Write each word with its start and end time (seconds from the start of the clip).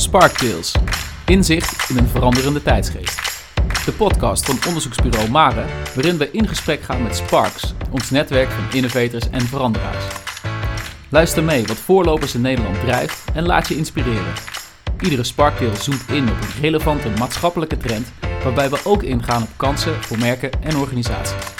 Sparktales. 0.00 0.74
Inzicht 1.26 1.90
in 1.90 1.96
een 1.96 2.08
veranderende 2.08 2.62
tijdsgeest. 2.62 3.20
De 3.84 3.92
podcast 3.92 4.44
van 4.44 4.58
onderzoeksbureau 4.66 5.30
Mare, 5.30 5.64
waarin 5.94 6.18
we 6.18 6.30
in 6.30 6.48
gesprek 6.48 6.82
gaan 6.82 7.02
met 7.02 7.16
Sparks, 7.16 7.74
ons 7.90 8.10
netwerk 8.10 8.50
van 8.50 8.64
innovators 8.72 9.30
en 9.30 9.40
veranderaars. 9.40 10.04
Luister 11.08 11.44
mee 11.44 11.66
wat 11.66 11.76
voorlopers 11.76 12.34
in 12.34 12.40
Nederland 12.40 12.80
drijft 12.80 13.24
en 13.34 13.46
laat 13.46 13.68
je 13.68 13.76
inspireren. 13.76 14.32
Iedere 15.00 15.24
Sparktale 15.24 15.76
zoomt 15.76 16.08
in 16.08 16.28
op 16.28 16.40
een 16.40 16.60
relevante 16.60 17.08
maatschappelijke 17.18 17.76
trend, 17.76 18.12
waarbij 18.42 18.70
we 18.70 18.78
ook 18.84 19.02
ingaan 19.02 19.42
op 19.42 19.50
kansen 19.56 20.02
voor 20.02 20.18
merken 20.18 20.50
en 20.62 20.76
organisaties. 20.76 21.59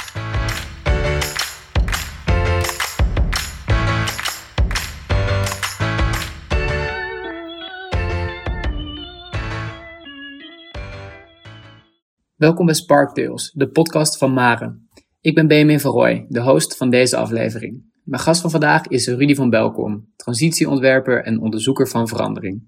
Welkom 12.40 12.66
bij 12.66 12.74
Sparktales, 12.74 13.52
de 13.54 13.68
podcast 13.68 14.18
van 14.18 14.32
Maren. 14.32 14.88
Ik 15.20 15.34
ben 15.34 15.46
Benjamin 15.46 15.80
van 15.80 15.90
Rooij, 15.90 16.26
de 16.28 16.40
host 16.40 16.76
van 16.76 16.90
deze 16.90 17.16
aflevering. 17.16 17.82
Mijn 18.04 18.22
gast 18.22 18.40
van 18.40 18.50
vandaag 18.50 18.86
is 18.86 19.06
Rudy 19.06 19.34
van 19.34 19.50
Belkom, 19.50 20.12
transitieontwerper 20.16 21.24
en 21.24 21.40
onderzoeker 21.40 21.88
van 21.88 22.08
verandering. 22.08 22.62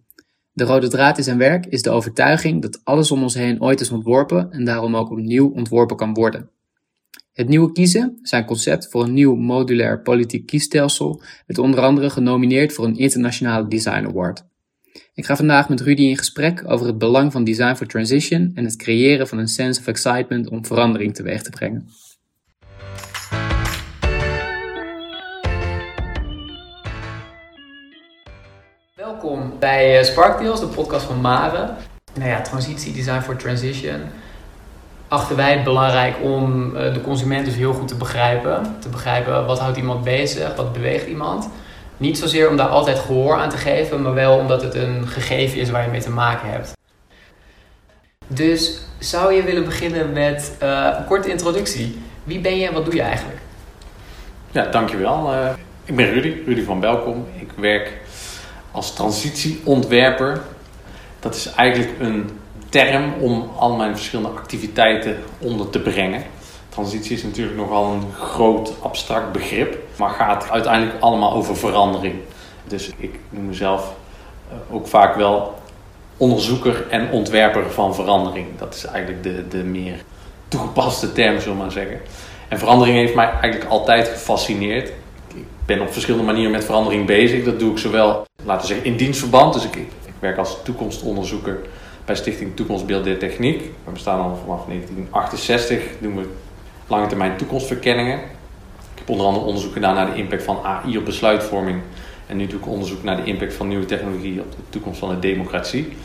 De 0.53 0.65
rode 0.65 0.89
draad 0.89 1.19
in 1.19 1.25
zijn 1.25 1.39
werk 1.39 1.67
is 1.67 1.83
de 1.83 1.91
overtuiging 1.91 2.63
dat 2.63 2.81
alles 2.85 3.11
om 3.11 3.23
ons 3.23 3.35
heen 3.35 3.63
ooit 3.63 3.81
is 3.81 3.91
ontworpen 3.91 4.51
en 4.51 4.65
daarom 4.65 4.97
ook 4.97 5.11
opnieuw 5.11 5.51
ontworpen 5.51 5.97
kan 5.97 6.15
worden. 6.15 6.51
Het 7.33 7.49
nieuwe 7.49 7.73
kiezen, 7.73 8.19
zijn 8.23 8.45
concept 8.45 8.91
voor 8.91 9.05
een 9.05 9.13
nieuw 9.13 9.35
modulair 9.35 10.03
politiek 10.03 10.47
kiesstelsel, 10.47 11.23
werd 11.47 11.59
onder 11.59 11.81
andere 11.81 12.11
genomineerd 12.11 12.73
voor 12.73 12.85
een 12.85 12.97
internationale 12.97 13.69
design 13.69 14.07
award. 14.07 14.51
Ik 15.15 15.27
ga 15.27 15.37
vandaag 15.37 15.69
met 15.69 15.81
Rudy 15.81 16.03
in 16.03 16.17
gesprek 16.17 16.63
over 16.67 16.87
het 16.87 16.99
belang 16.99 17.33
van 17.33 17.45
design 17.45 17.75
for 17.75 17.87
transition 17.87 18.53
en 18.55 18.65
het 18.65 18.77
creëren 18.77 19.29
van 19.29 19.39
een 19.39 19.49
sense 19.49 19.81
of 19.81 19.87
excitement 19.87 20.49
om 20.49 20.67
verandering 20.67 21.15
teweeg 21.15 21.43
te 21.43 21.51
brengen. 21.51 21.89
Welkom 28.95 29.53
bij 29.59 29.99
eh, 29.99 30.05
Sparktales, 30.05 30.61
de 30.61 30.67
podcast 30.67 31.07
van 31.07 31.21
Mare. 31.21 31.75
Nou 32.15 32.29
ja, 32.29 32.41
transitie, 32.41 32.93
design 32.93 33.21
for 33.21 33.37
transition. 33.37 34.01
Achten 35.09 35.37
wij 35.37 35.53
het 35.53 35.65
belangrijk 35.65 36.17
om 36.23 36.77
eh, 36.77 36.95
de 36.95 37.01
consument 37.01 37.45
dus 37.45 37.55
heel 37.55 37.73
goed 37.73 37.89
te 37.89 37.97
begrijpen. 37.97 38.77
Te 38.81 38.89
begrijpen 38.89 39.47
wat 39.47 39.59
houdt 39.59 39.77
iemand 39.77 40.05
bezig, 40.05 40.57
wat 40.57 40.73
beweegt 40.73 41.07
iemand. 41.07 41.49
Niet 42.03 42.19
zozeer 42.19 42.49
om 42.49 42.57
daar 42.57 42.69
altijd 42.69 42.99
gehoor 42.99 43.37
aan 43.37 43.51
te 43.51 43.57
geven, 43.57 44.03
maar 44.03 44.15
wel 44.15 44.39
omdat 44.39 44.63
het 44.63 44.75
een 44.75 45.09
gegeven 45.09 45.59
is 45.59 45.71
waar 45.71 45.85
je 45.85 45.91
mee 45.91 46.01
te 46.01 46.11
maken 46.11 46.51
hebt. 46.51 46.73
Dus 48.27 48.81
zou 48.99 49.33
je 49.33 49.43
willen 49.43 49.65
beginnen 49.65 50.13
met 50.13 50.57
uh, 50.63 50.89
een 50.99 51.05
korte 51.05 51.31
introductie? 51.31 51.99
Wie 52.25 52.41
ben 52.41 52.57
je 52.57 52.67
en 52.67 52.73
wat 52.73 52.85
doe 52.85 52.95
je 52.95 53.03
eigenlijk? 53.03 53.39
Ja, 54.51 54.67
dankjewel. 54.67 55.33
Uh, 55.33 55.51
ik 55.85 55.97
ben 55.97 56.13
Rudy, 56.13 56.35
Rudy 56.47 56.65
van 56.65 56.81
Belkom. 56.81 57.27
Ik 57.39 57.51
werk 57.57 57.93
als 58.71 58.95
transitieontwerper. 58.95 60.41
Dat 61.21 61.35
is 61.35 61.47
eigenlijk 61.47 61.91
een 62.01 62.31
term 62.69 63.13
om 63.21 63.51
al 63.57 63.77
mijn 63.77 63.97
verschillende 63.97 64.39
activiteiten 64.39 65.17
onder 65.39 65.71
te 65.71 65.81
brengen. 65.81 66.23
Transitie 66.73 67.17
is 67.17 67.23
natuurlijk 67.23 67.57
nogal 67.57 67.93
een 67.93 68.13
groot 68.13 68.73
abstract 68.83 69.33
begrip, 69.33 69.79
maar 69.97 70.11
gaat 70.11 70.51
uiteindelijk 70.51 71.01
allemaal 71.01 71.33
over 71.33 71.57
verandering. 71.57 72.15
Dus 72.67 72.91
ik 72.97 73.19
noem 73.31 73.47
mezelf 73.47 73.95
eh, 74.49 74.75
ook 74.75 74.87
vaak 74.87 75.15
wel 75.15 75.55
onderzoeker 76.17 76.87
en 76.89 77.11
ontwerper 77.11 77.71
van 77.71 77.95
verandering. 77.95 78.47
Dat 78.59 78.75
is 78.75 78.85
eigenlijk 78.85 79.23
de, 79.23 79.49
de 79.49 79.65
meer 79.65 80.03
toegepaste 80.49 81.13
term, 81.13 81.41
zullen 81.41 81.57
we 81.57 81.63
maar 81.63 81.73
zeggen. 81.73 82.01
En 82.49 82.59
verandering 82.59 82.97
heeft 82.97 83.15
mij 83.15 83.31
eigenlijk 83.31 83.71
altijd 83.71 84.09
gefascineerd. 84.09 84.89
Ik 85.35 85.45
ben 85.67 85.81
op 85.81 85.93
verschillende 85.93 86.27
manieren 86.27 86.53
met 86.53 86.65
verandering 86.65 87.07
bezig. 87.07 87.45
Dat 87.45 87.59
doe 87.59 87.71
ik 87.71 87.79
zowel, 87.79 88.27
laten 88.45 88.61
we 88.61 88.67
zeggen, 88.67 88.87
in 88.87 88.97
dienstverband. 88.97 89.53
Dus 89.53 89.65
ik, 89.65 89.77
ik 89.77 90.15
werk 90.19 90.39
als 90.39 90.59
toekomstonderzoeker 90.65 91.61
bij 92.05 92.15
Stichting 92.15 92.57
Toekomstbeeld 92.57 93.05
der 93.05 93.19
Techniek. 93.19 93.61
We 93.85 93.91
bestaan 93.93 94.21
al 94.21 94.39
vanaf 94.45 94.65
1968, 94.67 95.83
doen 96.01 96.17
we 96.17 96.29
lange 96.87 97.07
termijn 97.07 97.37
toekomstverkenningen. 97.37 98.19
Ik 98.93 98.99
heb 98.99 99.09
onder 99.09 99.27
andere 99.27 99.47
onderzoek 99.47 99.73
gedaan 99.73 99.95
naar 99.95 100.07
de 100.07 100.17
impact 100.17 100.43
van 100.43 100.59
AI 100.63 100.99
op 100.99 101.05
besluitvorming. 101.05 101.81
En 102.27 102.37
nu 102.37 102.47
doe 102.47 102.59
ik 102.59 102.67
onderzoek 102.67 103.03
naar 103.03 103.17
de 103.17 103.25
impact 103.25 103.55
van 103.55 103.69
nieuwe 103.69 103.85
technologie 103.85 104.41
op 104.41 104.51
de 104.51 104.57
toekomst 104.71 104.99
van 104.99 105.09
de 105.09 105.19
democratie. 105.19 105.97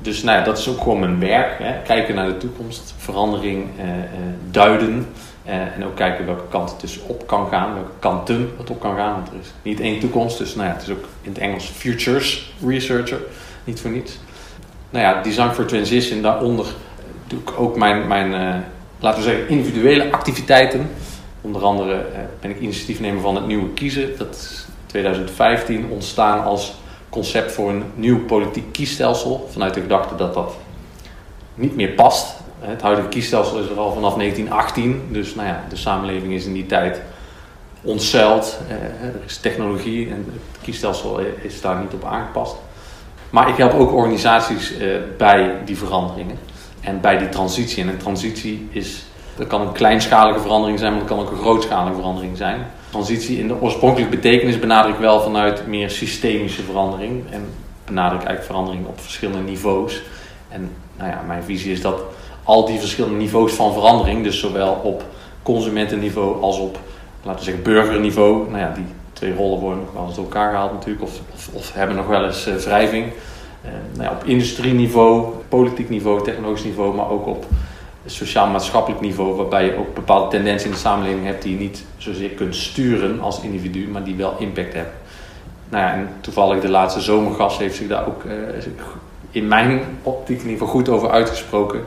Dus 0.00 0.22
nou 0.22 0.38
ja, 0.38 0.44
dat 0.44 0.58
is 0.58 0.68
ook 0.68 0.78
gewoon 0.78 1.00
mijn 1.00 1.20
werk. 1.20 1.58
Hè. 1.58 1.82
Kijken 1.82 2.14
naar 2.14 2.26
de 2.26 2.36
toekomst, 2.36 2.94
verandering 2.96 3.66
eh, 3.78 3.88
eh, 3.88 4.04
duiden. 4.50 5.06
Eh, 5.44 5.54
en 5.54 5.84
ook 5.84 5.96
kijken 5.96 6.26
welke 6.26 6.48
kant 6.48 6.70
het 6.70 6.80
dus 6.80 7.00
op 7.06 7.26
kan 7.26 7.48
gaan, 7.48 7.74
welke 7.74 7.90
kanten 7.98 8.50
het 8.58 8.70
op 8.70 8.80
kan 8.80 8.96
gaan. 8.96 9.12
Want 9.12 9.28
er 9.28 9.34
is 9.40 9.52
niet 9.62 9.80
één 9.80 10.00
toekomst, 10.00 10.38
dus 10.38 10.54
nou 10.54 10.68
ja, 10.68 10.74
het 10.74 10.82
is 10.82 10.90
ook 10.90 11.04
in 11.22 11.30
het 11.30 11.38
Engels 11.38 11.64
futures 11.64 12.54
researcher, 12.66 13.18
niet 13.64 13.80
voor 13.80 13.90
niets. 13.90 14.18
Nou 14.90 15.04
ja, 15.04 15.22
design 15.22 15.50
for 15.50 15.64
transition, 15.64 16.22
daaronder 16.22 16.66
doe 17.26 17.38
ik 17.40 17.60
ook 17.60 17.76
mijn, 17.76 18.06
mijn 18.06 18.30
uh, 18.32 18.54
laten 18.98 19.22
we 19.22 19.28
zeggen, 19.28 19.48
individuele 19.48 20.12
activiteiten. 20.12 20.90
Onder 21.40 21.64
andere 21.64 21.94
eh, 21.94 22.18
ben 22.40 22.50
ik 22.50 22.60
initiatiefnemer 22.60 23.20
van 23.20 23.34
het 23.34 23.46
Nieuwe 23.46 23.72
Kiezen. 23.72 24.18
Dat 24.18 24.34
is 24.34 24.66
2015 24.86 25.88
ontstaan 25.90 26.44
als 26.44 26.74
concept 27.08 27.52
voor 27.52 27.70
een 27.70 27.82
nieuw 27.94 28.24
politiek 28.24 28.72
kiesstelsel. 28.72 29.48
Vanuit 29.52 29.74
de 29.74 29.80
gedachte 29.80 30.14
dat 30.14 30.34
dat 30.34 30.54
niet 31.54 31.76
meer 31.76 31.88
past. 31.88 32.36
Het 32.60 32.82
huidige 32.82 33.08
kiesstelsel 33.08 33.58
is 33.58 33.68
er 33.68 33.78
al 33.78 33.92
vanaf 33.92 34.14
1918. 34.14 35.08
Dus 35.10 35.34
nou 35.34 35.48
ja, 35.48 35.64
de 35.68 35.76
samenleving 35.76 36.32
is 36.32 36.46
in 36.46 36.52
die 36.52 36.66
tijd 36.66 37.00
ontzuild. 37.82 38.58
Eh, 38.68 39.06
er 39.08 39.20
is 39.26 39.36
technologie 39.36 40.08
en 40.08 40.26
het 40.32 40.62
kiesstelsel 40.62 41.20
is 41.42 41.60
daar 41.60 41.80
niet 41.80 41.92
op 41.92 42.04
aangepast. 42.04 42.56
Maar 43.30 43.48
ik 43.48 43.56
help 43.56 43.72
ook 43.72 43.92
organisaties 43.92 44.76
eh, 44.76 44.88
bij 45.16 45.56
die 45.64 45.76
veranderingen 45.76 46.38
en 46.88 47.00
bij 47.00 47.18
die 47.18 47.28
transitie. 47.28 47.82
En 47.82 47.88
een 47.88 47.96
transitie 47.96 48.68
is, 48.70 49.04
dat 49.36 49.46
kan 49.46 49.60
een 49.60 49.72
kleinschalige 49.72 50.40
verandering 50.40 50.78
zijn, 50.78 50.90
maar 50.90 51.00
dat 51.00 51.08
kan 51.08 51.18
ook 51.18 51.30
een 51.30 51.38
grootschalige 51.38 51.94
verandering 51.94 52.36
zijn. 52.36 52.66
Transitie 52.90 53.38
in 53.38 53.48
de 53.48 53.60
oorspronkelijke 53.60 54.16
betekenis 54.16 54.58
benader 54.58 54.90
ik 54.90 54.98
wel 54.98 55.20
vanuit 55.20 55.66
meer 55.66 55.90
systemische 55.90 56.62
verandering. 56.62 57.24
En 57.30 57.44
benader 57.84 58.18
ik 58.18 58.24
eigenlijk 58.24 58.46
verandering 58.46 58.86
op 58.86 59.00
verschillende 59.00 59.50
niveaus. 59.50 60.02
En 60.48 60.70
nou 60.96 61.10
ja, 61.10 61.22
mijn 61.26 61.42
visie 61.42 61.72
is 61.72 61.80
dat 61.80 62.00
al 62.42 62.66
die 62.66 62.78
verschillende 62.78 63.16
niveaus 63.16 63.52
van 63.52 63.72
verandering, 63.72 64.24
dus 64.24 64.40
zowel 64.40 64.72
op 64.72 65.04
consumentenniveau 65.42 66.42
als 66.42 66.58
op, 66.58 66.78
laten 67.22 67.38
we 67.38 67.44
zeggen, 67.44 67.62
burgerniveau, 67.62 68.50
nou 68.50 68.58
ja, 68.58 68.72
die 68.74 68.84
twee 69.12 69.34
rollen 69.34 69.58
worden 69.58 69.84
nog 69.84 69.92
wel 69.92 70.06
eens 70.06 70.14
door 70.14 70.24
elkaar 70.24 70.50
gehaald 70.50 70.72
natuurlijk, 70.72 71.02
of, 71.02 71.20
of, 71.34 71.48
of 71.52 71.72
hebben 71.72 71.96
nog 71.96 72.06
wel 72.06 72.24
eens 72.24 72.48
uh, 72.48 72.54
wrijving. 72.54 73.12
Uh, 73.64 73.70
nou 73.96 74.02
ja, 74.02 74.40
op 75.20 75.44
politiek 75.48 75.88
niveau, 75.88 76.24
technologisch 76.24 76.64
niveau, 76.64 76.94
maar 76.94 77.10
ook 77.10 77.26
op 77.26 77.46
sociaal-maatschappelijk 78.06 79.00
niveau, 79.00 79.36
waarbij 79.36 79.64
je 79.64 79.76
ook 79.76 79.94
bepaalde 79.94 80.30
tendensen 80.30 80.68
in 80.68 80.74
de 80.74 80.80
samenleving 80.80 81.24
hebt 81.24 81.42
die 81.42 81.52
je 81.52 81.58
niet 81.58 81.84
zozeer 81.96 82.30
kunt 82.30 82.56
sturen 82.56 83.20
als 83.20 83.40
individu, 83.40 83.88
maar 83.88 84.04
die 84.04 84.14
wel 84.14 84.36
impact 84.38 84.74
hebben. 84.74 84.92
Nou 85.68 85.84
ja, 85.84 85.92
en 85.92 86.08
toevallig 86.20 86.60
de 86.60 86.68
laatste 86.68 87.00
zomergast 87.00 87.58
heeft 87.58 87.76
zich 87.76 87.88
daar 87.88 88.06
ook 88.06 88.24
uh, 88.24 88.32
in 89.30 89.48
mijn 89.48 89.80
optiek 90.02 90.42
in 90.42 90.58
goed 90.58 90.88
over 90.88 91.10
uitgesproken. 91.10 91.80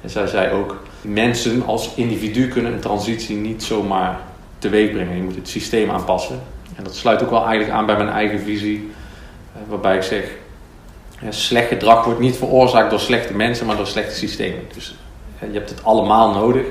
En 0.00 0.10
zij 0.10 0.26
zei 0.26 0.52
ook, 0.52 0.82
mensen 1.00 1.66
als 1.66 1.94
individu 1.94 2.48
kunnen 2.48 2.72
een 2.72 2.80
transitie 2.80 3.36
niet 3.36 3.62
zomaar 3.62 4.18
teweeg 4.58 4.90
brengen. 4.90 5.16
Je 5.16 5.22
moet 5.22 5.34
het 5.34 5.48
systeem 5.48 5.90
aanpassen. 5.90 6.40
En 6.76 6.84
dat 6.84 6.96
sluit 6.96 7.22
ook 7.22 7.30
wel 7.30 7.46
eigenlijk 7.46 7.70
aan 7.78 7.86
bij 7.86 7.96
mijn 7.96 8.08
eigen 8.08 8.40
visie, 8.40 8.90
eh, 9.52 9.60
waarbij 9.68 9.96
ik 9.96 10.02
zeg, 10.02 10.30
slecht 11.28 11.68
gedrag 11.68 12.04
wordt 12.04 12.20
niet 12.20 12.36
veroorzaakt 12.36 12.90
door 12.90 13.00
slechte 13.00 13.34
mensen, 13.34 13.66
maar 13.66 13.76
door 13.76 13.86
slechte 13.86 14.14
systemen. 14.14 14.60
Dus 14.74 14.94
je 15.38 15.52
hebt 15.52 15.70
het 15.70 15.84
allemaal 15.84 16.30
nodig. 16.30 16.66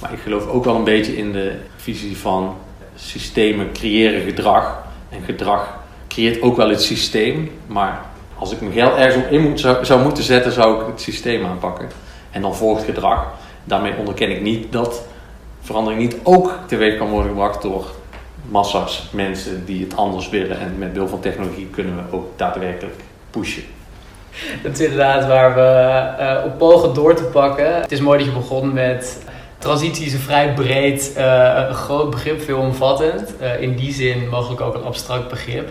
Maar 0.00 0.12
ik 0.12 0.18
geloof 0.18 0.46
ook 0.46 0.64
wel 0.64 0.74
een 0.74 0.84
beetje 0.84 1.16
in 1.16 1.32
de 1.32 1.52
visie 1.76 2.16
van 2.16 2.56
systemen 2.94 3.72
creëren 3.72 4.20
gedrag. 4.20 4.84
En 5.08 5.22
gedrag 5.24 5.78
creëert 6.08 6.42
ook 6.42 6.56
wel 6.56 6.68
het 6.68 6.82
systeem. 6.82 7.50
Maar 7.66 8.04
als 8.38 8.52
ik 8.52 8.60
mijn 8.60 8.72
geld 8.72 8.96
ergens 8.96 9.24
op 9.24 9.30
in 9.30 9.42
moet, 9.42 9.60
zou, 9.60 9.84
zou 9.84 10.02
moeten 10.02 10.24
zetten, 10.24 10.52
zou 10.52 10.80
ik 10.80 10.86
het 10.86 11.00
systeem 11.00 11.44
aanpakken. 11.44 11.90
En 12.30 12.42
dan 12.42 12.54
volgt 12.54 12.84
gedrag. 12.84 13.26
Daarmee 13.64 13.96
onderken 13.96 14.30
ik 14.30 14.40
niet 14.40 14.72
dat 14.72 15.02
verandering 15.60 16.02
niet 16.02 16.16
ook 16.22 16.58
teweeg 16.66 16.98
kan 16.98 17.08
worden 17.08 17.30
gebracht 17.30 17.62
door 17.62 17.86
massa's 18.48 19.08
mensen 19.12 19.64
die 19.64 19.84
het 19.84 19.96
anders 19.96 20.28
willen. 20.28 20.60
En 20.60 20.78
met 20.78 20.92
behulp 20.92 21.10
van 21.10 21.20
technologie 21.20 21.66
kunnen 21.66 21.96
we 21.96 22.16
ook 22.16 22.26
daadwerkelijk 22.36 23.00
pushen. 23.30 23.75
Dat 24.62 24.72
is 24.72 24.80
inderdaad 24.80 25.26
waar 25.26 25.54
we 25.54 26.22
uh, 26.22 26.44
op 26.44 26.58
pogen 26.58 26.94
door 26.94 27.14
te 27.14 27.24
pakken. 27.24 27.80
Het 27.80 27.92
is 27.92 28.00
mooi 28.00 28.18
dat 28.18 28.26
je 28.26 28.32
begon 28.32 28.72
met 28.72 29.18
transitie 29.58 30.06
is 30.06 30.12
een 30.12 30.18
vrij 30.18 30.54
breed, 30.54 31.12
uh, 31.16 31.70
groot 31.70 32.10
begrip, 32.10 32.42
veelomvattend. 32.42 33.34
Uh, 33.40 33.60
in 33.60 33.76
die 33.76 33.92
zin 33.92 34.28
mogelijk 34.28 34.60
ook 34.60 34.74
een 34.74 34.84
abstract 34.84 35.28
begrip. 35.28 35.70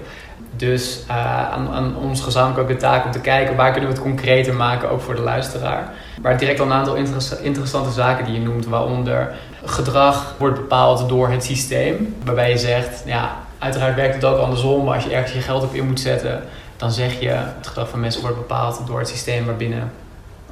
Dus 0.55 1.03
uh, 1.09 1.51
aan, 1.51 1.69
aan, 1.69 1.95
ons 1.97 2.21
gezamenlijk 2.21 2.59
ook 2.59 2.67
de 2.67 2.77
taak 2.77 3.05
om 3.05 3.11
te 3.11 3.19
kijken 3.19 3.55
waar 3.55 3.71
kunnen 3.71 3.89
we 3.89 3.95
het 3.95 4.03
concreter 4.03 4.53
maken, 4.53 4.89
ook 4.89 5.01
voor 5.01 5.15
de 5.15 5.21
luisteraar. 5.21 5.93
Maar 6.21 6.37
direct 6.37 6.59
al 6.59 6.65
een 6.65 6.73
aantal 6.73 6.95
interessante 7.41 7.91
zaken 7.91 8.25
die 8.25 8.33
je 8.33 8.39
noemt, 8.39 8.65
waaronder 8.65 9.33
gedrag 9.65 10.35
wordt 10.37 10.55
bepaald 10.55 11.09
door 11.09 11.29
het 11.29 11.43
systeem. 11.43 12.15
Waarbij 12.23 12.49
je 12.49 12.57
zegt, 12.57 13.03
ja, 13.05 13.35
uiteraard 13.59 13.95
werkt 13.95 14.15
het 14.15 14.25
ook 14.25 14.39
andersom, 14.39 14.85
maar 14.85 14.95
als 14.95 15.03
je 15.03 15.13
ergens 15.13 15.33
je 15.33 15.41
geld 15.41 15.63
op 15.63 15.73
in 15.73 15.87
moet 15.87 15.99
zetten, 15.99 16.41
dan 16.77 16.91
zeg 16.91 17.19
je 17.19 17.29
het 17.29 17.67
gedrag 17.67 17.89
van 17.89 17.99
mensen 17.99 18.21
wordt 18.21 18.37
bepaald 18.37 18.81
door 18.87 18.99
het 18.99 19.07
systeem 19.07 19.45
waarbinnen, 19.45 19.91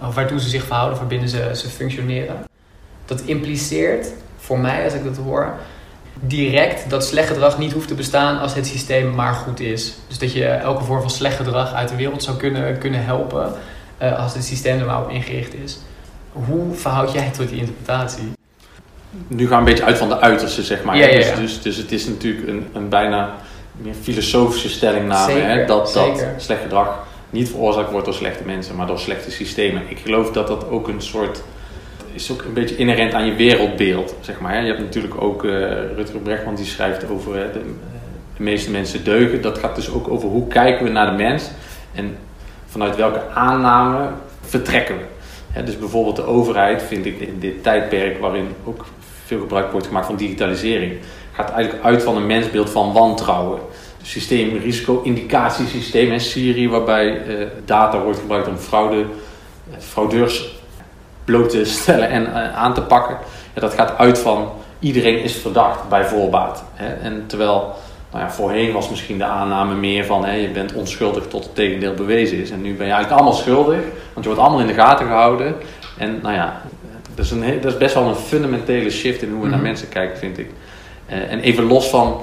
of 0.01 0.15
waartoe 0.15 0.39
ze 0.39 0.49
zich 0.49 0.63
verhouden, 0.63 0.97
waarbinnen 0.97 1.29
ze, 1.29 1.51
ze 1.53 1.69
functioneren. 1.69 2.35
Dat 3.05 3.21
impliceert 3.21 4.07
voor 4.37 4.59
mij, 4.59 4.83
als 4.83 4.93
ik 4.93 5.03
dat 5.03 5.17
hoor, 5.17 5.53
direct 6.19 6.89
dat 6.89 7.05
slecht 7.05 7.27
gedrag 7.27 7.57
niet 7.57 7.71
hoeft 7.71 7.87
te 7.87 7.95
bestaan 7.95 8.39
als 8.39 8.53
het 8.53 8.67
systeem 8.67 9.15
maar 9.15 9.33
goed 9.33 9.59
is. 9.59 9.93
Dus 10.07 10.17
dat 10.17 10.33
je 10.33 10.45
elke 10.45 10.83
vorm 10.83 11.01
van 11.01 11.09
slecht 11.09 11.35
gedrag 11.35 11.73
uit 11.73 11.89
de 11.89 11.95
wereld 11.95 12.23
zou 12.23 12.37
kunnen, 12.37 12.77
kunnen 12.77 13.05
helpen 13.05 13.53
uh, 14.01 14.19
als 14.19 14.33
het 14.33 14.43
systeem 14.43 14.79
er 14.79 14.85
maar 14.85 15.01
op 15.03 15.09
ingericht 15.09 15.53
is. 15.53 15.79
Hoe 16.31 16.75
verhoud 16.75 17.11
jij 17.11 17.29
tot 17.29 17.49
die 17.49 17.59
interpretatie? 17.59 18.31
Nu 19.27 19.47
gaan 19.47 19.63
we 19.63 19.69
een 19.69 19.75
beetje 19.75 19.83
uit 19.83 19.97
van 19.97 20.09
de 20.09 20.19
uiterste, 20.19 20.63
zeg 20.63 20.83
maar. 20.83 20.97
Ja, 20.97 21.07
ja, 21.07 21.17
dus, 21.17 21.35
dus, 21.35 21.61
dus, 21.61 21.77
het 21.77 21.91
is 21.91 22.05
natuurlijk 22.07 22.47
een, 22.47 22.67
een 22.73 22.89
bijna 22.89 23.35
meer 23.77 23.93
filosofische 24.01 24.69
stellingname. 24.69 25.31
Zeker, 25.31 25.49
hè? 25.49 25.65
Dat, 25.65 25.93
dat 25.93 26.25
slecht 26.37 26.61
gedrag 26.61 27.05
niet 27.29 27.49
veroorzaakt 27.49 27.91
wordt 27.91 28.05
door 28.05 28.15
slechte 28.15 28.43
mensen, 28.43 28.75
maar 28.75 28.87
door 28.87 28.99
slechte 28.99 29.31
systemen. 29.31 29.81
Ik 29.87 29.99
geloof 29.99 30.31
dat 30.31 30.47
dat 30.47 30.69
ook 30.69 30.87
een 30.87 31.01
soort 31.01 31.43
is 32.13 32.31
ook 32.31 32.41
een 32.41 32.53
beetje 32.53 32.75
inherent 32.75 33.13
aan 33.13 33.25
je 33.25 33.33
wereldbeeld, 33.33 34.15
zeg 34.21 34.39
maar. 34.39 34.61
Je 34.61 34.67
hebt 34.67 34.79
natuurlijk 34.79 35.21
ook 35.21 35.43
uh, 35.43 35.51
Rutger 35.95 36.19
Brechtman 36.19 36.55
die 36.55 36.65
schrijft 36.65 37.09
over 37.09 37.33
de, 37.33 37.61
de, 38.37 38.43
meeste 38.43 38.71
mensen 38.71 39.03
deugen. 39.03 39.41
Dat 39.41 39.57
gaat 39.57 39.75
dus 39.75 39.91
ook 39.91 40.07
over 40.07 40.29
hoe 40.29 40.47
kijken 40.47 40.85
we 40.85 40.91
naar 40.91 41.11
de 41.11 41.23
mens 41.23 41.49
en 41.93 42.17
vanuit 42.65 42.95
welke 42.95 43.29
aanname 43.33 44.09
vertrekken 44.41 44.95
we. 45.53 45.63
dus 45.63 45.79
bijvoorbeeld 45.79 46.15
de 46.15 46.25
overheid 46.25 46.83
vind 46.83 47.05
ik 47.05 47.19
in 47.19 47.39
dit 47.39 47.63
tijdperk 47.63 48.19
waarin 48.19 48.47
ook 48.63 48.85
veel 49.25 49.39
gebruik 49.39 49.71
wordt 49.71 49.87
gemaakt 49.87 50.05
van 50.05 50.15
digitalisering, 50.15 50.93
gaat 51.33 51.51
eigenlijk 51.51 51.83
uit 51.83 52.03
van 52.03 52.15
een 52.15 52.25
mensbeeld 52.25 52.69
van 52.69 52.93
wantrouwen. 52.93 53.59
Systeem, 54.01 54.57
risico-indicatiesysteem 54.57 56.11
in 56.11 56.19
Syrië, 56.19 56.69
waarbij 56.69 57.27
uh, 57.27 57.47
data 57.65 57.99
wordt 57.99 58.19
gebruikt 58.19 58.47
om 58.47 58.57
fraude, 58.57 58.97
uh, 58.97 59.77
fraudeurs 59.79 60.61
bloot 61.25 61.49
te 61.49 61.65
stellen 61.79 62.09
en 62.09 62.23
uh, 62.23 62.55
aan 62.55 62.73
te 62.73 62.81
pakken. 62.81 63.17
Ja, 63.53 63.61
dat 63.61 63.73
gaat 63.73 63.97
uit 63.97 64.19
van 64.19 64.49
iedereen 64.79 65.23
is 65.23 65.35
verdacht 65.35 65.89
bij 65.89 66.05
voorbaat. 66.05 66.63
Hè? 66.73 66.93
En 66.93 67.23
terwijl 67.27 67.75
nou 68.11 68.25
ja, 68.25 68.31
voorheen 68.31 68.71
was 68.71 68.89
misschien 68.89 69.17
de 69.17 69.23
aanname 69.23 69.75
meer 69.75 70.05
van 70.05 70.25
hè, 70.25 70.33
je 70.33 70.49
bent 70.49 70.73
onschuldig 70.73 71.27
tot 71.27 71.43
het 71.43 71.55
tegendeel 71.55 71.93
bewezen 71.93 72.37
is. 72.37 72.51
En 72.51 72.61
nu 72.61 72.75
ben 72.75 72.85
je 72.85 72.93
eigenlijk 72.93 73.21
allemaal 73.21 73.39
schuldig, 73.39 73.79
want 74.13 74.25
je 74.25 74.31
wordt 74.33 74.39
allemaal 74.39 74.59
in 74.59 74.67
de 74.67 74.73
gaten 74.73 75.05
gehouden. 75.05 75.55
En 75.97 76.19
nou 76.21 76.33
ja, 76.35 76.61
dat 77.15 77.25
is, 77.25 77.31
een, 77.31 77.61
dat 77.61 77.71
is 77.71 77.77
best 77.77 77.93
wel 77.93 78.07
een 78.07 78.15
fundamentele 78.15 78.89
shift 78.89 79.21
in 79.21 79.31
hoe 79.31 79.41
we 79.41 79.47
naar 79.47 79.57
mhm. 79.57 79.67
mensen 79.67 79.89
kijken, 79.89 80.17
vind 80.17 80.37
ik. 80.37 80.49
Uh, 81.13 81.31
en 81.31 81.39
even 81.39 81.63
los 81.63 81.89
van 81.89 82.21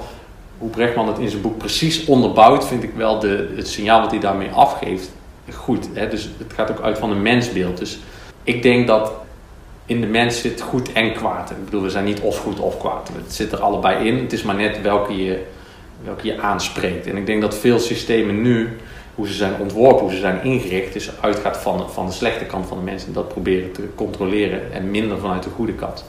hoe 0.57 0.69
Brechtman 0.69 1.07
het 1.07 1.19
in 1.19 1.29
zijn 1.29 1.41
boek 1.41 1.57
precies 1.57 2.05
onderbouwt, 2.05 2.67
vind 2.67 2.83
ik 2.83 2.93
wel 2.95 3.19
de, 3.19 3.53
het 3.55 3.67
signaal 3.67 4.01
wat 4.01 4.11
hij 4.11 4.19
daarmee 4.19 4.49
afgeeft 4.49 5.11
goed. 5.53 5.89
Hè? 5.93 6.07
Dus 6.07 6.29
het 6.37 6.53
gaat 6.53 6.71
ook 6.71 6.81
uit 6.81 6.97
van 6.97 7.11
een 7.11 7.21
mensbeeld. 7.21 7.77
Dus 7.77 7.99
ik 8.43 8.61
denk 8.61 8.87
dat 8.87 9.11
in 9.85 10.01
de 10.01 10.07
mens 10.07 10.41
zit 10.41 10.61
goed 10.61 10.91
en 10.91 11.13
kwaad. 11.13 11.51
Ik 11.51 11.65
bedoel, 11.65 11.81
we 11.81 11.89
zijn 11.89 12.05
niet 12.05 12.19
of 12.19 12.37
goed 12.37 12.59
of 12.59 12.77
kwaad. 12.77 13.11
Het 13.23 13.33
zit 13.33 13.51
er 13.51 13.59
allebei 13.59 14.07
in. 14.07 14.17
Het 14.17 14.33
is 14.33 14.43
maar 14.43 14.55
net 14.55 14.81
welke 14.81 15.23
je, 15.23 15.43
welke 16.03 16.27
je 16.27 16.39
aanspreekt. 16.39 17.07
En 17.07 17.17
ik 17.17 17.25
denk 17.25 17.41
dat 17.41 17.55
veel 17.55 17.79
systemen 17.79 18.41
nu, 18.41 18.77
hoe 19.15 19.27
ze 19.27 19.33
zijn 19.33 19.53
ontworpen, 19.59 19.99
hoe 19.99 20.11
ze 20.11 20.19
zijn 20.19 20.43
ingericht, 20.43 20.95
is 20.95 21.11
uitgaat 21.21 21.57
van, 21.57 21.89
van 21.89 22.05
de 22.05 22.11
slechte 22.11 22.45
kant 22.45 22.67
van 22.67 22.77
de 22.77 22.83
mensen. 22.83 23.07
En 23.07 23.13
dat 23.13 23.27
proberen 23.27 23.71
te 23.71 23.87
controleren 23.95 24.73
en 24.73 24.91
minder 24.91 25.19
vanuit 25.19 25.43
de 25.43 25.49
goede 25.49 25.73
kant. 25.73 26.05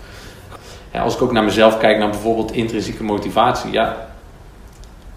Ja, 0.92 1.02
als 1.02 1.14
ik 1.14 1.22
ook 1.22 1.32
naar 1.32 1.44
mezelf 1.44 1.78
kijk, 1.78 1.98
naar 1.98 2.10
bijvoorbeeld 2.10 2.52
intrinsieke 2.52 3.04
motivatie. 3.04 3.72
Ja, 3.72 4.08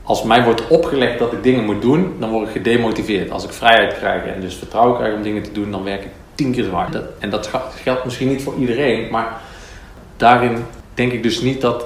als 0.04 0.24
mij 0.24 0.44
wordt 0.44 0.68
opgelegd 0.68 1.20
dat 1.20 1.34
ik 1.34 1.44
dingen 1.44 1.66
moet 1.66 1.82
doen, 1.82 2.14
dan 2.20 2.30
word 2.30 2.48
ik 2.48 2.54
gedemotiveerd. 2.54 3.32
Als 3.32 3.44
ik 3.44 3.52
vrijheid 3.52 3.98
krijg 3.98 4.26
en 4.26 4.42
dus 4.42 4.56
vertrouwen 4.56 4.98
krijg 4.98 5.16
om 5.16 5.24
dingen 5.24 5.44
te 5.44 5.52
doen, 5.52 5.72
dan 5.72 5.84
werk 5.84 6.04
ik 6.04 6.12
tien 6.36 6.52
keer 6.52 6.64
zwaar. 6.64 6.92
Dat, 6.92 7.04
en 7.20 7.30
dat 7.30 7.50
geldt 7.84 8.06
misschien 8.06 8.28
niet 8.28 8.44
voor 8.44 8.54
iedereen, 8.60 9.12
maar 9.12 9.42
daarin 10.18 10.58
denk 10.94 11.12
ik 11.12 11.24
dus 11.24 11.42
niet 11.42 11.62
dat. 11.62 11.86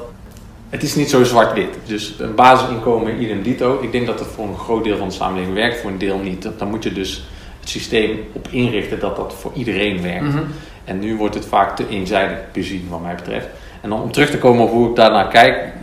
Het 0.70 0.84
is 0.84 0.96
niet 0.96 1.10
zo 1.10 1.24
zwart-wit. 1.24 1.78
Dus 1.86 2.16
een 2.20 2.36
basisinkomen, 2.36 3.22
idem 3.22 3.42
dito. 3.42 3.80
Ik 3.82 3.92
denk 3.92 4.06
dat 4.06 4.20
het 4.20 4.28
voor 4.28 4.48
een 4.48 4.58
groot 4.58 4.84
deel 4.84 4.98
van 4.98 5.08
de 5.08 5.14
samenleving 5.14 5.56
werkt, 5.56 5.80
voor 5.80 5.90
een 5.90 5.98
deel 5.98 6.18
niet. 6.18 6.50
Dan 6.58 6.70
moet 6.70 6.84
je 6.84 6.94
dus 6.94 7.24
het 7.60 7.70
systeem 7.70 8.20
op 8.34 8.48
inrichten 8.52 9.00
dat 9.00 9.16
dat 9.16 9.34
voor 9.34 9.52
iedereen 9.56 10.02
werkt. 10.02 10.24
Mhm. 10.24 10.44
En 10.84 11.00
nu 11.00 11.18
wordt 11.18 11.36
het 11.36 11.46
vaak 11.46 11.76
te 11.76 11.88
eenzijdig 11.90 12.38
bezien, 12.52 12.88
wat 12.90 13.02
mij 13.02 13.16
betreft. 13.16 13.48
En 13.82 13.92
om 13.92 14.12
terug 14.12 14.30
te 14.30 14.38
komen 14.38 14.64
op 14.64 14.72
hoe 14.72 14.90
ik 14.90 14.96
daarnaar 14.96 15.28
kijk. 15.28 15.74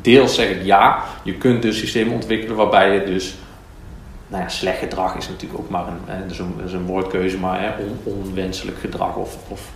Deels 0.00 0.34
zeg 0.34 0.48
ik 0.48 0.62
ja, 0.62 1.04
je 1.22 1.34
kunt 1.34 1.62
dus 1.62 1.78
systemen 1.78 2.14
ontwikkelen 2.14 2.56
waarbij 2.56 2.94
je 2.94 3.04
dus 3.04 3.36
nou 4.26 4.42
ja, 4.42 4.48
slecht 4.48 4.78
gedrag 4.78 5.16
is 5.16 5.28
natuurlijk 5.28 5.60
ook 5.60 5.68
maar 5.68 5.86
een, 5.86 6.22
dat 6.22 6.30
is 6.64 6.72
een, 6.72 6.86
woordkeuze, 6.86 7.38
maar 7.38 7.60
hè, 7.60 7.70
onwenselijk 8.04 8.78
gedrag 8.78 9.16
of, 9.16 9.36
of 9.48 9.70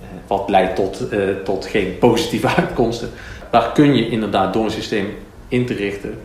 eh, 0.00 0.06
wat 0.26 0.48
leidt 0.48 0.76
tot, 0.76 1.08
eh, 1.08 1.20
tot 1.44 1.66
geen 1.66 1.98
positieve 1.98 2.48
uitkomsten. 2.56 3.10
Daar 3.50 3.72
kun 3.72 3.94
je 3.96 4.08
inderdaad 4.08 4.52
door 4.52 4.64
een 4.64 4.70
systeem 4.70 5.16
in 5.48 5.66
te 5.66 5.74
richten, 5.74 6.20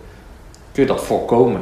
kun 0.72 0.84
je 0.84 0.90
dat 0.90 1.04
voorkomen. 1.04 1.62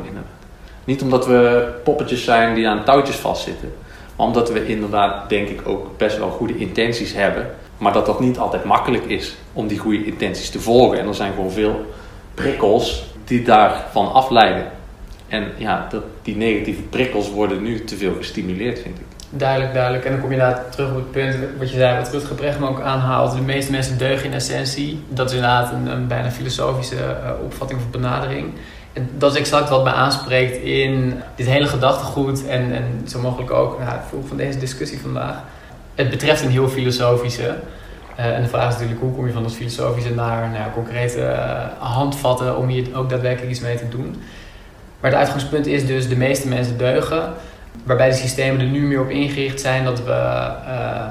Niet 0.83 1.01
omdat 1.01 1.25
we 1.25 1.71
poppetjes 1.83 2.23
zijn 2.23 2.55
die 2.55 2.67
aan 2.67 2.83
touwtjes 2.83 3.15
vastzitten, 3.15 3.73
maar 4.15 4.27
omdat 4.27 4.51
we 4.51 4.67
inderdaad 4.67 5.29
denk 5.29 5.49
ik 5.49 5.67
ook 5.67 5.97
best 5.97 6.17
wel 6.17 6.29
goede 6.29 6.57
intenties 6.57 7.13
hebben, 7.13 7.55
maar 7.81 7.93
dat 7.93 8.05
dat 8.05 8.19
niet 8.19 8.37
altijd 8.37 8.63
makkelijk 8.63 9.05
is 9.05 9.35
om 9.53 9.67
die 9.67 9.77
goede 9.77 10.05
intenties 10.05 10.49
te 10.49 10.59
volgen. 10.59 10.99
En 10.99 11.07
er 11.07 11.15
zijn 11.15 11.33
gewoon 11.33 11.51
veel 11.51 11.85
prikkels 12.33 13.03
die 13.23 13.43
daarvan 13.43 14.13
afleiden. 14.13 14.65
En 15.27 15.47
ja, 15.57 15.87
dat, 15.89 16.03
die 16.21 16.35
negatieve 16.35 16.81
prikkels 16.81 17.31
worden 17.31 17.63
nu 17.63 17.83
te 17.83 17.97
veel 17.97 18.13
gestimuleerd, 18.15 18.79
vind 18.79 18.97
ik. 18.97 19.05
Duidelijk, 19.29 19.73
duidelijk. 19.73 20.05
En 20.05 20.11
dan 20.11 20.21
kom 20.21 20.31
je 20.31 20.37
daar 20.37 20.69
terug 20.69 20.89
op 20.89 20.95
het 20.95 21.11
punt 21.11 21.35
wat 21.57 21.69
je 21.71 21.77
zei, 21.77 21.97
wat 21.97 22.11
Rutger 22.11 22.35
Brechtman 22.35 22.69
ook 22.69 22.81
aanhaalt. 22.81 23.31
De 23.31 23.41
meeste 23.41 23.71
mensen 23.71 23.97
deugen 23.97 24.25
in 24.25 24.33
essentie. 24.33 25.03
Dat 25.09 25.29
is 25.29 25.35
inderdaad 25.35 25.71
een, 25.71 25.87
een 25.87 26.07
bijna 26.07 26.31
filosofische 26.31 26.95
uh, 26.95 27.31
opvatting 27.43 27.79
of 27.79 27.89
benadering. 27.89 28.53
En 28.93 29.09
dat 29.17 29.31
is 29.31 29.39
exact 29.39 29.69
wat 29.69 29.83
mij 29.83 29.93
aanspreekt 29.93 30.57
in 30.57 31.21
dit 31.35 31.47
hele 31.47 31.67
gedachtegoed 31.67 32.47
en, 32.47 32.73
en 32.73 33.01
zo 33.07 33.19
mogelijk 33.19 33.51
ook 33.51 33.79
nou, 33.79 33.91
het 33.91 34.27
van 34.27 34.37
deze 34.37 34.59
discussie 34.59 34.99
vandaag. 34.99 35.35
Het 36.01 36.09
betreft 36.09 36.41
een 36.43 36.49
heel 36.49 36.67
filosofische. 36.67 37.55
Uh, 38.19 38.25
en 38.35 38.41
de 38.41 38.47
vraag 38.47 38.67
is 38.67 38.73
natuurlijk 38.73 39.01
hoe 39.01 39.13
kom 39.13 39.27
je 39.27 39.33
van 39.33 39.43
dat 39.43 39.53
filosofische 39.53 40.13
naar 40.13 40.49
nou, 40.49 40.71
concrete 40.73 41.19
uh, 41.19 41.65
handvatten 41.79 42.57
om 42.57 42.67
hier 42.67 42.87
ook 42.95 43.09
daadwerkelijk 43.09 43.51
iets 43.51 43.59
mee 43.59 43.77
te 43.77 43.89
doen. 43.89 44.21
Maar 44.99 45.11
het 45.11 45.19
uitgangspunt 45.19 45.67
is 45.67 45.85
dus 45.85 46.07
de 46.07 46.15
meeste 46.15 46.47
mensen 46.47 46.77
deugen. 46.77 47.33
Waarbij 47.83 48.09
de 48.09 48.15
systemen 48.15 48.59
er 48.59 48.67
nu 48.67 48.81
meer 48.81 49.01
op 49.01 49.09
ingericht 49.09 49.61
zijn 49.61 49.83
dat 49.83 50.03
we 50.03 50.11
uh, 50.11 51.05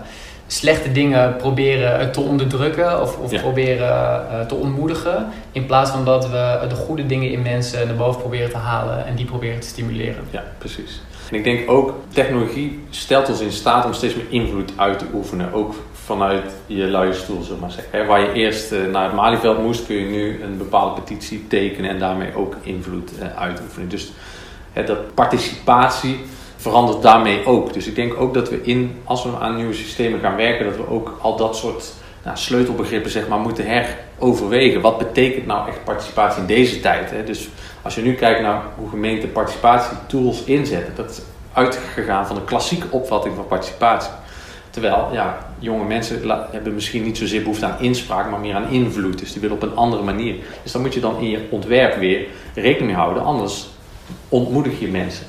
slechte 0.47 0.93
dingen 0.93 1.37
proberen 1.37 2.13
te 2.13 2.21
onderdrukken 2.21 3.01
of, 3.01 3.19
of 3.19 3.41
proberen 3.41 4.47
te 4.47 4.55
ontmoedigen. 4.55 5.27
In 5.53 5.67
plaats 5.67 5.91
van 5.91 6.05
dat 6.05 6.29
we 6.29 6.67
de 6.69 6.75
goede 6.75 7.07
dingen 7.07 7.31
in 7.31 7.43
mensen 7.43 7.87
naar 7.87 7.97
boven 7.97 8.21
proberen 8.21 8.51
te 8.51 8.57
halen 8.57 9.07
en 9.07 9.15
die 9.15 9.27
proberen 9.27 9.61
te 9.61 9.69
stimuleren. 9.69 10.25
Ja, 10.31 10.43
precies. 10.59 11.01
En 11.31 11.37
ik 11.37 11.45
denk 11.45 11.71
ook, 11.71 11.95
technologie 12.13 12.81
stelt 12.91 13.29
ons 13.29 13.41
in 13.41 13.53
staat 13.53 13.85
om 13.85 13.93
steeds 13.93 14.15
meer 14.15 14.27
invloed 14.29 14.73
uit 14.77 14.99
te 14.99 15.05
oefenen. 15.15 15.53
Ook 15.53 15.75
vanuit 15.93 16.45
je 16.67 16.85
luie 16.85 17.13
stoel, 17.13 17.43
zullen 17.43 17.61
maar 17.61 17.71
zeggen. 17.71 18.07
Waar 18.07 18.21
je 18.21 18.33
eerst 18.33 18.73
eh, 18.73 18.79
naar 18.93 19.05
het 19.05 19.15
Malieveld 19.15 19.63
moest, 19.63 19.87
kun 19.87 19.97
je 19.97 20.05
nu 20.05 20.43
een 20.43 20.59
bepaalde 20.59 21.01
petitie 21.01 21.47
tekenen 21.47 21.91
en 21.91 21.99
daarmee 21.99 22.35
ook 22.35 22.57
invloed 22.63 23.19
eh, 23.19 23.37
uitoefenen. 23.37 23.89
Dus 23.89 24.13
dat 24.73 25.15
participatie 25.15 26.21
verandert 26.57 27.03
daarmee 27.03 27.47
ook. 27.47 27.73
Dus 27.73 27.87
ik 27.87 27.95
denk 27.95 28.21
ook 28.21 28.35
dat 28.35 28.49
we 28.49 28.63
in, 28.63 29.01
als 29.05 29.25
we 29.25 29.31
aan 29.41 29.57
nieuwe 29.57 29.75
systemen 29.75 30.21
gaan 30.21 30.37
werken, 30.37 30.65
dat 30.65 30.77
we 30.77 30.89
ook 30.89 31.19
al 31.23 31.37
dat 31.37 31.57
soort 31.57 31.93
nou, 32.25 32.37
sleutelbegrippen 32.37 33.11
zeg 33.11 33.29
maar, 33.29 33.39
moeten 33.39 33.65
heroverwegen. 33.67 34.81
Wat 34.81 34.99
betekent 34.99 35.47
nou 35.47 35.69
echt 35.69 35.85
participatie 35.85 36.41
in 36.41 36.47
deze 36.47 36.81
tijd? 36.81 37.11
Hè? 37.11 37.25
Dus 37.25 37.49
als 37.83 37.95
je 37.95 38.03
nu 38.03 38.15
kijkt 38.15 38.41
naar 38.41 38.63
hoe 38.77 38.89
gemeenten 38.89 39.33
participatietools 39.33 40.45
inzetten, 40.45 40.95
dat 40.95 41.11
is 41.11 41.21
uitgegaan 41.53 42.27
van 42.27 42.37
de 42.37 42.45
klassieke 42.45 42.87
opvatting 42.91 43.35
van 43.35 43.47
participatie. 43.47 44.11
Terwijl, 44.71 45.09
ja, 45.13 45.39
jonge 45.59 45.85
mensen 45.85 46.21
hebben 46.51 46.75
misschien 46.75 47.03
niet 47.03 47.19
zozeer 47.19 47.43
behoefte 47.43 47.67
aan 47.67 47.81
inspraak, 47.81 48.31
maar 48.31 48.41
meer 48.41 48.55
aan 48.55 48.69
invloed. 48.69 49.19
Dus 49.19 49.33
die 49.33 49.41
willen 49.41 49.57
op 49.57 49.63
een 49.63 49.77
andere 49.77 50.03
manier. 50.03 50.37
Dus 50.63 50.73
dan 50.73 50.81
moet 50.81 50.95
je 50.95 51.01
dan 51.01 51.19
in 51.19 51.31
je 51.31 51.47
ontwerp 51.51 51.97
weer 51.97 52.27
rekening 52.55 52.87
mee 52.87 52.95
houden. 52.95 53.23
Anders 53.23 53.69
ontmoedig 54.29 54.81
je 54.81 54.89
mensen. 54.89 55.27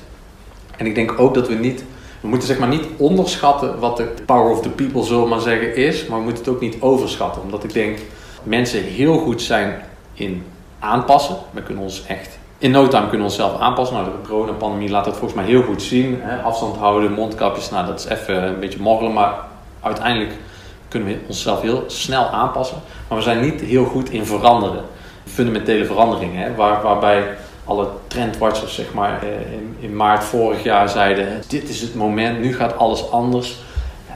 En 0.76 0.86
ik 0.86 0.94
denk 0.94 1.18
ook 1.18 1.34
dat 1.34 1.48
we 1.48 1.54
niet, 1.54 1.84
we 2.20 2.28
moeten 2.28 2.48
zeg 2.48 2.58
maar 2.58 2.68
niet 2.68 2.86
onderschatten 2.96 3.78
wat 3.78 3.96
de 3.96 4.14
power 4.26 4.50
of 4.50 4.62
the 4.62 4.68
people, 4.68 5.04
zullen 5.04 5.28
maar 5.28 5.40
zeggen, 5.40 5.76
is. 5.76 6.06
Maar 6.06 6.18
we 6.18 6.24
moeten 6.24 6.44
het 6.44 6.54
ook 6.54 6.60
niet 6.60 6.76
overschatten. 6.80 7.42
Omdat 7.42 7.64
ik 7.64 7.72
denk, 7.72 7.98
mensen 8.42 8.82
heel 8.82 9.18
goed 9.18 9.42
zijn 9.42 9.82
in 10.14 10.44
aanpassen. 10.78 11.36
We 11.50 11.62
kunnen 11.62 11.82
ons 11.82 12.06
echt 12.06 12.38
in 12.62 12.70
no 12.70 12.88
time 12.88 13.08
kunnen 13.08 13.26
we 13.26 13.32
onszelf 13.32 13.60
aanpassen. 13.60 13.96
Nou, 13.96 14.08
de 14.08 14.28
coronapandemie 14.28 14.90
laat 14.90 15.04
dat 15.04 15.16
volgens 15.16 15.34
mij 15.40 15.44
heel 15.44 15.62
goed 15.62 15.82
zien. 15.82 16.18
Hè? 16.20 16.42
Afstand 16.42 16.76
houden, 16.76 17.12
mondkapjes, 17.12 17.70
nou 17.70 17.86
dat 17.86 17.98
is 17.98 18.06
even 18.06 18.42
een 18.42 18.60
beetje 18.60 18.80
morrelen. 18.80 19.12
Maar 19.12 19.34
uiteindelijk 19.80 20.32
kunnen 20.88 21.08
we 21.08 21.18
onszelf 21.26 21.60
heel 21.60 21.84
snel 21.86 22.28
aanpassen. 22.28 22.76
Maar 23.08 23.18
we 23.18 23.24
zijn 23.24 23.40
niet 23.40 23.60
heel 23.60 23.84
goed 23.84 24.10
in 24.10 24.26
veranderen. 24.26 24.84
Fundamentele 25.24 25.84
veranderingen. 25.84 26.42
Hè? 26.42 26.54
Waar, 26.54 26.82
waarbij 26.82 27.36
alle 27.64 27.88
trendwatchers 28.06 28.74
zeg 28.74 28.94
maar, 28.94 29.22
eh, 29.22 29.52
in, 29.52 29.76
in 29.80 29.96
maart 29.96 30.24
vorig 30.24 30.62
jaar 30.62 30.88
zeiden... 30.88 31.42
Dit 31.48 31.68
is 31.68 31.80
het 31.80 31.94
moment, 31.94 32.40
nu 32.40 32.54
gaat 32.54 32.76
alles 32.76 33.10
anders 33.10 33.56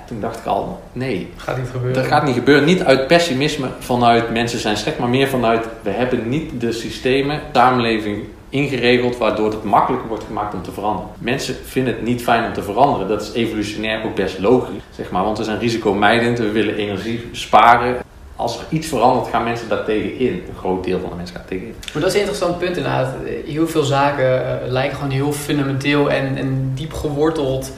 toen 0.06 0.20
dacht 0.20 0.38
ik 0.38 0.46
al, 0.46 0.82
nee. 0.92 1.32
Gaat 1.36 1.56
niet 1.56 1.68
gebeuren. 1.68 1.94
Dat 1.94 2.06
gaat 2.06 2.24
niet 2.24 2.34
gebeuren. 2.34 2.64
Niet 2.64 2.84
uit 2.84 3.06
pessimisme 3.06 3.68
vanuit 3.78 4.30
mensen 4.30 4.58
zijn 4.58 4.76
slecht, 4.76 4.98
maar 4.98 5.08
meer 5.08 5.28
vanuit 5.28 5.66
we 5.82 5.90
hebben 5.90 6.28
niet 6.28 6.60
de 6.60 6.72
systemen, 6.72 7.40
samenleving 7.52 8.24
ingeregeld 8.48 9.16
waardoor 9.16 9.50
het 9.50 9.64
makkelijker 9.64 10.08
wordt 10.08 10.24
gemaakt 10.24 10.54
om 10.54 10.62
te 10.62 10.72
veranderen. 10.72 11.10
Mensen 11.18 11.54
vinden 11.64 11.94
het 11.94 12.02
niet 12.02 12.22
fijn 12.22 12.44
om 12.44 12.52
te 12.52 12.62
veranderen. 12.62 13.08
Dat 13.08 13.22
is 13.22 13.32
evolutionair 13.32 14.04
ook 14.04 14.14
best 14.14 14.38
logisch, 14.38 14.82
zeg 14.90 15.10
maar, 15.10 15.24
want 15.24 15.38
we 15.38 15.44
zijn 15.44 15.58
risicomijdend, 15.58 16.38
we 16.38 16.50
willen 16.50 16.76
energie 16.76 17.28
sparen. 17.32 17.96
Als 18.36 18.58
er 18.58 18.64
iets 18.68 18.86
verandert, 18.86 19.28
gaan 19.28 19.44
mensen 19.44 19.68
daar 19.68 19.84
tegen 19.84 20.18
in. 20.18 20.32
Een 20.32 20.56
groot 20.58 20.84
deel 20.84 21.00
van 21.00 21.10
de 21.10 21.16
mensen 21.16 21.36
gaat 21.36 21.48
tegen 21.48 21.66
in. 21.66 21.74
Maar 21.92 22.02
dat 22.02 22.10
is 22.10 22.14
een 22.14 22.20
interessant 22.20 22.58
punt 22.58 22.76
inderdaad. 22.76 23.14
Heel 23.46 23.68
veel 23.68 23.82
zaken 23.82 24.40
uh, 24.40 24.70
lijken 24.70 24.96
gewoon 24.96 25.10
heel 25.10 25.32
fundamenteel 25.32 26.10
en, 26.10 26.36
en 26.36 26.70
diep 26.74 26.92
geworteld 26.92 27.72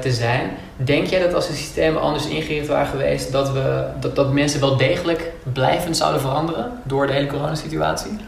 te 0.00 0.12
zijn. 0.12 0.50
Denk 0.76 1.06
jij 1.06 1.22
dat 1.22 1.34
als 1.34 1.46
de 1.46 1.54
systemen 1.54 2.00
anders 2.00 2.26
ingericht 2.26 2.66
waren 2.66 2.86
geweest, 2.86 3.32
dat, 3.32 3.52
we, 3.52 3.84
dat, 4.00 4.16
dat 4.16 4.32
mensen 4.32 4.60
wel 4.60 4.76
degelijk 4.76 5.32
blijvend 5.52 5.96
zouden 5.96 6.20
veranderen 6.20 6.70
door 6.82 7.06
de 7.06 7.12
hele 7.12 7.26
coronasituatie? 7.26 8.18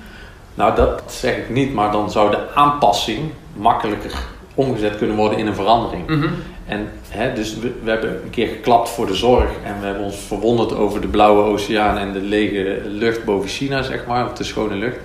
Nou, 0.55 0.75
dat 0.75 1.03
zeg 1.07 1.37
ik 1.37 1.51
niet, 1.51 1.75
maar 1.75 1.93
dan 1.93 2.11
zou 2.11 2.31
de 2.31 2.55
aanpassing 2.55 3.31
makkelijker 3.53 4.13
omgezet 4.55 4.99
kunnen 4.99 5.17
worden 5.17 5.39
in 5.39 5.47
een 5.47 5.55
verandering. 5.55 6.07
Mhm. 6.07 6.29
En 6.67 6.89
hè, 7.09 7.33
dus 7.33 7.59
we, 7.59 7.73
we, 7.83 7.91
hebben 7.91 8.23
een 8.23 8.31
keer 8.31 8.49
geklapt 8.49 8.89
voor 8.89 9.07
de 9.07 9.15
zorg 9.15 9.51
en 9.65 9.81
we 9.81 9.87
hebben 9.87 10.05
ons 10.05 10.17
verwonderd 10.17 10.75
over 10.75 11.01
de 11.01 11.07
blauwe 11.07 11.43
oceaan 11.43 11.99
en 11.99 12.13
de 12.13 12.21
lege 12.21 12.81
lucht 12.85 13.25
boven 13.25 13.49
China, 13.49 13.83
zeg 13.83 14.07
maar, 14.07 14.27
of 14.27 14.33
de 14.33 14.45
schone 14.45 14.75
lucht. 14.75 14.99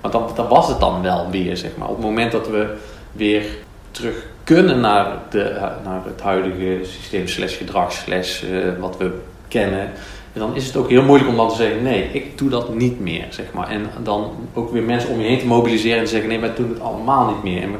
Maar 0.00 0.10
dan, 0.10 0.30
dan 0.34 0.48
was 0.48 0.68
het 0.68 0.80
dan 0.80 1.02
wel 1.02 1.30
weer, 1.30 1.56
zeg 1.56 1.70
maar. 1.76 1.88
Op 1.88 1.96
het 1.96 2.04
moment 2.04 2.32
dat 2.32 2.48
we 2.48 2.74
weer 3.12 3.44
terug 3.90 4.26
kunnen 4.44 4.80
naar, 4.80 5.06
de, 5.30 5.70
naar 5.84 6.04
het 6.04 6.20
huidige 6.22 6.78
systeem 6.82 7.28
slash 7.28 7.56
gedrag 7.56 7.92
slash 7.92 8.42
uh, 8.42 8.66
wat 8.78 8.96
we 8.96 9.10
kennen. 9.48 9.90
Dan 10.38 10.56
is 10.56 10.66
het 10.66 10.76
ook 10.76 10.88
heel 10.88 11.02
moeilijk 11.02 11.30
om 11.30 11.36
dan 11.36 11.48
te 11.48 11.54
zeggen, 11.54 11.82
nee, 11.82 12.08
ik 12.12 12.38
doe 12.38 12.48
dat 12.48 12.74
niet 12.74 13.00
meer, 13.00 13.26
zeg 13.28 13.52
maar. 13.52 13.68
En 13.68 13.90
dan 14.02 14.30
ook 14.54 14.72
weer 14.72 14.82
mensen 14.82 15.10
om 15.10 15.20
je 15.20 15.26
heen 15.26 15.38
te 15.38 15.46
mobiliseren 15.46 15.98
en 15.98 16.04
te 16.04 16.10
zeggen, 16.10 16.28
nee, 16.28 16.38
wij 16.38 16.54
doen 16.54 16.68
het 16.68 16.80
allemaal 16.80 17.26
niet 17.26 17.42
meer. 17.42 17.62
En 17.62 17.70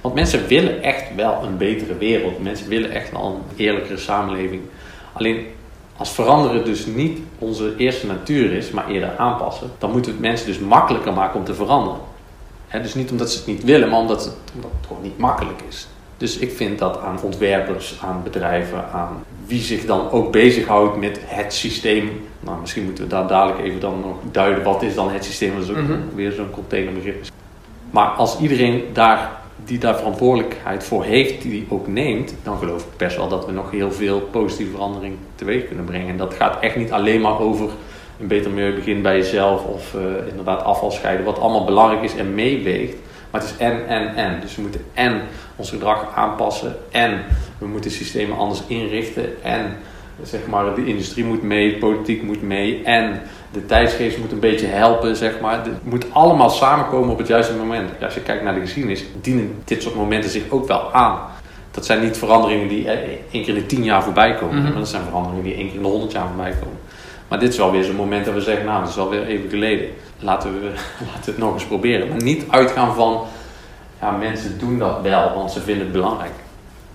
want 0.00 0.14
mensen 0.14 0.46
willen 0.46 0.82
echt 0.82 1.14
wel 1.16 1.42
een 1.42 1.56
betere 1.56 1.96
wereld. 1.96 2.42
Mensen 2.42 2.68
willen 2.68 2.90
echt 2.90 3.10
wel 3.12 3.24
een 3.24 3.56
eerlijkere 3.56 3.98
samenleving. 3.98 4.62
Alleen 5.12 5.46
als 5.96 6.10
veranderen 6.10 6.64
dus 6.64 6.86
niet 6.86 7.18
onze 7.38 7.76
eerste 7.76 8.06
natuur 8.06 8.52
is, 8.52 8.70
maar 8.70 8.88
eerder 8.88 9.16
aanpassen, 9.16 9.70
dan 9.78 9.90
moeten 9.90 10.10
we 10.10 10.16
het 10.16 10.26
mensen 10.26 10.46
dus 10.46 10.58
makkelijker 10.58 11.12
maken 11.12 11.38
om 11.38 11.44
te 11.44 11.54
veranderen. 11.54 12.00
dus 12.82 12.94
niet 12.94 13.10
omdat 13.10 13.30
ze 13.30 13.38
het 13.38 13.46
niet 13.46 13.64
willen, 13.64 13.88
maar 13.88 13.98
omdat 13.98 14.24
het, 14.24 14.34
omdat 14.54 14.70
het 14.76 14.86
gewoon 14.86 15.02
niet 15.02 15.18
makkelijk 15.18 15.60
is. 15.68 15.86
Dus 16.16 16.38
ik 16.38 16.52
vind 16.52 16.78
dat 16.78 17.00
aan 17.00 17.22
ontwerpers, 17.22 17.98
aan 18.00 18.20
bedrijven, 18.22 18.90
aan 18.92 19.24
wie 19.52 19.60
zich 19.60 19.84
dan 19.84 20.10
ook 20.10 20.32
bezighoudt 20.32 20.96
met 20.96 21.20
het 21.24 21.54
systeem. 21.54 22.10
Nou, 22.40 22.60
misschien 22.60 22.84
moeten 22.84 23.04
we 23.04 23.10
daar 23.10 23.26
dadelijk 23.26 23.58
even 23.66 23.80
dan 23.80 24.00
nog 24.00 24.16
duiden 24.30 24.64
wat 24.64 24.82
is 24.82 24.94
dan 24.94 25.10
het 25.10 25.24
systeem. 25.24 25.54
Dat 25.54 25.62
is 25.62 25.70
ook 25.70 25.76
mm 25.76 26.00
weer 26.14 26.32
zo'n 26.32 26.50
containerbegrip. 26.50 27.24
Maar 27.90 28.08
als 28.08 28.38
iedereen 28.40 28.84
daar, 28.92 29.30
die 29.64 29.78
daar 29.78 29.96
verantwoordelijkheid 29.96 30.84
voor 30.84 31.04
heeft, 31.04 31.42
die 31.42 31.66
ook 31.68 31.86
neemt, 31.86 32.34
dan 32.42 32.58
geloof 32.58 32.82
ik 32.82 32.96
best 32.96 33.16
wel 33.16 33.28
dat 33.28 33.46
we 33.46 33.52
nog 33.52 33.70
heel 33.70 33.92
veel 33.92 34.20
positieve 34.20 34.70
verandering 34.70 35.14
teweeg 35.34 35.66
kunnen 35.66 35.84
brengen. 35.84 36.08
En 36.08 36.16
dat 36.16 36.34
gaat 36.34 36.60
echt 36.60 36.76
niet 36.76 36.92
alleen 36.92 37.20
maar 37.20 37.40
over 37.40 37.70
een 38.20 38.26
beter 38.26 38.50
milieu 38.50 38.74
begin 38.74 39.02
bij 39.02 39.16
jezelf 39.16 39.64
of 39.64 39.94
uh, 39.94 40.28
inderdaad 40.28 40.62
afval 40.62 40.90
scheiden, 40.90 41.24
wat 41.24 41.38
allemaal 41.38 41.64
belangrijk 41.64 42.02
is 42.02 42.16
en 42.16 42.34
meeweegt. 42.34 42.96
Maar 43.32 43.40
het 43.40 43.50
is 43.50 43.56
en, 43.56 43.88
en, 43.88 44.14
en. 44.14 44.40
Dus 44.40 44.56
we 44.56 44.62
moeten 44.62 44.84
en 44.94 45.22
ons 45.56 45.70
gedrag 45.70 46.06
aanpassen 46.14 46.76
en 46.90 47.24
we 47.58 47.66
moeten 47.66 47.90
systemen 47.90 48.36
anders 48.36 48.62
inrichten 48.66 49.42
en 49.42 49.76
zeg 50.22 50.40
maar, 50.46 50.74
de 50.74 50.86
industrie 50.86 51.24
moet 51.24 51.42
mee, 51.42 51.72
de 51.72 51.78
politiek 51.78 52.22
moet 52.22 52.42
mee 52.42 52.82
en 52.84 53.20
de 53.52 53.66
tijdsgeest 53.66 54.18
moet 54.18 54.32
een 54.32 54.40
beetje 54.40 54.66
helpen, 54.66 55.16
zeg 55.16 55.40
maar. 55.40 55.64
Het 55.64 55.84
moet 55.84 56.06
allemaal 56.12 56.50
samenkomen 56.50 57.10
op 57.10 57.18
het 57.18 57.26
juiste 57.26 57.54
moment. 57.54 57.90
als 58.02 58.14
je 58.14 58.20
kijkt 58.20 58.42
naar 58.42 58.54
de 58.54 58.60
geschiedenis, 58.60 59.04
dienen 59.20 59.62
dit 59.64 59.82
soort 59.82 59.94
momenten 59.94 60.30
zich 60.30 60.42
ook 60.48 60.66
wel 60.66 60.92
aan. 60.92 61.18
Dat 61.70 61.86
zijn 61.86 62.02
niet 62.02 62.16
veranderingen 62.16 62.68
die 62.68 62.88
één 62.88 63.44
keer 63.44 63.48
in 63.48 63.54
de 63.54 63.66
tien 63.66 63.84
jaar 63.84 64.02
voorbij 64.02 64.34
komen, 64.34 64.54
mhm. 64.54 64.64
maar 64.64 64.78
dat 64.78 64.88
zijn 64.88 65.02
veranderingen 65.02 65.44
die 65.44 65.54
één 65.54 65.66
keer 65.66 65.76
in 65.76 65.82
de 65.82 65.88
honderd 65.88 66.12
jaar 66.12 66.26
voorbij 66.26 66.52
komen. 66.60 66.78
Maar 67.32 67.40
dit 67.40 67.52
is 67.52 67.56
wel 67.56 67.70
weer 67.70 67.84
zo'n 67.84 67.96
moment 67.96 68.24
dat 68.24 68.34
we 68.34 68.40
zeggen, 68.40 68.64
nou, 68.64 68.80
dat 68.80 68.88
is 68.88 68.98
alweer 68.98 69.26
even 69.26 69.50
geleden. 69.50 69.88
Laten 70.18 70.52
we, 70.52 70.66
laten 71.12 71.24
we 71.24 71.30
het 71.30 71.38
nog 71.38 71.54
eens 71.54 71.64
proberen. 71.64 72.08
Maar 72.08 72.22
niet 72.22 72.44
uitgaan 72.48 72.94
van, 72.94 73.24
ja, 74.00 74.10
mensen 74.10 74.58
doen 74.58 74.78
dat 74.78 75.00
wel, 75.02 75.34
want 75.34 75.50
ze 75.50 75.60
vinden 75.60 75.82
het 75.82 75.92
belangrijk. 75.92 76.32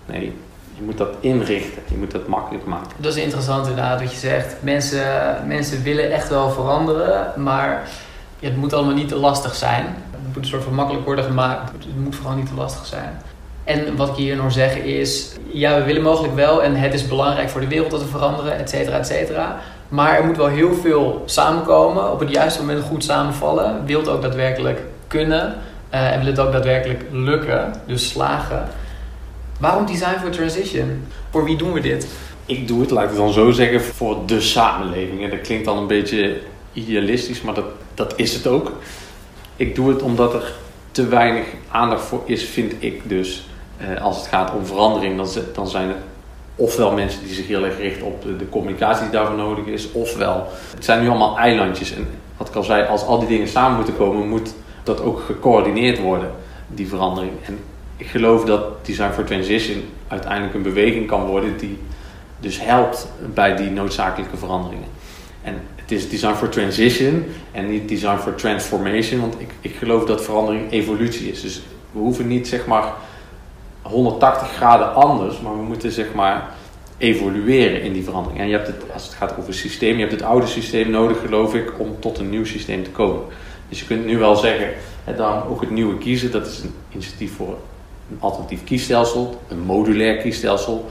Nee, 0.06 0.34
je 0.75 0.84
moet 0.84 0.98
dat 0.98 1.10
inrichten. 1.20 1.82
Je 1.88 1.98
moet 1.98 2.12
dat 2.12 2.27
makkelijk 2.27 2.65
maken. 2.65 2.91
Dat 2.98 3.15
is 3.15 3.24
interessant 3.24 3.67
inderdaad 3.67 4.01
wat 4.01 4.12
je 4.12 4.17
zegt. 4.17 4.56
Mensen, 4.60 5.03
mensen 5.48 5.84
willen 5.84 6.12
echt 6.12 6.29
wel 6.29 6.50
veranderen, 6.50 7.34
maar 7.36 7.88
het 8.39 8.58
moet 8.58 8.74
allemaal 8.74 8.96
niet 8.96 9.08
te 9.08 9.15
lastig 9.15 9.56
zijn. 9.56 9.86
Het 10.12 10.22
moet 10.25 10.36
een 10.36 10.46
soort 10.46 10.63
van 10.63 10.74
makkelijk 10.74 11.06
worden 11.06 11.25
gemaakt. 11.25 11.72
Het 11.72 12.03
moet 12.03 12.15
vooral 12.15 12.36
niet 12.36 12.48
te 12.48 12.56
lastig 12.56 12.86
zijn. 12.86 13.22
En 13.63 13.96
wat 13.96 14.10
ik 14.10 14.15
hier 14.15 14.36
nog 14.36 14.51
zeg 14.51 14.75
is, 14.75 15.36
ja, 15.51 15.77
we 15.77 15.84
willen 15.84 16.01
mogelijk 16.01 16.36
wel 16.36 16.63
en 16.63 16.75
het 16.75 16.94
is 16.94 17.08
belangrijk 17.08 17.50
voor 17.50 17.62
de 17.62 17.67
wereld 17.67 17.91
dat 17.91 18.01
we 18.01 18.08
veranderen, 18.08 18.58
et 18.58 18.70
cetera, 18.70 18.98
et 18.98 19.08
cetera. 19.08 19.60
Maar 19.89 20.17
er 20.17 20.25
moet 20.25 20.38
wel 20.38 20.48
heel 20.48 20.74
veel 20.74 21.24
samenkomen, 21.25 22.12
op 22.12 22.20
het 22.20 22.29
juiste 22.29 22.60
moment 22.60 22.86
goed 22.86 23.03
samenvallen. 23.03 23.86
Wil 23.86 24.00
het 24.00 24.10
ook 24.10 24.22
daadwerkelijk 24.22 24.82
kunnen 25.08 25.56
uh, 25.94 26.13
en 26.13 26.20
wil 26.20 26.29
het 26.29 26.39
ook 26.39 26.51
daadwerkelijk 26.51 27.06
lukken, 27.12 27.74
dus 27.86 28.10
slagen. 28.10 28.67
Waarom 29.60 29.86
design 29.86 30.20
for 30.20 30.29
transition? 30.29 31.08
Voor 31.29 31.44
wie 31.44 31.58
doen 31.58 31.74
we 31.74 31.79
dit? 31.79 32.08
Ik 32.46 32.67
doe 32.67 32.82
het, 32.82 32.89
laat 32.89 33.03
ik 33.03 33.10
het 33.10 33.17
dan 33.17 33.34
zo 33.34 33.51
zeggen, 33.51 33.82
voor 33.82 34.17
de 34.25 34.41
samenleving. 34.41 35.24
En 35.24 35.29
dat 35.29 35.41
klinkt 35.41 35.65
dan 35.65 35.77
een 35.77 35.88
beetje 35.88 36.38
idealistisch, 36.74 37.41
maar 37.41 37.53
dat, 37.53 37.65
dat 37.94 38.13
is 38.15 38.34
het 38.34 38.48
ook. 38.48 38.72
Ik 39.56 39.75
doe 39.75 39.89
het 39.89 40.01
omdat 40.01 40.34
er 40.34 40.53
te 40.91 41.08
weinig 41.08 41.46
aandacht 41.72 42.06
voor 42.06 42.22
is, 42.25 42.44
vind 42.44 42.74
ik 42.79 43.10
dus. 43.10 43.48
Uh, 43.82 44.01
als 44.01 44.17
het 44.17 44.27
gaat 44.27 44.53
om 44.53 44.65
verandering, 44.65 45.17
dan, 45.17 45.27
dan 45.53 45.67
zijn 45.67 45.88
het 45.88 45.98
ofwel 46.58 46.92
mensen 46.92 47.24
die 47.24 47.34
zich 47.34 47.48
heel 47.48 47.66
erg 47.66 47.78
richten 47.78 48.06
op 48.06 48.22
de, 48.22 48.50
communicatie 48.50 49.04
die 49.04 49.12
daarvoor 49.12 49.36
nodig 49.36 49.66
is, 49.66 49.92
ofwel 49.92 50.48
het 50.76 50.86
zijn 50.86 51.02
nu 51.02 51.10
allemaal 51.10 51.38
eilandjes. 51.38 51.94
En 51.94 52.08
wat 52.38 52.48
ik 52.48 52.56
al 52.56 52.64
zei, 52.64 52.88
als 52.88 53.04
al 53.04 53.20
die 53.20 53.28
dingen 53.28 53.48
samen 53.48 53.76
moeten 53.76 53.98
komen, 53.98 54.30
moet 54.30 54.54
dat 54.84 55.02
ook 55.02 55.20
gecoördineerd 55.20 56.00
worden, 56.00 56.32
die 56.68 56.88
verandering. 56.88 57.34
En 57.46 57.60
ik 57.98 58.08
geloof 58.08 58.46
dat 58.46 58.86
Design 58.86 59.12
for 59.12 59.24
Transition 59.24 59.84
uiteindelijk 60.08 60.54
een 60.54 60.62
beweging 60.62 61.08
kan 61.08 61.26
worden 61.26 61.58
die 61.58 61.78
dus 62.40 62.62
helpt 62.62 63.08
bij 63.34 63.56
die 63.56 63.70
noodzakelijke 63.70 64.38
veranderingen. 64.38 64.88
En 65.44 65.62
het 65.76 65.92
is 65.92 66.10
Design 66.10 66.34
for 66.34 66.50
Transition 66.50 67.26
en 67.52 67.70
niet 67.70 67.90
Design 67.90 68.18
for 68.18 68.36
Transformation, 68.36 69.20
want 69.22 69.36
ik, 69.38 69.50
ik 69.62 69.76
geloof 69.76 70.06
dat 70.06 70.24
verandering 70.24 70.72
evolutie 70.72 71.32
is. 71.32 71.42
Dus 71.42 71.62
we 71.92 72.00
hoeven 72.00 72.28
niet 72.28 72.48
zeg 72.48 72.66
maar 72.66 72.94
180 73.89 74.51
graden 74.51 74.94
anders, 74.94 75.39
maar 75.39 75.58
we 75.58 75.63
moeten 75.63 75.91
zeg 75.91 76.13
maar 76.13 76.50
evolueren 76.98 77.82
in 77.82 77.94
die 77.94 78.03
verandering. 78.03 78.41
En 78.41 78.48
je 78.48 78.56
hebt 78.56 78.67
het, 78.67 78.84
als 78.94 79.03
het 79.03 79.13
gaat 79.13 79.34
over 79.39 79.53
systeem, 79.53 79.94
je 79.94 80.00
hebt 80.00 80.12
het 80.12 80.22
oude 80.22 80.48
systeem 80.48 80.89
nodig, 80.89 81.20
geloof 81.20 81.56
ik, 81.56 81.72
om 81.77 82.00
tot 82.00 82.17
een 82.17 82.29
nieuw 82.29 82.46
systeem 82.46 82.84
te 82.84 82.89
komen. 82.89 83.22
Dus 83.70 83.79
je 83.79 83.86
kunt 83.86 84.06
nu 84.06 84.17
wel 84.17 84.36
zeggen, 84.36 84.74
dan 85.15 85.44
ook 85.44 85.62
het 85.62 85.70
nieuwe 85.70 85.98
kiezen, 85.98 86.32
dat 86.32 86.48
is 86.48 86.60
een 86.60 86.74
initiatief 86.91 87.36
voor 87.36 87.58
een 88.12 88.17
alternatief 88.20 88.63
kiesstelsel, 88.63 89.41
een 89.48 89.60
modulair 89.60 90.17
kiesstelsel. 90.17 90.89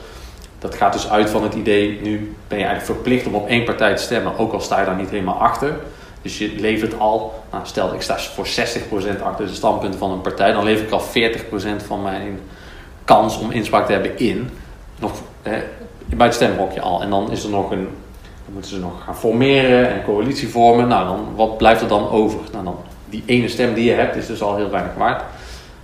Dat 0.59 0.75
gaat 0.75 0.93
dus 0.93 1.09
uit 1.09 1.31
van 1.31 1.43
het 1.43 1.55
idee, 1.55 2.01
nu 2.03 2.35
ben 2.49 2.59
je 2.59 2.65
eigenlijk 2.65 2.95
verplicht 2.95 3.27
om 3.27 3.35
op 3.35 3.49
één 3.49 3.65
partij 3.65 3.97
te 3.97 4.03
stemmen, 4.03 4.39
ook 4.39 4.53
al 4.53 4.61
sta 4.61 4.81
je 4.81 4.87
daar 4.87 4.97
niet 4.97 5.11
helemaal 5.11 5.41
achter. 5.41 5.77
Dus 6.23 6.39
je 6.39 6.53
levert 6.57 6.99
al, 6.99 7.43
nou 7.51 7.67
stel 7.67 7.95
ik 7.95 8.03
sta 8.03 8.19
voor 8.19 8.47
60% 8.47 9.23
achter 9.23 9.47
de 9.47 9.55
standpunten 9.55 9.99
van 9.99 10.11
een 10.11 10.21
partij, 10.21 10.53
dan 10.53 10.65
lever 10.65 10.85
ik 10.85 10.91
al 10.91 11.03
40% 11.83 11.87
van 11.87 12.03
mijn 12.03 12.41
kans 13.07 13.39
om 13.39 13.51
inspraak 13.51 13.87
te 13.87 13.93
hebben 13.93 14.19
in. 14.19 14.51
Nog, 14.99 15.13
bij 16.07 16.27
het 16.27 16.35
stemhokje 16.35 16.81
al. 16.81 17.03
En 17.03 17.11
dan 17.11 17.31
is 17.31 17.45
er 17.45 17.51
nog 17.51 17.71
een. 17.71 17.89
Dan 18.45 18.55
moeten 18.55 18.71
ze 18.71 18.79
nog 18.79 19.05
gaan 19.05 19.17
formeren 19.17 19.91
en 19.91 20.05
coalitie 20.05 20.49
vormen. 20.49 20.89
Nou, 20.89 21.07
dan, 21.07 21.27
wat 21.37 21.57
blijft 21.57 21.81
er 21.81 21.89
dan 21.89 22.09
over? 22.09 22.39
Nou, 22.53 22.65
dan, 22.65 22.77
die 23.05 23.23
ene 23.27 23.49
stem 23.49 23.75
die 23.75 23.85
je 23.85 23.93
hebt 23.93 24.17
is 24.17 24.27
dus 24.27 24.43
al 24.43 24.57
heel 24.57 24.71
weinig 24.71 24.95
waard. 24.95 25.23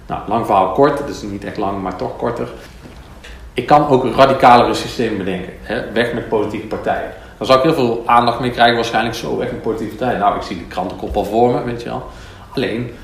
Nou, 0.06 0.20
lang 0.28 0.46
verhaal 0.46 0.72
kort, 0.72 1.08
is 1.08 1.22
niet 1.22 1.44
echt 1.44 1.56
lang, 1.56 1.82
maar 1.82 1.96
toch 1.96 2.16
korter. 2.16 2.48
Ik 3.54 3.66
kan 3.66 3.88
ook 3.88 4.04
een 4.04 4.14
radicalere 4.14 4.74
systeem 4.74 5.16
bedenken. 5.16 5.52
Hè? 5.62 5.92
Weg 5.92 6.12
met 6.12 6.28
politieke 6.28 6.66
partijen. 6.66 7.10
Dan 7.38 7.46
zou 7.46 7.58
ik 7.58 7.64
heel 7.64 7.74
veel 7.74 8.02
aandacht 8.06 8.40
mee 8.40 8.50
krijgen, 8.50 8.74
waarschijnlijk 8.74 9.14
zo 9.14 9.36
weg 9.36 9.50
met 9.50 9.62
politieke 9.62 9.94
partijen. 9.94 10.20
Nou, 10.20 10.36
ik 10.36 10.42
zie 10.42 10.58
de 10.58 10.64
krantenkop 10.64 11.16
al 11.16 11.24
voor 11.24 11.52
me, 11.52 11.62
weet 11.62 11.82
je 11.82 11.88
wel. 11.88 12.02
Alleen, 12.54 12.94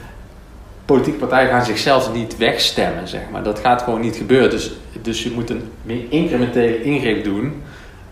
politieke 0.89 1.19
partijen 1.19 1.49
gaan 1.49 1.65
zichzelf 1.65 2.13
niet 2.13 2.37
wegstemmen, 2.37 3.09
zeg 3.09 3.21
maar. 3.33 3.43
Dat 3.43 3.59
gaat 3.59 3.83
gewoon 3.83 4.01
niet 4.01 4.17
gebeuren. 4.17 4.51
Dus, 4.51 4.73
dus 5.03 5.23
je 5.23 5.31
moet 5.31 5.51
een 5.51 5.63
meer 5.83 6.03
incrementele 6.09 6.83
ingreep 6.83 7.25
doen 7.25 7.63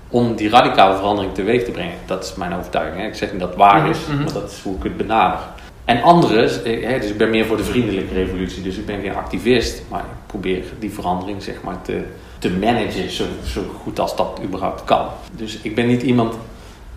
om 0.09 0.35
die 0.35 0.49
radicale 0.49 0.97
verandering 0.97 1.35
teweeg 1.35 1.65
te 1.65 1.71
brengen. 1.71 1.95
Dat 2.07 2.25
is 2.25 2.35
mijn 2.35 2.55
overtuiging. 2.55 3.01
Hè. 3.03 3.07
Ik 3.07 3.15
zeg 3.15 3.31
niet 3.31 3.41
dat 3.41 3.49
het 3.49 3.59
waar 3.59 3.89
is, 3.89 3.99
Mhm. 4.09 4.23
maar 4.23 4.33
dat 4.33 4.51
is 4.51 4.61
hoe 4.63 4.77
ik 4.77 4.83
het 4.83 4.97
benader. 4.97 5.39
En 5.85 6.03
anderen, 6.03 6.51
hè, 6.65 6.99
dus 7.01 7.11
ik 7.11 7.17
ben 7.19 7.31
meer 7.31 7.47
voor 7.47 7.57
de 7.57 7.65
vriendelijke 7.65 8.15
revolutie, 8.15 8.63
dus 8.63 8.77
ik 8.77 8.87
ben 8.87 9.01
geen 9.01 9.15
activist, 9.15 9.83
maar 9.91 10.01
ik 10.01 10.27
probeer 10.27 10.65
die 10.79 10.91
verandering 10.93 11.43
zeg 11.43 11.55
maar 11.63 11.83
te, 11.83 12.03
te 12.39 12.51
managen 12.51 13.11
zo, 13.11 13.25
zo 13.45 13.61
goed 13.83 14.01
als 14.01 14.17
dat 14.17 14.41
überhaupt 14.45 14.85
kan. 14.85 15.07
Dus 15.33 15.59
ik 15.63 15.75
ben 15.75 15.87
niet 15.87 16.03
iemand 16.03 16.35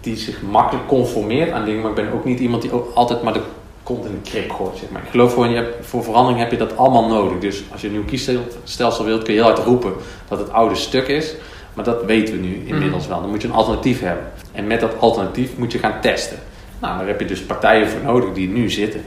die 0.01 0.15
zich 0.15 0.41
makkelijk 0.41 0.87
conformeert 0.87 1.51
aan 1.51 1.65
dingen, 1.65 1.81
maar 1.81 1.89
ik 1.89 1.95
ben 1.95 2.13
ook 2.13 2.25
niet 2.25 2.39
iemand 2.39 2.61
die 2.61 2.71
ook 2.71 2.91
altijd 2.93 3.21
maar 3.23 3.33
de 3.33 3.41
kont 3.89 4.05
in 4.05 4.19
de 4.23 4.29
krip 4.29 4.51
gooit. 4.51 4.77
Zeg 4.77 4.89
maar. 4.89 5.01
Ik 5.03 5.09
geloof 5.09 5.33
gewoon, 5.33 5.49
je 5.49 5.55
hebt, 5.55 5.85
voor 5.85 6.03
verandering 6.03 6.39
heb 6.39 6.51
je 6.51 6.57
dat 6.57 6.77
allemaal 6.77 7.07
nodig. 7.07 7.39
Dus 7.39 7.63
als 7.71 7.81
je 7.81 7.87
een 7.87 7.93
nieuw 7.93 8.05
kiesstelsel 8.05 9.05
wilt, 9.05 9.23
kun 9.23 9.33
je 9.33 9.39
heel 9.39 9.49
hard 9.49 9.65
roepen 9.65 9.93
dat 10.27 10.39
het 10.39 10.51
oude 10.51 10.75
stuk 10.75 11.07
is. 11.07 11.35
Maar 11.73 11.85
dat 11.85 12.05
weten 12.05 12.33
we 12.33 12.39
nu 12.39 12.63
inmiddels 12.65 13.07
wel. 13.07 13.21
Dan 13.21 13.29
moet 13.29 13.41
je 13.41 13.47
een 13.47 13.53
alternatief 13.53 13.99
hebben. 13.99 14.31
En 14.51 14.67
met 14.67 14.79
dat 14.79 14.99
alternatief 14.99 15.57
moet 15.57 15.71
je 15.71 15.79
gaan 15.79 16.01
testen. 16.01 16.37
Nou, 16.79 16.97
daar 16.97 17.07
heb 17.07 17.19
je 17.19 17.25
dus 17.25 17.41
partijen 17.41 17.87
voor 17.89 18.01
nodig 18.03 18.33
die 18.33 18.47
nu 18.47 18.69
zitten. 18.69 19.01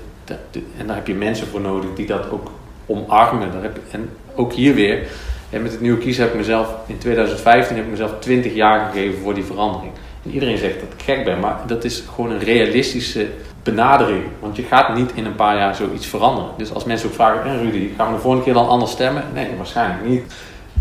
En 0.79 0.87
daar 0.87 0.97
heb 0.97 1.07
je 1.07 1.15
mensen 1.15 1.47
voor 1.47 1.61
nodig 1.61 1.91
die 1.95 2.07
dat 2.07 2.31
ook 2.31 2.51
omarmen. 2.87 3.51
En 3.91 4.11
ook 4.35 4.53
hier 4.53 4.75
weer, 4.75 5.07
en 5.51 5.63
met 5.63 5.73
het 5.73 5.81
nieuwe 5.81 5.99
kiezen 5.99 6.23
heb 6.23 6.33
ik 6.33 6.39
mezelf, 6.39 6.75
in 6.87 6.99
2015 6.99 7.77
heb 7.77 7.85
ik 7.85 7.91
mezelf 7.91 8.13
20 8.19 8.55
jaar 8.55 8.91
gegeven 8.91 9.19
voor 9.23 9.35
die 9.35 9.45
verandering. 9.45 9.93
En 10.25 10.31
iedereen 10.31 10.59
zegt 10.59 10.81
dat 10.81 10.89
ik 10.97 11.03
gek 11.05 11.25
ben, 11.25 11.41
maar 11.41 11.61
dat 11.67 11.85
is 11.85 12.05
gewoon 12.15 12.31
een 12.31 12.45
realistische 12.45 13.27
benadering. 13.63 14.25
Want 14.41 14.57
je 14.57 14.63
gaat 14.63 14.95
niet 14.95 15.13
in 15.15 15.25
een 15.25 15.35
paar 15.35 15.57
jaar 15.57 15.75
zoiets 15.75 16.07
veranderen. 16.07 16.51
Dus 16.57 16.75
als 16.75 16.85
mensen 16.85 17.09
ook 17.09 17.15
vragen, 17.15 17.45
en 17.45 17.59
Rudy, 17.59 17.91
gaan 17.97 18.09
we 18.09 18.15
de 18.15 18.21
volgende 18.21 18.45
keer 18.45 18.55
dan 18.55 18.69
anders 18.69 18.91
stemmen? 18.91 19.25
Nee, 19.35 19.57
waarschijnlijk 19.57 20.05
niet. 20.05 20.35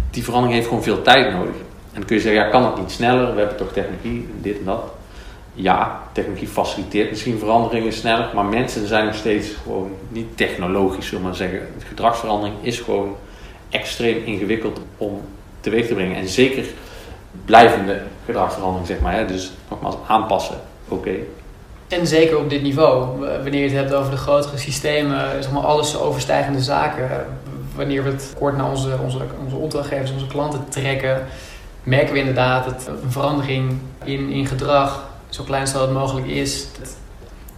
Die 0.09 0.23
verandering 0.23 0.55
heeft 0.55 0.67
gewoon 0.67 0.83
veel 0.83 1.01
tijd 1.01 1.33
nodig. 1.33 1.55
En 1.55 1.97
dan 1.97 2.05
kun 2.05 2.15
je 2.15 2.21
zeggen, 2.21 2.43
ja, 2.43 2.50
kan 2.50 2.65
het 2.65 2.77
niet 2.77 2.91
sneller? 2.91 3.33
We 3.33 3.39
hebben 3.39 3.57
toch 3.57 3.71
technologie, 3.71 4.29
dit 4.41 4.57
en 4.57 4.65
dat. 4.65 4.83
Ja, 5.53 6.01
technologie 6.11 6.47
faciliteert 6.47 7.09
misschien 7.09 7.39
veranderingen 7.39 7.93
sneller, 7.93 8.29
maar 8.35 8.45
mensen 8.45 8.88
zijn 8.88 9.05
nog 9.05 9.15
steeds 9.15 9.50
gewoon 9.63 9.91
niet 10.09 10.38
technologisch, 10.38 11.07
zullen 11.07 11.23
maar 11.23 11.35
zeggen. 11.35 11.67
Gedragsverandering 11.88 12.55
is 12.61 12.79
gewoon 12.79 13.15
extreem 13.69 14.23
ingewikkeld 14.25 14.79
om 14.97 15.21
teweeg 15.59 15.88
te 15.88 15.93
brengen. 15.93 16.15
En 16.15 16.27
zeker 16.27 16.65
blijvende 17.45 18.01
gedragsverandering, 18.25 18.88
zeg 18.88 19.00
maar. 19.00 19.13
Hè? 19.13 19.25
Dus 19.25 19.51
nogmaals, 19.69 19.95
aanpassen, 20.07 20.59
oké. 20.88 21.11
En 21.91 22.07
zeker 22.07 22.38
op 22.38 22.50
dit 22.50 22.62
niveau, 22.62 23.19
wanneer 23.19 23.62
je 23.62 23.69
het 23.69 23.77
hebt 23.77 23.93
over 23.93 24.12
de 24.12 24.17
grotere 24.17 24.57
systemen, 24.57 25.43
zeg 25.43 25.51
maar 25.51 25.63
alles 25.63 25.98
overstijgende 25.98 26.62
zaken, 26.62 27.10
wanneer 27.75 28.03
we 28.03 28.10
het 28.10 28.33
kort 28.38 28.57
naar 28.57 28.69
onze, 28.69 28.98
onze, 29.03 29.17
onze 29.43 29.55
opdrachtgevers, 29.55 30.12
onze 30.12 30.27
klanten 30.27 30.65
trekken, 30.69 31.25
merken 31.83 32.13
we 32.13 32.19
inderdaad 32.19 32.65
dat 32.65 32.89
een 33.03 33.12
verandering 33.12 33.77
in, 34.03 34.29
in 34.29 34.45
gedrag, 34.45 35.03
zo 35.29 35.43
klein 35.43 35.62
als 35.62 35.74
dat 35.74 35.91
mogelijk 35.91 36.27
is, 36.27 36.67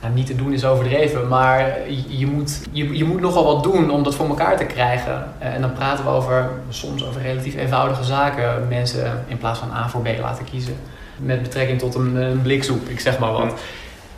nou, 0.02 0.14
niet 0.14 0.26
te 0.26 0.36
doen 0.36 0.54
is 0.54 0.66
overdreven, 0.66 1.28
maar 1.28 1.76
je, 2.08 2.28
moet, 2.28 2.62
je, 2.72 2.98
je 2.98 3.04
moet 3.04 3.22
nogal 3.22 3.46
wat 3.46 3.64
doen 3.64 3.92
om 3.92 4.04
dat 4.04 4.16
voor 4.16 4.28
elkaar 4.28 4.58
te 4.58 4.66
krijgen. 4.66 5.28
Eh, 5.40 5.54
En 5.54 5.62
dan 5.62 5.74
praten 5.74 6.04
we 6.06 6.10
over, 6.10 6.50
soms 6.70 7.06
over 7.06 7.22
relatief 7.22 7.56
eenvoudige 7.56 8.04
zaken, 8.04 8.68
mensen 8.70 9.24
in 9.28 9.38
plaats 9.38 9.60
van 9.60 9.72
A 9.72 9.90
voor 9.90 10.02
B 10.02 10.08
laten 10.20 10.46
kiezen. 10.46 10.76
Met 11.18 11.42
betrekking 11.42 11.80
tot 11.80 11.96
een, 11.96 12.16
een 12.16 12.42
bliksoep, 12.42 12.88
ik 12.88 13.00
zeg 13.00 13.20
maar 13.20 13.32
wat. 13.32 13.54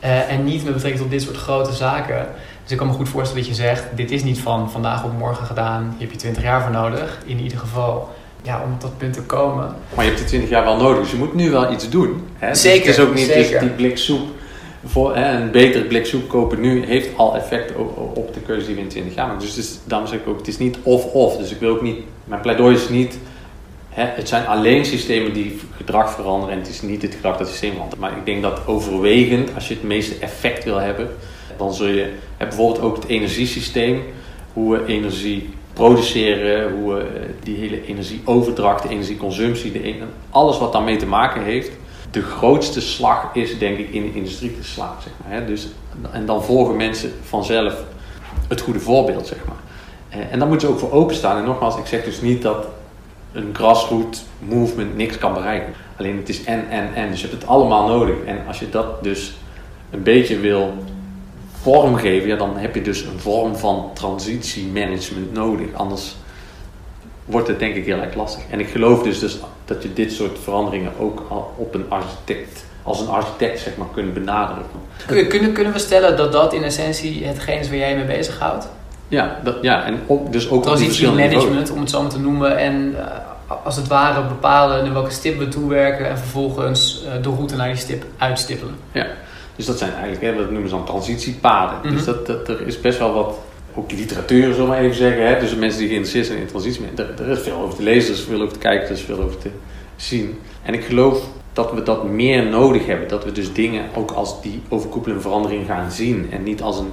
Eh, 0.05 0.31
en 0.31 0.43
niet 0.43 0.63
met 0.63 0.73
betrekking 0.73 1.01
tot 1.01 1.11
dit 1.11 1.21
soort 1.21 1.37
grote 1.37 1.73
zaken. 1.73 2.27
Dus 2.63 2.71
ik 2.71 2.77
kan 2.77 2.87
me 2.87 2.93
goed 2.93 3.09
voorstellen 3.09 3.43
dat 3.43 3.55
je 3.55 3.61
zegt: 3.61 3.83
dit 3.95 4.11
is 4.11 4.23
niet 4.23 4.39
van 4.39 4.71
vandaag 4.71 5.03
op 5.03 5.17
morgen 5.17 5.45
gedaan. 5.45 5.83
Hier 5.97 6.01
heb 6.07 6.11
je 6.11 6.17
20 6.17 6.43
jaar 6.43 6.61
voor 6.61 6.71
nodig. 6.71 7.19
In 7.25 7.39
ieder 7.39 7.57
geval, 7.57 8.09
ja, 8.41 8.61
om 8.65 8.73
op 8.73 8.81
dat 8.81 8.97
punt 8.97 9.13
te 9.13 9.21
komen. 9.21 9.75
Maar 9.95 10.03
je 10.03 10.09
hebt 10.09 10.17
die 10.17 10.27
20 10.29 10.49
jaar 10.49 10.63
wel 10.63 10.77
nodig, 10.77 11.01
dus 11.01 11.11
je 11.11 11.17
moet 11.17 11.33
nu 11.33 11.51
wel 11.51 11.71
iets 11.71 11.89
doen. 11.89 12.27
Hè? 12.37 12.49
Dus 12.49 12.61
Zeker, 12.61 12.87
het 12.87 12.97
is 12.97 13.03
ook 13.03 13.13
niet 13.13 13.27
dus 13.27 13.47
zeker. 13.47 13.59
die 13.59 13.69
blik 13.69 13.97
soep. 13.97 14.27
Voor, 14.85 15.15
hè, 15.15 15.41
een 15.41 15.51
betere 15.51 15.83
blik 15.83 16.05
soep 16.05 16.29
kopen 16.29 16.59
nu 16.59 16.85
heeft 16.85 17.17
al 17.17 17.35
effect 17.35 17.75
op 18.13 18.33
de 18.33 18.39
keuze 18.39 18.65
die 18.65 18.75
we 18.75 18.81
in 18.81 18.87
20 18.87 19.15
jaar 19.15 19.27
maken. 19.27 19.41
Dus 19.41 19.57
is, 19.57 19.79
daarom 19.83 20.07
zeg 20.07 20.19
ik 20.19 20.27
ook, 20.27 20.37
het 20.37 20.47
is 20.47 20.57
niet 20.57 20.77
of-of. 20.83 21.37
Dus 21.37 21.51
ik 21.51 21.59
wil 21.59 21.69
ook 21.69 21.81
niet, 21.81 21.99
mijn 22.23 22.41
pleidooi 22.41 22.75
is 22.75 22.89
niet, 22.89 23.17
het 23.95 24.27
zijn 24.27 24.47
alleen 24.47 24.85
systemen 24.85 25.33
die 25.33 25.59
gedrag 25.77 26.11
veranderen 26.11 26.53
en 26.53 26.59
het 26.59 26.69
is 26.69 26.81
niet 26.81 27.01
het 27.01 27.15
gedrag 27.15 27.31
dat 27.31 27.41
het 27.41 27.49
systeem 27.49 27.71
verandert. 27.71 28.01
Maar 28.01 28.17
ik 28.17 28.25
denk 28.25 28.41
dat 28.41 28.67
overwegend, 28.67 29.55
als 29.55 29.67
je 29.67 29.73
het 29.73 29.83
meeste 29.83 30.15
effect 30.19 30.63
wil 30.63 30.77
hebben, 30.77 31.09
dan 31.57 31.73
zul 31.73 31.87
je, 31.87 32.13
bijvoorbeeld 32.37 32.81
ook 32.81 32.95
het 32.95 33.05
energiesysteem, 33.05 34.03
hoe 34.53 34.77
we 34.77 34.85
energie 34.85 35.49
produceren, 35.73 36.71
hoe 36.71 36.93
we 36.93 36.99
eh, 36.99 37.29
die 37.43 37.57
hele 37.57 37.85
energieoverdracht, 37.85 38.83
de 38.83 38.89
energieconsumptie, 38.89 39.71
de, 39.71 39.95
alles 40.29 40.57
wat 40.57 40.73
daarmee 40.73 40.97
te 40.97 41.05
maken 41.05 41.43
heeft. 41.43 41.71
De 42.11 42.21
grootste 42.21 42.81
slag 42.81 43.29
is 43.33 43.59
denk 43.59 43.77
ik 43.77 43.89
in 43.89 44.01
de 44.01 44.13
industrie 44.13 44.57
te 44.57 44.63
slaan. 44.63 44.95
Zeg 45.03 45.13
maar, 45.27 45.45
dus, 45.45 45.67
en 46.11 46.25
dan 46.25 46.43
volgen 46.43 46.75
mensen 46.75 47.11
vanzelf 47.23 47.83
het 48.47 48.61
goede 48.61 48.79
voorbeeld. 48.79 49.27
Zeg 49.27 49.37
maar. 49.47 49.55
Eh, 50.09 50.31
En 50.31 50.39
daar 50.39 50.47
moeten 50.47 50.67
ze 50.67 50.73
ook 50.73 50.79
voor 50.79 50.91
openstaan. 50.91 51.37
En 51.37 51.45
nogmaals, 51.45 51.77
ik 51.77 51.85
zeg 51.85 52.03
dus 52.03 52.21
niet 52.21 52.41
dat 52.41 52.67
een 53.35 53.49
grassroot 53.53 54.23
movement 54.39 54.95
niks 54.97 55.17
kan 55.17 55.33
bereiken. 55.33 55.73
Alleen 55.97 56.17
het 56.17 56.29
is 56.29 56.43
en, 56.43 56.69
en, 56.69 56.93
en. 56.95 57.09
Dus 57.09 57.21
je 57.21 57.27
hebt 57.27 57.41
het 57.41 57.49
allemaal 57.49 57.87
nodig. 57.87 58.15
En 58.25 58.37
als 58.47 58.59
je 58.59 58.69
dat 58.69 59.03
dus 59.03 59.33
een 59.91 60.03
beetje 60.03 60.39
wil 60.39 60.73
vormgeven, 61.61 62.27
ja, 62.27 62.35
dan 62.35 62.57
heb 62.57 62.75
je 62.75 62.81
dus 62.81 63.01
een 63.01 63.19
vorm 63.19 63.55
van 63.55 63.89
transitiemanagement 63.93 65.33
nodig. 65.33 65.67
Anders 65.73 66.15
wordt 67.25 67.47
het 67.47 67.59
denk 67.59 67.75
ik 67.75 67.85
heel 67.85 67.97
erg 67.99 68.15
lastig. 68.15 68.43
En 68.49 68.59
ik 68.59 68.67
geloof 68.69 69.03
dus, 69.03 69.19
dus 69.19 69.37
dat 69.65 69.83
je 69.83 69.93
dit 69.93 70.11
soort 70.11 70.37
veranderingen 70.43 70.91
ook 70.99 71.23
op 71.55 71.73
een 71.73 71.85
architect, 71.89 72.65
als 72.83 72.99
een 73.01 73.07
architect 73.07 73.59
zeg 73.59 73.77
maar, 73.77 73.87
kunt 73.93 74.13
benaderen. 74.13 74.63
Kun- 75.05 75.27
Kunnen, 75.27 75.53
kunnen 75.53 75.73
we 75.73 75.79
stellen 75.79 76.17
dat 76.17 76.31
dat 76.31 76.53
in 76.53 76.63
essentie 76.63 77.25
hetgeen 77.25 77.59
is 77.59 77.67
waar 77.67 77.77
jij 77.77 77.95
mee 77.95 78.17
bezighoudt? 78.17 78.67
Ja, 79.07 79.39
dat, 79.43 79.55
ja 79.61 79.83
en 79.83 79.99
ook, 80.07 80.31
dus 80.31 80.49
ook 80.49 80.57
op. 80.57 80.63
Transitiemanagement, 80.63 81.71
om 81.71 81.79
het 81.79 81.89
zo 81.89 82.01
maar 82.01 82.11
te 82.11 82.19
noemen. 82.19 82.57
En 82.57 82.95
eh, 82.97 83.65
als 83.65 83.75
het 83.75 83.87
ware 83.87 84.27
bepalen 84.27 84.83
naar 84.83 84.93
welke 84.93 85.11
stip 85.11 85.37
we 85.37 85.47
toewerken. 85.47 86.09
En 86.09 86.17
vervolgens 86.17 87.03
eh, 87.05 87.23
de 87.23 87.29
route 87.29 87.55
naar 87.55 87.67
die 87.67 87.75
stip 87.75 88.03
uitstippelen. 88.17 88.75
Dus 89.55 89.65
dat 89.65 89.77
zijn 89.77 89.91
eigenlijk, 89.91 90.21
hè, 90.21 90.35
dat 90.35 90.51
noemen 90.51 90.69
ze 90.69 90.75
dan 90.75 90.85
transitiepaden. 90.85 91.77
Mhm. 91.83 91.93
Dus 91.93 92.05
dat, 92.05 92.27
dat, 92.27 92.47
er 92.47 92.67
is 92.67 92.81
best 92.81 92.99
wel 92.99 93.13
wat, 93.13 93.39
ook 93.75 93.91
literatuur 93.91 94.41
zullen 94.41 94.57
we 94.57 94.67
maar 94.67 94.79
even 94.79 94.95
zeggen. 94.95 95.27
Hè? 95.27 95.39
Dus 95.39 95.49
de 95.49 95.55
mensen 95.55 95.79
die 95.79 95.87
geïnteresseerd 95.87 96.25
zijn 96.25 96.39
in 96.39 96.47
transitie, 96.47 96.85
er, 96.95 97.13
er 97.19 97.29
is 97.29 97.39
veel 97.39 97.57
over 97.57 97.75
te 97.75 97.83
lezen, 97.83 98.13
er 98.13 98.19
is 98.19 98.25
veel 98.25 98.41
over 98.41 98.53
te 98.53 98.59
kijken, 98.59 98.87
er 98.87 98.93
is 98.93 99.01
veel 99.01 99.21
over 99.21 99.37
te 99.37 99.49
zien. 99.95 100.39
En 100.63 100.73
ik 100.73 100.83
geloof 100.83 101.23
dat 101.53 101.73
we 101.73 101.83
dat 101.83 102.09
meer 102.09 102.45
nodig 102.45 102.85
hebben. 102.85 103.07
Dat 103.07 103.23
we 103.23 103.31
dus 103.31 103.53
dingen 103.53 103.85
ook 103.95 104.11
als 104.11 104.41
die 104.41 104.61
overkoepelende 104.69 105.21
verandering 105.21 105.65
gaan 105.65 105.91
zien. 105.91 106.27
En 106.31 106.43
niet 106.43 106.61
als 106.61 106.79
een 106.79 106.91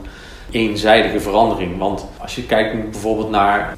eenzijdige 0.52 1.20
verandering. 1.20 1.78
Want 1.78 2.06
als 2.18 2.34
je 2.34 2.42
kijkt 2.42 2.90
bijvoorbeeld 2.90 3.30
naar 3.30 3.76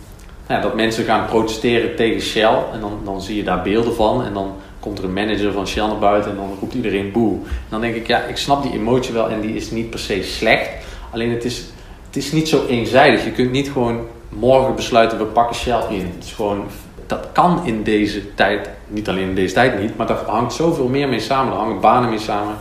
ja, 0.49 0.61
dat 0.61 0.75
mensen 0.75 1.05
gaan 1.05 1.27
protesteren 1.27 1.97
tegen 1.97 2.21
Shell. 2.21 2.59
En 2.73 2.81
dan, 2.81 3.01
dan 3.05 3.23
zie 3.23 3.37
je 3.37 3.45
daar 3.45 3.63
beelden 3.63 3.95
van. 3.95 4.25
En 4.25 4.33
dan 4.33 4.53
komt 4.81 4.99
er 4.99 5.05
een 5.05 5.13
manager 5.13 5.53
van 5.53 5.67
Shell 5.67 5.87
naar 5.87 5.99
buiten 5.99 6.31
en 6.31 6.37
dan 6.37 6.57
roept 6.61 6.75
iedereen 6.75 7.13
boe. 7.13 7.33
En 7.35 7.69
dan 7.69 7.81
denk 7.81 7.95
ik, 7.95 8.07
ja, 8.07 8.23
ik 8.23 8.37
snap 8.37 8.63
die 8.63 8.73
emotie 8.73 9.13
wel 9.13 9.29
en 9.29 9.41
die 9.41 9.55
is 9.55 9.71
niet 9.71 9.91
per 9.91 9.99
se 9.99 10.23
slecht. 10.23 10.71
Alleen 11.11 11.31
het 11.31 11.45
is, 11.45 11.65
het 12.07 12.17
is 12.17 12.33
niet 12.33 12.49
zo 12.49 12.67
eenzijdig. 12.67 13.25
Je 13.25 13.33
kunt 13.33 13.51
niet 13.51 13.71
gewoon 13.71 14.07
morgen 14.29 14.75
besluiten, 14.75 15.19
we 15.19 15.25
pakken 15.25 15.57
Shell 15.57 15.83
in. 15.89 16.13
Het 16.15 16.25
is 16.25 16.33
gewoon, 16.33 16.65
dat 17.07 17.29
kan 17.33 17.61
in 17.65 17.83
deze 17.83 18.35
tijd, 18.35 18.71
niet 18.89 19.09
alleen 19.09 19.29
in 19.29 19.35
deze 19.35 19.55
tijd 19.55 19.81
niet, 19.81 19.97
maar 19.97 20.07
daar 20.07 20.25
hangt 20.27 20.53
zoveel 20.53 20.89
meer 20.89 21.09
mee 21.09 21.21
samen. 21.21 21.51
Daar 21.51 21.61
hangen 21.61 21.81
banen 21.81 22.09
mee 22.09 22.19
samen, 22.19 22.55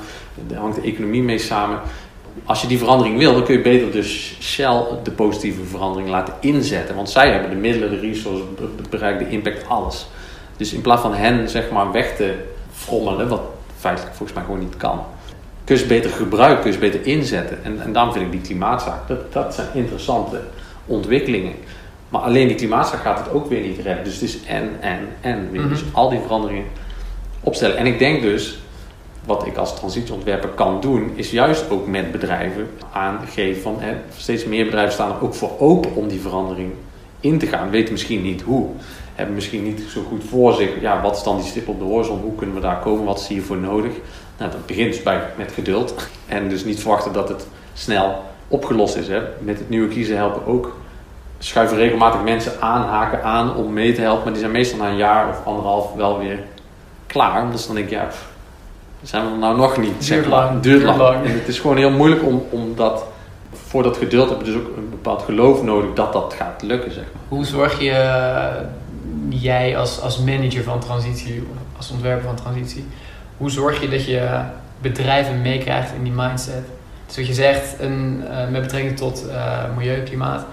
daar 0.48 0.60
hangt 0.60 0.76
de 0.76 0.82
economie 0.82 1.24
mee 1.24 1.40
samen. 1.40 1.80
Als 2.46 2.62
je 2.62 2.68
die 2.68 2.78
verandering 2.78 3.18
wil, 3.18 3.34
dan 3.34 3.44
kun 3.44 3.56
je 3.56 3.62
beter 3.62 3.92
dus 3.92 4.38
Shell 4.42 4.84
de 5.04 5.12
positieve 5.12 5.64
verandering 5.64 6.10
laten 6.10 6.34
inzetten. 6.40 6.96
Want 6.96 7.10
zij 7.10 7.32
hebben 7.32 7.50
de 7.50 7.56
middelen, 7.56 7.90
de 7.90 8.00
resources, 8.00 8.46
het 8.78 8.90
bereik, 8.90 9.20
de 9.20 9.30
impact, 9.30 9.68
alles. 9.68 10.08
Dus 10.58 10.74
in 10.74 10.82
plaats 10.82 11.02
van 11.02 11.14
hen 11.14 11.50
zeg 11.50 11.70
maar 11.72 11.92
weg 11.92 12.16
te 12.16 12.34
frommelen, 12.74 13.28
wat 13.28 13.42
feitelijk 13.78 14.16
volgens 14.16 14.38
mij 14.38 14.48
gewoon 14.48 14.60
niet 14.60 14.78
kan. 14.78 15.04
Kun 15.64 15.76
je 15.76 15.82
ze 15.82 15.88
beter 15.88 16.12
gebruiken, 16.12 16.62
kun 16.62 16.68
je 16.68 16.74
ze 16.74 16.80
beter 16.80 17.06
inzetten. 17.06 17.64
En, 17.64 17.82
en 17.82 17.94
daarom 17.94 18.14
vind 18.14 18.26
ik 18.26 18.32
die 18.32 18.42
klimaatzaak, 18.42 19.08
dat, 19.08 19.34
dat 19.34 19.54
zijn 19.54 19.68
interessante 19.74 20.42
ontwikkelingen. 20.86 21.54
Maar 22.10 22.22
alleen 22.22 22.48
die 22.48 22.56
klimaatzaak 22.56 23.02
gaat 23.02 23.20
het 23.20 23.34
ook 23.34 23.50
weer 23.50 23.62
niet 23.62 23.80
redden. 23.80 24.04
Dus 24.04 24.14
het 24.14 24.24
is 24.24 24.44
en, 24.46 24.70
en, 24.80 25.00
en. 25.22 25.52
weer. 25.52 25.62
Mhm. 25.62 25.70
Dus 25.70 25.84
al 25.92 26.10
die 26.10 26.20
veranderingen 26.20 26.66
opstellen. 27.40 27.78
En 27.78 27.86
ik 27.86 28.00
denk 28.00 28.22
dus, 28.22 28.58
wat 29.26 29.46
ik 29.46 29.58
als 29.58 29.76
transitieontwerper 29.76 30.50
kan 30.50 30.82
doen, 30.82 31.12
is 31.16 31.32
juist 31.32 31.70
ook 31.70 31.88
met 31.88 32.12
bedrijven 32.12 32.70
aangeven 32.92 33.62
van 33.62 33.80
steeds 34.18 34.46
meer 34.46 34.66
bedrijven 34.66 34.94
staan 34.94 35.12
er 35.12 35.24
ook 35.24 35.34
voor 35.34 35.60
open 35.60 35.96
om 35.96 36.08
die 36.08 36.20
verandering 36.20 36.72
in 37.20 37.40
te 37.40 37.48
gaan. 37.48 37.70
Weten 37.70 37.92
misschien 37.92 38.22
niet 38.22 38.42
hoe. 38.42 38.70
Hebben 39.16 39.36
misschien 39.36 39.64
niet 39.64 39.84
zo 39.90 40.02
goed 40.08 40.24
voor 40.24 40.54
zich, 40.54 40.82
ja, 40.82 41.02
wat 41.02 41.16
is 41.16 41.24
dan 41.24 41.38
die 41.38 41.46
stip 41.46 41.68
op 41.68 41.80
de 41.80 41.86
horizon? 41.86 42.22
Hoe 42.22 42.36
kunnen 42.36 42.56
we 42.56 42.62
daar 42.62 42.80
komen? 42.80 43.06
Wat 43.06 43.20
is 43.20 43.28
hiervoor 43.28 43.58
nodig? 43.58 43.92
Nou, 44.38 44.52
dat 44.52 44.66
begint 44.66 44.94
dus 44.94 45.04
bij, 45.04 45.22
met 45.38 45.52
geduld. 45.52 45.96
En 46.28 46.50
dus 46.50 46.66
niet 46.66 46.80
verwachten 46.80 47.14
dat 47.14 47.30
het 47.30 47.48
snel 47.74 48.24
opgelost 48.48 48.96
is. 48.96 49.08
Hè. 49.08 49.22
Met 49.40 49.60
het 49.60 49.70
nieuwe 49.70 49.88
kiezen 49.88 50.18
helpen 50.18 50.46
ook 50.46 50.76
schuiven 51.38 51.78
regelmatig 51.78 52.24
mensen 52.24 52.62
aanhaken 52.62 53.24
aan 53.24 53.56
om 53.56 53.74
mee 53.74 53.94
te 53.94 54.02
helpen. 54.02 54.24
Maar 54.24 54.32
die 54.32 54.42
zijn 54.42 54.52
meestal 54.52 54.78
na 54.78 54.90
een 54.90 54.98
jaar 54.98 55.30
of 55.30 55.46
anderhalf 55.46 55.94
wel 55.94 56.20
weer 56.20 56.40
klaar. 57.08 57.44
Omdat 57.44 57.60
ze 57.60 57.68
dan 57.68 57.76
denk 57.76 57.90
ja, 57.90 58.10
zijn 59.04 59.26
we 59.26 59.32
er 59.32 59.38
nou 59.38 59.58
nog 59.58 59.78
niet. 59.78 60.08
Duurt 60.08 60.26
lang. 60.26 60.62
Duurt 60.62 60.84
lang. 60.84 60.98
lang. 60.98 61.26
En 61.26 61.32
het 61.32 61.48
is 61.48 61.60
gewoon 61.60 61.78
heel 61.78 61.92
moeilijk 61.92 62.24
om, 62.24 62.44
om 62.50 62.76
dat... 62.76 63.06
Voor 63.68 63.84
dat 63.84 63.98
geduld 63.98 64.30
heb 64.30 64.40
je 64.40 64.46
dus 64.46 64.56
ook 64.56 64.78
een 64.78 64.90
bepaald 64.90 65.22
geloof 65.22 65.64
nodig 65.64 65.94
dat 65.94 66.14
dat 66.14 66.34
gaat 66.38 66.62
lukken, 66.62 66.92
zeg 66.92 67.04
maar. 67.04 67.22
Hoe 67.28 67.46
zorg 67.46 67.80
je, 67.80 67.92
eh, 67.92 68.56
jij 69.30 69.78
als, 69.78 70.02
als 70.02 70.20
manager 70.20 70.64
van 70.64 70.80
transitie, 70.80 71.48
als 71.78 71.92
ontwerper 71.92 72.26
van 72.26 72.36
transitie, 72.36 72.86
hoe 73.38 73.52
zorg 73.52 73.82
je 73.82 73.90
dat 73.90 74.06
je 74.06 74.42
bedrijven 74.82 75.42
meekrijgt 75.42 75.94
in 75.98 76.04
die 76.04 76.14
mindset? 76.16 76.64
Dus 77.06 77.16
wat 77.16 77.28
je 77.28 77.34
zegt, 77.34 77.76
een, 77.80 78.24
eh, 78.30 78.50
met 78.50 78.62
betrekking 78.62 78.98
tot 78.98 79.28
eh, 79.30 79.58
milieu, 79.78 80.02
klimaat, 80.02 80.46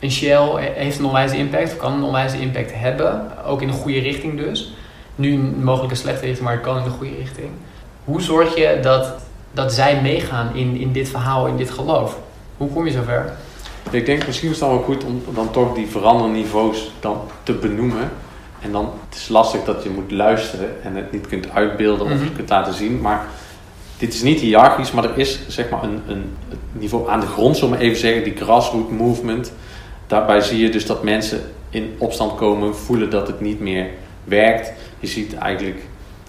een 0.00 0.10
Shell 0.10 0.72
heeft 0.74 0.98
een 0.98 1.04
onwijze 1.04 1.36
impact, 1.36 1.72
of 1.72 1.76
kan 1.76 1.92
een 1.92 2.02
onwijze 2.02 2.40
impact 2.40 2.70
hebben, 2.74 3.22
ook 3.46 3.62
in 3.62 3.66
de 3.66 3.72
goede 3.72 3.98
richting 3.98 4.38
dus. 4.38 4.72
Nu 5.14 5.36
mogelijk 5.38 5.90
een 5.90 5.98
slechte 5.98 6.24
richting, 6.24 6.44
maar 6.44 6.54
het 6.54 6.62
kan 6.62 6.78
in 6.78 6.84
de 6.84 6.90
goede 6.90 7.14
richting. 7.18 7.50
Hoe 8.04 8.20
zorg 8.22 8.56
je 8.56 8.78
dat, 8.82 9.14
dat 9.52 9.72
zij 9.72 10.00
meegaan 10.02 10.54
in, 10.54 10.76
in 10.76 10.92
dit 10.92 11.08
verhaal, 11.08 11.46
in 11.46 11.56
dit 11.56 11.70
geloof? 11.70 12.18
Hoe 12.56 12.68
kom 12.68 12.86
je 12.86 12.92
zover? 12.92 13.32
Ik 13.90 14.06
denk 14.06 14.26
misschien 14.26 14.50
is 14.50 14.60
het 14.60 14.68
dan 14.68 14.76
wel 14.76 14.84
goed 14.84 15.04
om 15.04 15.22
dan 15.34 15.50
toch 15.50 15.74
die 15.74 15.86
veranderende 15.86 16.38
niveaus 16.38 16.90
dan 17.00 17.20
te 17.42 17.52
benoemen. 17.52 18.10
En 18.60 18.72
dan 18.72 18.90
het 19.08 19.18
is 19.18 19.28
lastig 19.28 19.64
dat 19.64 19.82
je 19.82 19.90
moet 19.90 20.10
luisteren 20.10 20.82
en 20.82 20.96
het 20.96 21.12
niet 21.12 21.26
kunt 21.26 21.50
uitbeelden 21.50 22.06
of 22.06 22.12
Mhm. 22.12 22.34
kunt 22.36 22.48
laten 22.48 22.74
zien. 22.74 23.00
Maar 23.00 23.26
dit 23.98 24.14
is 24.14 24.22
niet 24.22 24.40
hiërarchisch, 24.40 24.92
maar 24.92 25.04
er 25.04 25.18
is 25.18 25.40
zeg 25.48 25.70
maar 25.70 25.82
een, 25.82 26.02
een 26.08 26.36
niveau 26.72 27.08
aan 27.10 27.20
de 27.20 27.26
grond, 27.26 27.56
zullen 27.56 27.78
we 27.78 27.84
even 27.84 27.98
zeggen, 27.98 28.24
die 28.24 28.36
grassroot 28.36 28.90
movement. 28.90 29.52
Daarbij 30.06 30.40
zie 30.40 30.58
je 30.62 30.68
dus 30.68 30.86
dat 30.86 31.02
mensen 31.02 31.40
in 31.70 31.94
opstand 31.98 32.34
komen, 32.34 32.76
voelen 32.76 33.10
dat 33.10 33.26
het 33.26 33.40
niet 33.40 33.60
meer 33.60 33.86
werkt. 34.24 34.72
Je 35.00 35.06
ziet 35.06 35.34
eigenlijk 35.34 35.82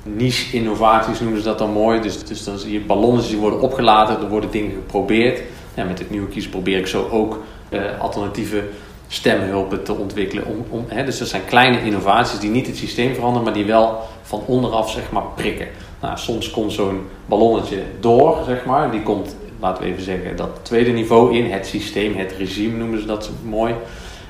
niche 0.03 0.57
innovaties 0.57 1.19
noemen 1.19 1.39
ze 1.39 1.47
dat 1.47 1.57
dan 1.57 1.71
mooi. 1.71 2.01
Dus, 2.01 2.23
dus 2.23 2.43
dan 2.43 2.57
zie 2.57 2.71
je 2.73 2.79
ballonnetjes 2.79 3.31
die 3.31 3.39
worden 3.39 3.61
opgelaten, 3.61 4.21
er 4.21 4.29
worden 4.29 4.51
dingen 4.51 4.71
geprobeerd. 4.71 5.41
Ja, 5.73 5.83
met 5.83 5.99
het 5.99 6.09
nieuwe 6.09 6.27
kiezen 6.27 6.51
probeer 6.51 6.77
ik 6.77 6.87
zo 6.87 7.07
ook 7.11 7.43
eh, 7.69 7.81
alternatieve 7.99 8.63
stemhulpen 9.07 9.83
te 9.83 9.93
ontwikkelen. 9.93 10.45
Om, 10.45 10.65
om, 10.69 10.85
hè, 10.87 11.03
dus 11.03 11.17
dat 11.17 11.27
zijn 11.27 11.45
kleine 11.45 11.83
innovaties 11.83 12.39
die 12.39 12.49
niet 12.49 12.67
het 12.67 12.77
systeem 12.77 13.13
veranderen, 13.13 13.43
maar 13.43 13.53
die 13.53 13.65
wel 13.65 13.99
van 14.21 14.43
onderaf 14.45 14.91
zeg 14.91 15.11
maar, 15.11 15.23
prikken. 15.35 15.67
Nou, 16.01 16.17
soms 16.17 16.49
komt 16.49 16.71
zo'n 16.71 17.01
ballonnetje 17.25 17.83
door, 17.99 18.37
zeg 18.45 18.65
maar. 18.65 18.91
Die 18.91 19.03
komt, 19.03 19.35
laten 19.59 19.83
we 19.83 19.89
even 19.89 20.03
zeggen, 20.03 20.35
dat 20.35 20.49
tweede 20.61 20.91
niveau 20.91 21.35
in. 21.35 21.51
Het 21.51 21.65
systeem, 21.65 22.15
het 22.15 22.31
regime 22.37 22.77
noemen 22.77 22.99
ze 22.99 23.05
dat 23.05 23.29
mooi. 23.43 23.75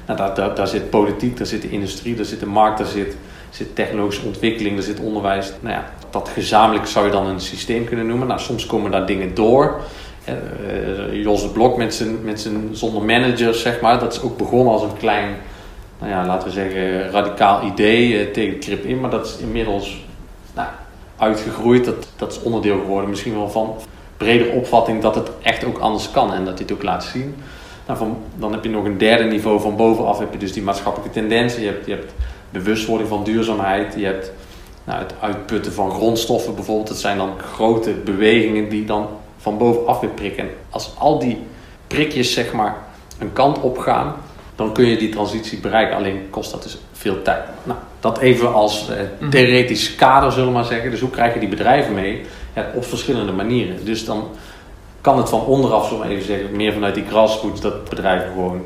Nou, 0.08 0.34
daar, 0.36 0.56
daar 0.56 0.68
zit 0.68 0.90
politiek, 0.90 1.38
daar 1.38 1.48
zit 1.48 1.62
de 1.62 1.70
industrie, 1.70 2.16
daar 2.16 2.26
zit 2.26 2.40
de 2.40 2.46
markt, 2.46 2.78
daar 2.78 2.88
zit, 2.88 3.18
zit 3.54 3.76
technologische 3.76 4.26
ontwikkeling, 4.26 4.76
daar 4.76 4.84
zit 4.84 5.00
onderwijs. 5.00 5.54
Nou 5.60 5.76
ja, 5.76 5.92
dat 6.10 6.30
gezamenlijk 6.30 6.88
zou 6.88 7.06
je 7.06 7.12
dan 7.12 7.28
een 7.28 7.40
systeem 7.40 7.86
kunnen 7.86 8.08
noemen. 8.08 8.28
Nou, 8.28 8.40
soms 8.40 8.66
komen 8.66 8.92
daar 8.92 9.06
dingen 9.06 9.34
door. 9.34 9.82
Hè, 10.24 10.34
eh, 10.34 11.24
Jos 11.24 11.42
de 11.42 11.50
Blok 11.50 11.78
met 11.78 11.94
zijn, 11.94 12.24
met 12.24 12.42
zijn 12.42 12.70
zonder 12.72 13.04
managers, 13.04 13.62
zeg 13.62 13.82
maar. 13.82 14.00
Dat 14.00 14.14
is 14.14 14.22
ook 14.22 14.38
begonnen 14.38 14.74
als 14.74 14.82
een 14.82 14.98
klein, 14.98 15.36
nou 16.00 16.12
ja, 16.12 16.26
laten 16.26 16.48
we 16.48 16.54
zeggen, 16.54 17.12
radicaal 17.12 17.66
idee 17.66 18.20
eh, 18.20 18.32
tegen 18.32 18.60
Crip 18.60 18.86
in. 18.86 19.00
Maar 19.00 19.10
dat 19.10 19.26
is 19.26 19.38
inmiddels 19.38 20.04
nou, 20.56 20.68
uitgegroeid. 21.18 21.86
Dat, 21.86 22.08
dat 22.16 22.32
is 22.32 22.42
onderdeel 22.42 22.80
geworden 22.80 23.10
misschien 23.10 23.36
wel 23.36 23.50
van 23.50 23.76
bredere 24.18 24.52
opvatting 24.52 25.02
dat 25.02 25.16
het 25.16 25.30
echt 25.42 25.64
ook 25.64 25.78
anders 25.78 26.12
kan. 26.12 26.34
En 26.34 26.46
dat 26.46 26.60
het 26.60 26.72
ook 26.72 26.84
laat 26.84 27.04
zien. 27.04 27.36
Nou, 27.88 27.98
van, 27.98 28.18
dan 28.36 28.52
heb 28.52 28.64
je 28.64 28.70
nog 28.70 28.86
een 28.86 28.98
derde 28.98 29.24
niveau 29.24 29.60
van 29.60 29.76
bovenaf. 29.76 30.20
Heb 30.20 30.34
je 30.34 30.40
dus 30.40 30.54
die 30.54 30.64
maatschappelijke 30.64 31.14
tendensen. 31.14 31.62
Je 31.62 31.68
hebt, 31.68 31.86
je 31.86 31.92
hebt 31.92 32.14
bewustwording 32.54 33.10
van 33.10 33.24
duurzaamheid. 33.24 33.94
Je 33.98 34.06
hebt 34.06 34.32
nou, 34.84 35.00
het 35.00 35.14
uitputten 35.20 35.74
van 35.74 35.92
grondstoffen 35.92 36.56
bijvoorbeeld. 36.56 36.88
Dat 36.88 36.98
zijn 36.98 37.18
dan 37.18 37.34
grote 37.54 37.92
bewegingen 37.92 38.70
die 38.70 38.86
dan 38.86 39.08
van 39.38 39.58
bovenaf 39.58 40.00
weer 40.00 40.10
prikken. 40.10 40.44
En 40.44 40.50
als 40.70 40.92
al 40.98 41.20
die 41.20 41.38
prikjes 41.88 42.34
zeg 42.34 42.54
maar 42.54 42.76
een 43.20 43.34
kant 43.34 43.62
op 43.62 43.78
gaan, 43.78 44.16
dan 44.56 44.74
kun 44.74 44.86
je 44.86 44.98
die 44.98 45.10
transitie 45.10 45.60
bereiken. 45.60 45.96
Alleen 45.96 46.28
kost 46.30 46.52
dat 46.52 46.64
dus 46.64 46.78
veel 46.92 47.22
tijd. 47.22 47.44
Nou, 47.64 47.80
dat 48.00 48.18
even 48.20 48.54
als 48.54 48.90
eh, 48.90 48.98
Mhm. 49.20 49.30
theoretisch 49.30 49.96
kader 49.96 50.32
zullen 50.32 50.48
we 50.48 50.54
maar 50.54 50.66
zeggen. 50.66 50.92
Dus 50.92 51.00
hoe 51.00 51.10
krijg 51.10 51.34
je 51.34 51.40
die 51.40 51.50
bedrijven 51.50 51.94
mee? 51.94 52.22
Ja, 52.56 52.72
op 52.76 52.86
verschillende 52.86 53.32
manieren. 53.32 53.86
Dus 53.86 54.06
dan 54.06 54.28
kan 55.02 55.18
het 55.18 55.30
van 55.30 55.46
onderaf, 55.46 55.98
maar 55.98 56.08
even 56.10 56.26
zeggen, 56.26 56.56
meer 56.56 56.74
vanuit 56.74 56.96
die 56.96 57.06
grassroots, 57.10 57.62
dat 57.62 57.90
bedrijven 57.90 58.32
gewoon 58.34 58.62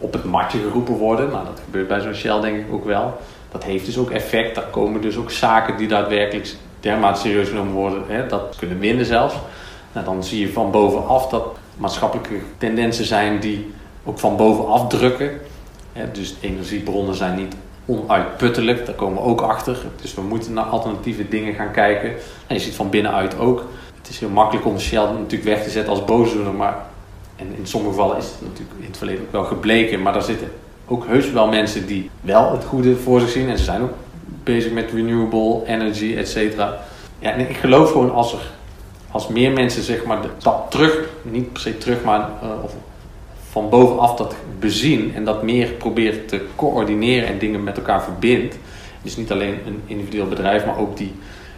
op 0.00 0.12
het 0.12 0.24
matje 0.24 0.58
geroepen 0.58 0.94
worden. 0.94 1.30
Nou, 1.30 1.44
dat 1.44 1.60
gebeurt 1.64 1.88
bij 1.88 2.00
zo'n 2.00 2.14
Shell 2.14 2.40
denk 2.40 2.56
ik 2.56 2.72
ook 2.72 2.84
wel. 2.84 3.16
Dat 3.50 3.64
heeft 3.64 3.86
dus 3.86 3.98
ook 3.98 4.10
effect. 4.10 4.54
Daar 4.54 4.64
komen 4.70 5.00
dus 5.00 5.16
ook 5.16 5.30
zaken 5.30 5.76
die 5.76 5.88
daadwerkelijk 5.88 6.54
dermate 6.80 7.20
serieus 7.20 7.48
genomen 7.48 7.72
worden, 7.72 8.02
hè, 8.06 8.26
dat 8.26 8.56
kunnen 8.58 8.78
winnen 8.78 9.04
zelfs. 9.04 9.34
Nou, 9.92 10.04
dan 10.04 10.24
zie 10.24 10.40
je 10.40 10.52
van 10.52 10.70
bovenaf 10.70 11.28
dat 11.28 11.46
maatschappelijke 11.76 12.34
tendensen 12.58 13.04
zijn 13.04 13.40
die 13.40 13.72
ook 14.04 14.18
van 14.18 14.36
bovenaf 14.36 14.88
drukken. 14.88 15.40
Hè, 15.92 16.10
dus 16.10 16.34
energiebronnen 16.40 17.14
zijn 17.14 17.36
niet 17.36 17.54
onuitputtelijk, 17.86 18.86
daar 18.86 18.94
komen 18.94 19.22
we 19.22 19.28
ook 19.28 19.40
achter. 19.40 19.76
Dus 20.00 20.14
we 20.14 20.22
moeten 20.22 20.52
naar 20.52 20.64
alternatieve 20.64 21.28
dingen 21.28 21.54
gaan 21.54 21.72
kijken. 21.72 22.10
En 22.46 22.54
je 22.54 22.60
ziet 22.60 22.74
van 22.74 22.90
binnenuit 22.90 23.38
ook. 23.38 23.64
Het 23.98 24.08
is 24.08 24.18
heel 24.18 24.28
makkelijk 24.28 24.66
om 24.66 24.78
Shell 24.78 25.04
natuurlijk 25.04 25.44
weg 25.44 25.62
te 25.62 25.70
zetten 25.70 25.92
als 25.92 26.04
boosdoener, 26.04 26.54
maar 26.54 26.86
en 27.40 27.54
in 27.56 27.66
sommige 27.66 27.94
gevallen 27.94 28.16
is 28.16 28.24
het 28.24 28.40
natuurlijk 28.40 28.78
in 28.78 28.86
het 28.86 28.96
verleden 28.96 29.22
ook 29.22 29.32
wel 29.32 29.44
gebleken, 29.44 30.02
maar 30.02 30.12
daar 30.12 30.22
zitten 30.22 30.48
ook 30.86 31.06
heus 31.06 31.30
wel 31.30 31.48
mensen 31.48 31.86
die 31.86 32.10
wel 32.20 32.52
het 32.52 32.64
goede 32.64 32.96
voor 32.96 33.20
zich 33.20 33.30
zien 33.30 33.48
en 33.48 33.58
ze 33.58 33.64
zijn 33.64 33.82
ook 33.82 33.94
bezig 34.42 34.72
met 34.72 34.90
renewable 34.92 35.66
energy, 35.66 36.14
et 36.16 36.28
cetera. 36.28 36.78
Ja, 37.18 37.32
en 37.32 37.40
ik 37.48 37.56
geloof 37.56 37.90
gewoon 37.90 38.12
als 38.12 38.32
er 38.32 38.50
als 39.10 39.28
meer 39.28 39.52
mensen 39.52 39.82
zeg 39.82 40.04
maar 40.04 40.22
de 40.22 40.28
terug, 40.68 41.08
niet 41.22 41.52
per 41.52 41.62
se 41.62 41.78
terug, 41.78 42.02
maar 42.04 42.20
eh, 42.20 42.48
of 42.62 42.74
van 43.50 43.68
bovenaf 43.68 44.14
dat 44.14 44.34
bezien 44.58 45.14
en 45.14 45.24
dat 45.24 45.42
meer 45.42 45.68
probeert 45.68 46.28
te 46.28 46.46
coördineren 46.56 47.28
en 47.28 47.38
dingen 47.38 47.62
met 47.62 47.76
elkaar 47.76 48.02
verbindt. 48.02 48.56
Dus 49.02 49.16
niet 49.16 49.32
alleen 49.32 49.58
een 49.66 49.82
individueel 49.86 50.28
bedrijf, 50.28 50.66
maar 50.66 50.78
ook 50.78 50.96
die, 50.96 51.12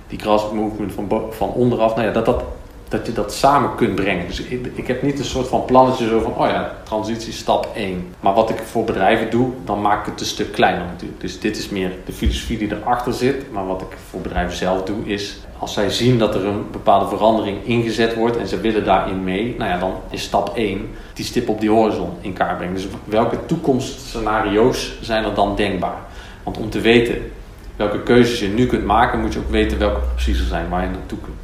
die 0.09 0.19
grassroots 0.19 0.55
movement 0.55 0.93
van, 0.93 1.23
van 1.31 1.49
onderaf. 1.49 1.95
Nou 1.95 2.07
ja, 2.07 2.13
dat, 2.13 2.25
dat, 2.25 2.45
dat 2.93 3.07
je 3.07 3.13
dat 3.13 3.33
samen 3.33 3.75
kunt 3.75 3.95
brengen. 3.95 4.27
Dus 4.27 4.41
ik, 4.41 4.67
ik 4.75 4.87
heb 4.87 5.03
niet 5.03 5.19
een 5.19 5.25
soort 5.25 5.49
van 5.49 5.65
plannetje 5.65 6.09
zo 6.09 6.21
van, 6.21 6.35
oh 6.37 6.47
ja, 6.47 6.75
transitie 6.83 7.33
stap 7.33 7.69
1. 7.75 8.15
Maar 8.21 8.35
wat 8.35 8.51
ik 8.51 8.59
voor 8.59 8.85
bedrijven 8.85 9.31
doe, 9.31 9.51
dan 9.65 9.81
maak 9.81 10.01
ik 10.01 10.11
het 10.11 10.21
een 10.21 10.27
stuk 10.27 10.53
kleiner 10.53 10.85
natuurlijk. 10.85 11.21
Dus 11.21 11.41
dit 11.41 11.57
is 11.57 11.69
meer 11.69 11.91
de 12.05 12.13
filosofie 12.13 12.59
die 12.59 12.75
erachter 12.75 13.13
zit. 13.13 13.53
Maar 13.53 13.67
wat 13.67 13.81
ik 13.81 13.97
voor 14.11 14.21
bedrijven 14.21 14.57
zelf 14.57 14.83
doe, 14.83 15.05
is 15.05 15.41
als 15.59 15.73
zij 15.73 15.91
zien 15.91 16.19
dat 16.19 16.35
er 16.35 16.47
een 16.47 16.71
bepaalde 16.71 17.09
verandering 17.09 17.65
ingezet 17.65 18.15
wordt 18.15 18.37
en 18.37 18.47
ze 18.47 18.61
willen 18.61 18.85
daarin 18.85 19.25
mee, 19.25 19.55
nou 19.59 19.71
ja, 19.71 19.79
dan 19.79 19.95
is 20.11 20.23
stap 20.23 20.57
1 20.57 20.91
die 21.15 21.25
stip 21.25 21.49
op 21.49 21.61
die 21.61 21.71
horizon 21.71 22.11
in 22.21 22.33
kaart 22.33 22.57
brengen. 22.57 22.75
Dus 22.75 22.87
welke 23.05 23.47
toekomstscenario's 23.47 24.93
zijn 25.01 25.25
er 25.25 25.35
dan 25.35 25.57
denkbaar? 25.57 25.99
Want 26.43 26.59
om 26.59 26.71
te 26.71 26.81
weten 26.81 27.31
welke 27.77 28.03
keuzes 28.03 28.41
je 28.41 28.49
nu 28.49 28.67
kunt 28.67 28.85
maken, 28.85 29.21
moet 29.21 29.33
je 29.33 29.39
ook 29.39 29.51
weten 29.51 29.79
welke 29.79 30.01
opties 30.13 30.39
er 30.39 30.47
zijn 30.47 30.69
waar 30.69 30.83
je 30.83 30.91
naartoe 30.91 31.19
kunt. 31.19 31.41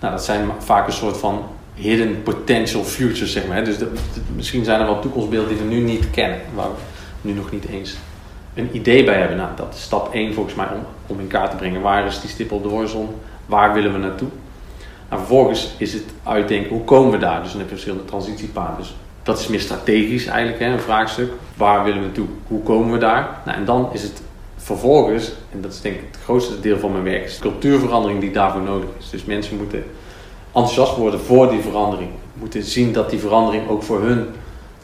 Nou, 0.00 0.12
dat 0.12 0.24
zijn 0.24 0.48
vaak 0.58 0.86
een 0.86 0.92
soort 0.92 1.16
van 1.16 1.44
hidden 1.74 2.22
potential 2.22 2.84
futures, 2.84 3.32
zeg 3.32 3.46
maar. 3.46 3.64
Dus 3.64 3.76
misschien 4.34 4.64
zijn 4.64 4.80
er 4.80 4.86
wel 4.86 5.00
toekomstbeelden 5.00 5.48
die 5.48 5.58
we 5.58 5.74
nu 5.74 5.80
niet 5.80 6.10
kennen, 6.10 6.40
waar 6.54 6.68
we 6.68 7.28
nu 7.28 7.32
nog 7.32 7.50
niet 7.50 7.68
eens 7.68 7.96
een 8.54 8.68
idee 8.72 9.04
bij 9.04 9.18
hebben. 9.18 9.36
Nou, 9.36 9.50
dat 9.56 9.74
is 9.74 9.82
stap 9.82 10.14
1 10.14 10.34
volgens 10.34 10.54
mij 10.54 10.66
om, 10.74 10.86
om 11.06 11.20
in 11.20 11.26
kaart 11.26 11.50
te 11.50 11.56
brengen. 11.56 11.80
Waar 11.80 12.06
is 12.06 12.20
die 12.20 12.30
stip 12.30 12.52
op 12.52 12.62
de? 12.62 13.04
Waar 13.46 13.72
willen 13.72 13.92
we 13.92 13.98
naartoe? 13.98 14.28
Nou, 15.08 15.22
vervolgens 15.22 15.74
is 15.78 15.92
het 15.92 16.04
uitdenken, 16.22 16.70
hoe 16.70 16.84
komen 16.84 17.10
we 17.10 17.18
daar? 17.18 17.42
Dus 17.42 17.50
dan 17.50 17.60
heb 17.60 17.68
je 17.68 17.74
verschillende 17.74 18.04
transitiepaden. 18.04 18.76
Dus 18.76 18.94
dat 19.22 19.38
is 19.38 19.46
meer 19.46 19.60
strategisch 19.60 20.26
eigenlijk, 20.26 20.62
hè, 20.62 20.72
een 20.72 20.80
vraagstuk. 20.80 21.32
Waar 21.56 21.84
willen 21.84 21.98
we 21.98 22.04
naartoe? 22.04 22.26
Hoe 22.46 22.62
komen 22.62 22.92
we 22.92 22.98
daar? 22.98 23.28
Nou, 23.44 23.58
en 23.58 23.64
dan 23.64 23.88
is 23.92 24.02
het 24.02 24.22
vervolgens, 24.62 25.32
en 25.52 25.60
dat 25.60 25.72
is 25.72 25.80
denk 25.80 25.94
ik 25.94 26.04
het 26.10 26.20
grootste 26.22 26.60
deel 26.60 26.78
van 26.78 26.92
mijn 26.92 27.04
werk, 27.04 27.24
is 27.24 27.34
de 27.34 27.40
cultuurverandering 27.40 28.20
die 28.20 28.30
daarvoor 28.30 28.62
nodig 28.62 28.88
is. 28.98 29.10
Dus 29.10 29.24
mensen 29.24 29.56
moeten 29.56 29.84
enthousiast 30.46 30.96
worden 30.96 31.20
voor 31.20 31.50
die 31.50 31.60
verandering. 31.60 32.10
Moeten 32.32 32.62
zien 32.62 32.92
dat 32.92 33.10
die 33.10 33.18
verandering 33.18 33.68
ook 33.68 33.82
voor 33.82 34.00
hun 34.00 34.26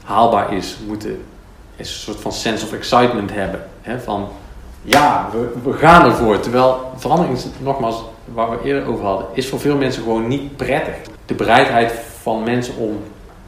haalbaar 0.04 0.52
is. 0.52 0.76
Moeten 0.86 1.24
een 1.76 1.84
soort 1.84 2.20
van 2.20 2.32
sense 2.32 2.64
of 2.64 2.72
excitement 2.72 3.32
hebben. 3.32 3.64
Hè? 3.82 4.00
Van 4.00 4.28
ja, 4.82 5.28
we, 5.32 5.70
we 5.70 5.72
gaan 5.72 6.04
ervoor. 6.04 6.40
Terwijl 6.40 6.92
verandering, 6.96 7.38
nogmaals, 7.58 8.04
waar 8.34 8.50
we 8.50 8.64
eerder 8.64 8.88
over 8.88 9.04
hadden, 9.04 9.26
is 9.32 9.48
voor 9.48 9.60
veel 9.60 9.76
mensen 9.76 10.02
gewoon 10.02 10.26
niet 10.26 10.56
prettig. 10.56 10.94
De 11.26 11.34
bereidheid 11.34 11.92
van 12.22 12.42
mensen 12.42 12.76
om 12.76 12.98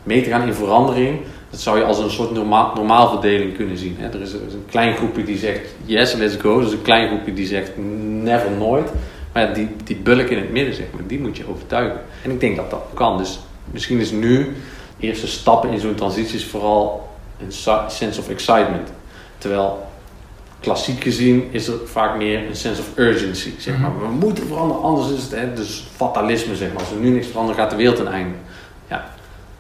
mee 0.03 0.23
te 0.23 0.31
gaan 0.31 0.47
in 0.47 0.55
verandering, 0.55 1.21
dat 1.51 1.61
zou 1.61 1.79
je 1.79 1.85
als 1.85 1.99
een 1.99 2.11
soort 2.11 2.31
normaal, 2.31 2.73
normaalverdeling 2.75 3.57
kunnen 3.57 3.79
zien. 3.79 3.97
Hè? 3.99 4.09
Er 4.09 4.21
is, 4.21 4.33
er 4.33 4.47
is 4.47 4.53
een 4.53 4.67
klein 4.71 4.97
groepje 4.97 5.25
die 5.25 5.39
zegt 5.39 5.61
yes, 5.85 6.15
let's 6.15 6.37
go. 6.37 6.59
Er 6.59 6.67
is 6.67 6.73
een 6.73 6.83
klein 6.83 7.09
groepje 7.09 7.33
die 7.33 7.47
zegt 7.47 7.71
never, 7.77 8.51
nooit. 8.51 8.91
Maar 9.33 9.43
ja, 9.43 9.53
die, 9.53 9.69
die 9.85 9.97
bulk 9.97 10.29
in 10.29 10.39
het 10.39 10.51
midden, 10.51 10.75
zeg 10.75 10.87
maar, 10.93 11.07
die 11.07 11.21
moet 11.21 11.37
je 11.37 11.49
overtuigen. 11.49 12.01
En 12.25 12.31
ik 12.31 12.41
denk 12.41 12.57
dat 12.57 12.71
dat 12.71 12.83
kan. 12.95 13.19
Dus 13.19 13.39
misschien 13.71 13.99
is 13.99 14.11
nu, 14.11 14.57
eerste 14.99 15.27
stappen 15.27 15.71
in 15.71 15.81
zo'n 15.81 15.95
transitie 15.95 16.37
is 16.37 16.47
vooral 16.47 17.09
een 17.39 17.53
sense 17.91 18.21
of 18.21 18.29
excitement. 18.29 18.89
Terwijl 19.39 19.87
klassiek 20.61 21.03
gezien 21.03 21.49
is 21.51 21.67
er 21.67 21.79
vaak 21.85 22.17
meer 22.17 22.49
een 22.49 22.57
sense 22.57 22.81
of 22.81 22.99
urgency. 22.99 23.51
Zeg 23.59 23.79
maar. 23.79 23.91
Mhm. 23.91 24.01
We 24.01 24.09
moeten 24.09 24.47
veranderen, 24.47 24.83
anders 24.83 25.11
is 25.11 25.23
het 25.23 25.31
hè, 25.31 25.55
dus 25.55 25.87
fatalisme. 25.97 26.57
Zeg 26.57 26.73
maar. 26.73 26.81
Als 26.81 26.91
we 26.91 26.99
nu 26.99 27.09
niks 27.09 27.27
veranderen, 27.27 27.61
gaat 27.61 27.71
de 27.71 27.77
wereld 27.77 27.97
ten 27.97 28.13
einde. 28.13 28.35
Ja, 28.89 29.11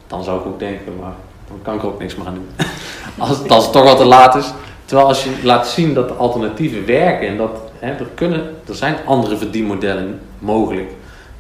dan 0.06 0.24
zou 0.24 0.40
ik 0.40 0.46
ook 0.46 0.58
denken, 0.58 0.96
maar 1.00 1.14
dan 1.48 1.58
kan 1.62 1.74
ik 1.74 1.80
er 1.82 1.86
ook 1.86 1.98
niks 1.98 2.16
meer 2.16 2.26
aan 2.26 2.34
doen. 2.34 2.48
als, 3.28 3.38
het, 3.38 3.50
als 3.50 3.64
het 3.64 3.72
toch 3.72 3.86
al 3.86 3.96
te 3.96 4.04
laat 4.04 4.34
is. 4.34 4.52
Terwijl 4.84 5.08
als 5.08 5.24
je 5.24 5.30
laat 5.42 5.68
zien 5.68 5.94
dat 5.94 6.08
de 6.08 6.14
alternatieven 6.14 6.86
werken 6.86 7.28
en 7.28 7.36
dat 7.36 7.60
hè, 7.78 7.90
er, 7.90 8.08
kunnen, 8.14 8.54
er 8.68 8.74
zijn 8.74 8.96
andere 9.06 9.36
verdienmodellen 9.36 10.20
mogelijk. 10.38 10.90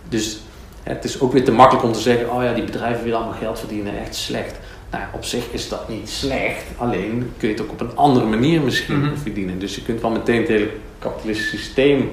Dus 0.08 0.38
hè, 0.82 0.92
het 0.92 1.04
is 1.04 1.20
ook 1.20 1.32
weer 1.32 1.44
te 1.44 1.52
makkelijk 1.52 1.84
om 1.86 1.92
te 1.92 2.00
zeggen, 2.00 2.30
oh 2.32 2.42
ja, 2.42 2.52
die 2.52 2.64
bedrijven 2.64 3.02
willen 3.04 3.18
allemaal 3.18 3.38
geld 3.38 3.58
verdienen, 3.58 3.98
echt 4.00 4.14
slecht. 4.14 4.58
Nou, 4.90 5.02
op 5.12 5.24
zich 5.24 5.44
is 5.50 5.68
dat 5.68 5.88
niet 5.88 6.08
slecht, 6.10 6.64
alleen 6.76 7.32
kun 7.36 7.48
je 7.48 7.54
het 7.54 7.62
ook 7.62 7.70
op 7.70 7.80
een 7.80 7.96
andere 7.96 8.26
manier 8.26 8.60
misschien 8.60 9.00
Mhm. 9.00 9.16
verdienen. 9.16 9.58
Dus 9.58 9.74
je 9.74 9.82
kunt 9.82 10.00
wel 10.00 10.10
meteen 10.10 10.38
het 10.40 10.48
hele 10.48 10.70
kapitalistische 10.98 11.56
systeem 11.56 12.10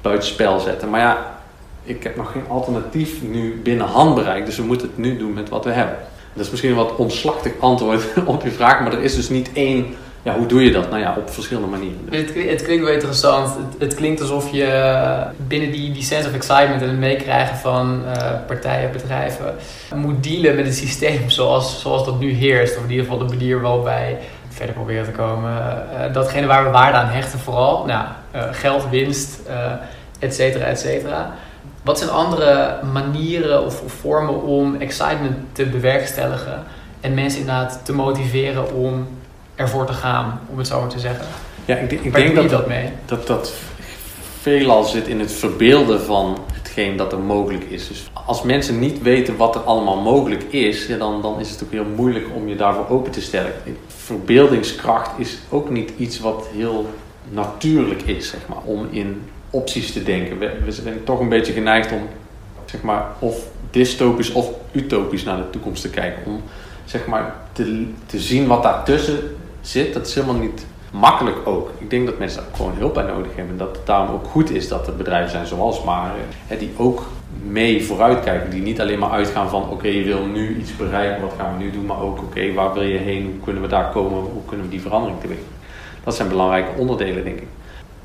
buitenspel 0.00 0.60
zetten. 0.60 0.90
Maar 0.90 1.00
ja, 1.00 1.38
ik 1.82 2.02
heb 2.02 2.16
nog 2.16 2.32
geen 2.32 2.44
alternatief 2.48 3.22
nu 3.22 3.60
binnen 3.62 3.86
handbereik, 3.86 4.46
dus 4.46 4.56
we 4.56 4.62
moeten 4.62 4.86
het 4.86 4.98
nu 4.98 5.16
doen 5.16 5.32
met 5.32 5.48
wat 5.48 5.64
we 5.64 5.70
hebben. 5.70 5.96
Dat 6.32 6.44
is 6.44 6.50
misschien 6.50 6.70
een 6.70 6.76
wat 6.76 6.96
omslachtig 6.96 7.52
antwoord 7.60 8.02
op 8.24 8.42
je 8.42 8.50
vraag, 8.50 8.80
maar 8.80 8.92
er 8.92 9.02
is 9.02 9.14
dus 9.14 9.28
niet 9.28 9.50
één, 9.52 9.94
ja, 10.22 10.36
hoe 10.36 10.46
doe 10.46 10.64
je 10.64 10.72
dat? 10.72 10.88
Nou 10.90 11.00
ja, 11.02 11.14
op 11.18 11.30
verschillende 11.30 11.68
manieren. 11.68 11.98
Het, 12.10 12.32
klinkt- 12.32 12.50
het 12.50 12.62
klinkt 12.62 12.84
wel 12.84 12.92
interessant. 12.92 13.48
Het, 13.56 13.74
het 13.78 13.94
klinkt 13.94 14.20
alsof 14.20 14.52
je 14.52 14.64
eh, 14.64 15.26
binnen 15.46 15.70
die, 15.70 15.92
die 15.92 16.02
sense 16.02 16.28
of 16.28 16.34
excitement 16.34 16.82
en 16.82 16.88
het 16.88 16.98
meekrijgen 16.98 17.56
van 17.56 18.02
eh, 18.14 18.30
partijen, 18.46 18.92
bedrijven, 18.92 19.54
moet 19.94 20.22
dealen 20.24 20.54
met 20.56 20.66
het 20.66 20.74
systeem 20.76 21.30
zoals, 21.30 21.80
zoals 21.80 22.04
dat 22.04 22.18
nu 22.20 22.32
heerst. 22.32 22.76
Of 22.76 22.84
in 22.84 22.90
ieder 22.90 23.04
geval 23.04 23.26
de 23.26 23.34
manier 23.34 23.60
waarop 23.60 23.84
wij 23.84 24.18
verder 24.48 24.74
proberen 24.74 25.04
te 25.04 25.10
komen. 25.10 25.50
Eh, 25.96 26.12
datgene 26.12 26.46
waar 26.46 26.64
we 26.64 26.70
waarde 26.70 26.98
aan 26.98 27.08
hechten 27.08 27.38
vooral. 27.38 27.84
Nou, 27.84 28.06
geld, 28.52 28.88
winst, 28.90 29.40
et 30.18 30.34
cetera, 30.34 30.64
et 30.64 30.78
cetera. 30.78 31.34
Wat 31.82 31.98
zijn 31.98 32.10
andere 32.10 32.78
manieren 32.92 33.64
of, 33.64 33.82
of 33.82 33.92
vormen 33.92 34.42
om 34.42 34.74
excitement 34.74 35.36
te 35.52 35.66
bewerkstelligen 35.66 36.64
en 37.00 37.14
mensen 37.14 37.40
inderdaad 37.40 37.80
te 37.84 37.92
motiveren 37.92 38.74
om 38.74 39.08
ervoor 39.54 39.86
te 39.86 39.92
gaan, 39.92 40.40
om 40.46 40.58
het 40.58 40.66
zo 40.66 40.80
maar 40.80 40.88
te 40.88 40.98
zeggen? 40.98 41.24
Ja, 41.64 41.76
ik, 41.76 41.90
denk- 41.90 42.02
ik 42.02 42.14
denk 42.14 42.34
dat, 42.34 42.50
dat 42.50 42.66
mee? 42.66 42.88
dat 43.06 43.26
dat 43.26 43.52
veelal 44.40 44.84
zit 44.84 45.06
in 45.06 45.20
het 45.20 45.32
verbeelden 45.32 46.00
van 46.00 46.38
hetgeen 46.52 46.96
dat 46.96 47.12
er 47.12 47.18
mogelijk 47.18 47.64
is. 47.64 47.88
Dus 47.88 48.10
als 48.26 48.42
mensen 48.42 48.78
niet 48.78 49.02
weten 49.02 49.36
wat 49.36 49.54
er 49.54 49.60
allemaal 49.60 49.96
mogelijk 50.00 50.42
is, 50.42 50.86
ja, 50.86 50.96
dan, 50.96 51.22
dan 51.22 51.40
is 51.40 51.50
het 51.50 51.62
ook 51.64 51.70
heel 51.70 51.86
moeilijk 51.96 52.26
om 52.34 52.48
je 52.48 52.56
daarvoor 52.56 52.88
open 52.88 53.12
te 53.12 53.20
stellen. 53.20 53.52
Verbeeldingskracht 53.86 55.10
is 55.18 55.38
ook 55.48 55.70
niet 55.70 55.92
iets 55.96 56.20
wat 56.20 56.46
heel 56.56 56.90
natuurlijk 57.30 58.02
is, 58.02 58.28
zeg 58.28 58.40
maar, 58.48 58.58
om 58.64 58.86
in 58.90 59.22
opties 59.50 59.92
te 59.92 60.02
denken. 60.02 60.38
We, 60.38 60.72
zijn 60.72 61.04
toch 61.04 61.20
een 61.20 61.28
beetje 61.28 61.52
geneigd 61.52 61.92
om, 61.92 62.08
zeg 62.64 62.82
maar, 62.82 63.06
of 63.18 63.46
dystopisch 63.70 64.32
of 64.32 64.50
utopisch 64.72 65.24
naar 65.24 65.36
de 65.36 65.50
toekomst 65.50 65.82
te 65.82 65.90
kijken. 65.90 66.22
Om, 66.26 66.42
zeg 66.84 67.06
maar, 67.06 67.34
te, 67.52 67.86
te 68.06 68.20
zien 68.20 68.46
wat 68.46 68.62
daartussen 68.62 69.18
zit. 69.60 69.94
Dat 69.94 70.06
is 70.06 70.14
helemaal 70.14 70.40
niet 70.40 70.66
makkelijk 70.90 71.36
ook. 71.44 71.70
Ik 71.78 71.90
denk 71.90 72.06
dat 72.06 72.18
mensen 72.18 72.42
daar 72.42 72.56
gewoon 72.56 72.74
hulp 72.76 72.94
bij 72.94 73.04
nodig 73.04 73.34
hebben. 73.34 73.52
En 73.52 73.58
dat 73.58 73.76
het 73.76 73.86
daarom 73.86 74.14
ook 74.14 74.26
goed 74.26 74.50
is 74.50 74.68
dat 74.68 74.86
er 74.86 74.96
bedrijven 74.96 75.30
zijn 75.30 75.46
zoals 75.46 75.84
Mare, 75.84 76.12
die 76.58 76.70
ook 76.76 77.06
mee 77.42 77.84
vooruitkijken. 77.84 78.50
Die 78.50 78.62
niet 78.62 78.80
alleen 78.80 78.98
maar 78.98 79.10
uitgaan 79.10 79.48
van 79.48 79.68
oké, 79.68 79.88
je 79.88 80.04
wil 80.04 80.24
nu 80.26 80.56
iets 80.58 80.76
bereiken, 80.76 81.22
wat 81.22 81.34
gaan 81.38 81.56
we 81.56 81.64
nu 81.64 81.70
doen? 81.70 81.86
Maar 81.86 82.00
ook 82.00 82.18
oké, 82.18 82.52
waar 82.52 82.72
wil 82.72 82.82
je 82.82 82.98
heen? 82.98 83.24
Hoe 83.24 83.44
kunnen 83.44 83.62
we 83.62 83.68
daar 83.68 83.90
komen? 83.90 84.18
Hoe 84.18 84.44
kunnen 84.46 84.66
we 84.66 84.72
die 84.72 84.80
verandering 84.80 85.20
teweeg? 85.20 85.38
Dat 86.04 86.14
zijn 86.14 86.28
belangrijke 86.28 86.78
onderdelen, 86.78 87.24
denk 87.24 87.38
ik. 87.38 87.46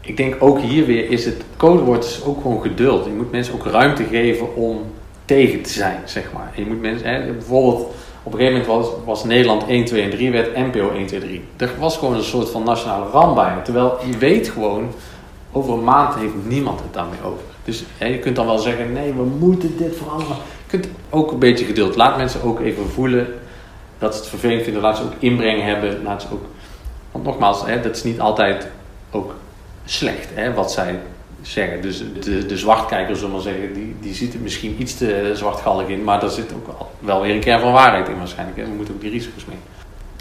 Ik 0.05 0.17
denk 0.17 0.35
ook 0.39 0.59
hier 0.59 0.85
weer 0.85 1.09
is 1.09 1.25
het 1.25 1.43
codewoord 1.57 2.03
is 2.03 2.23
ook 2.25 2.41
gewoon 2.41 2.61
geduld. 2.61 3.05
Je 3.05 3.11
moet 3.11 3.31
mensen 3.31 3.53
ook 3.53 3.65
ruimte 3.65 4.03
geven 4.03 4.55
om 4.55 4.81
tegen 5.25 5.61
te 5.61 5.69
zijn, 5.69 6.01
zeg 6.05 6.31
maar. 6.33 6.51
En 6.55 6.63
je 6.63 6.69
moet 6.69 6.81
mensen, 6.81 7.09
hè, 7.09 7.31
bijvoorbeeld 7.31 7.93
op 8.23 8.33
een 8.33 8.39
gegeven 8.39 8.61
moment 8.61 8.85
was, 8.85 8.93
was 9.05 9.23
Nederland 9.23 9.67
1, 9.67 9.85
2 9.85 10.01
en 10.01 10.09
3, 10.09 10.31
werd 10.31 10.55
NPO 10.55 10.89
1, 10.89 11.05
2, 11.05 11.19
3. 11.19 11.43
Er 11.57 11.69
was 11.79 11.97
gewoon 11.97 12.15
een 12.15 12.23
soort 12.23 12.49
van 12.49 12.63
nationale 12.63 13.05
ramp. 13.09 13.65
Terwijl 13.65 13.97
je 14.05 14.17
weet 14.17 14.49
gewoon, 14.49 14.91
over 15.51 15.73
een 15.73 15.83
maand 15.83 16.15
heeft 16.15 16.33
niemand 16.47 16.79
het 16.79 16.93
daarmee 16.93 17.19
over. 17.23 17.43
Dus 17.63 17.83
hè, 17.97 18.05
je 18.05 18.19
kunt 18.19 18.35
dan 18.35 18.45
wel 18.45 18.57
zeggen, 18.57 18.93
nee, 18.93 19.13
we 19.13 19.23
moeten 19.23 19.77
dit 19.77 19.95
veranderen. 19.95 20.35
Je 20.35 20.79
kunt 20.79 20.87
ook 21.09 21.31
een 21.31 21.39
beetje 21.39 21.65
geduld. 21.65 21.95
Laat 21.95 22.17
mensen 22.17 22.43
ook 22.43 22.59
even 22.59 22.89
voelen 22.89 23.27
dat 23.97 24.13
ze 24.13 24.19
het 24.19 24.29
vervelend 24.29 24.63
vinden. 24.63 24.81
Laat 24.81 24.97
ze 24.97 25.03
ook 25.03 25.13
inbreng 25.19 25.61
hebben. 25.61 26.03
Laat 26.03 26.21
ze 26.21 26.27
ook... 26.31 26.45
Want 27.11 27.25
nogmaals, 27.25 27.65
hè, 27.65 27.81
dat 27.81 27.95
is 27.95 28.03
niet 28.03 28.19
altijd 28.19 28.67
ook 29.11 29.35
slecht 29.85 30.27
hè, 30.33 30.53
wat 30.53 30.71
zij 30.71 30.99
zeggen. 31.41 31.81
Dus 31.81 32.03
de, 32.19 32.45
de 32.45 32.57
zwartkijker, 32.57 33.15
zullen 33.15 33.41
zeggen, 33.41 33.73
die, 33.73 33.95
die 33.99 34.13
ziet 34.13 34.33
het 34.33 34.41
misschien 34.41 34.75
iets 34.81 34.97
te 34.97 35.31
zwartgallig 35.33 35.87
in, 35.87 36.03
maar 36.03 36.19
daar 36.19 36.29
zit 36.29 36.53
ook 36.55 36.65
wel- 36.65 36.91
wel 36.99 37.21
weer 37.21 37.35
een 37.35 37.39
kern 37.39 37.59
van 37.61 37.71
waarheid 37.71 38.07
in 38.07 38.17
waarschijnlijk. 38.17 38.57
Hè. 38.57 38.63
We 38.63 38.69
moeten 38.75 38.93
ook 38.93 39.01
die 39.01 39.11
risico's 39.11 39.45
mee. 39.45 39.57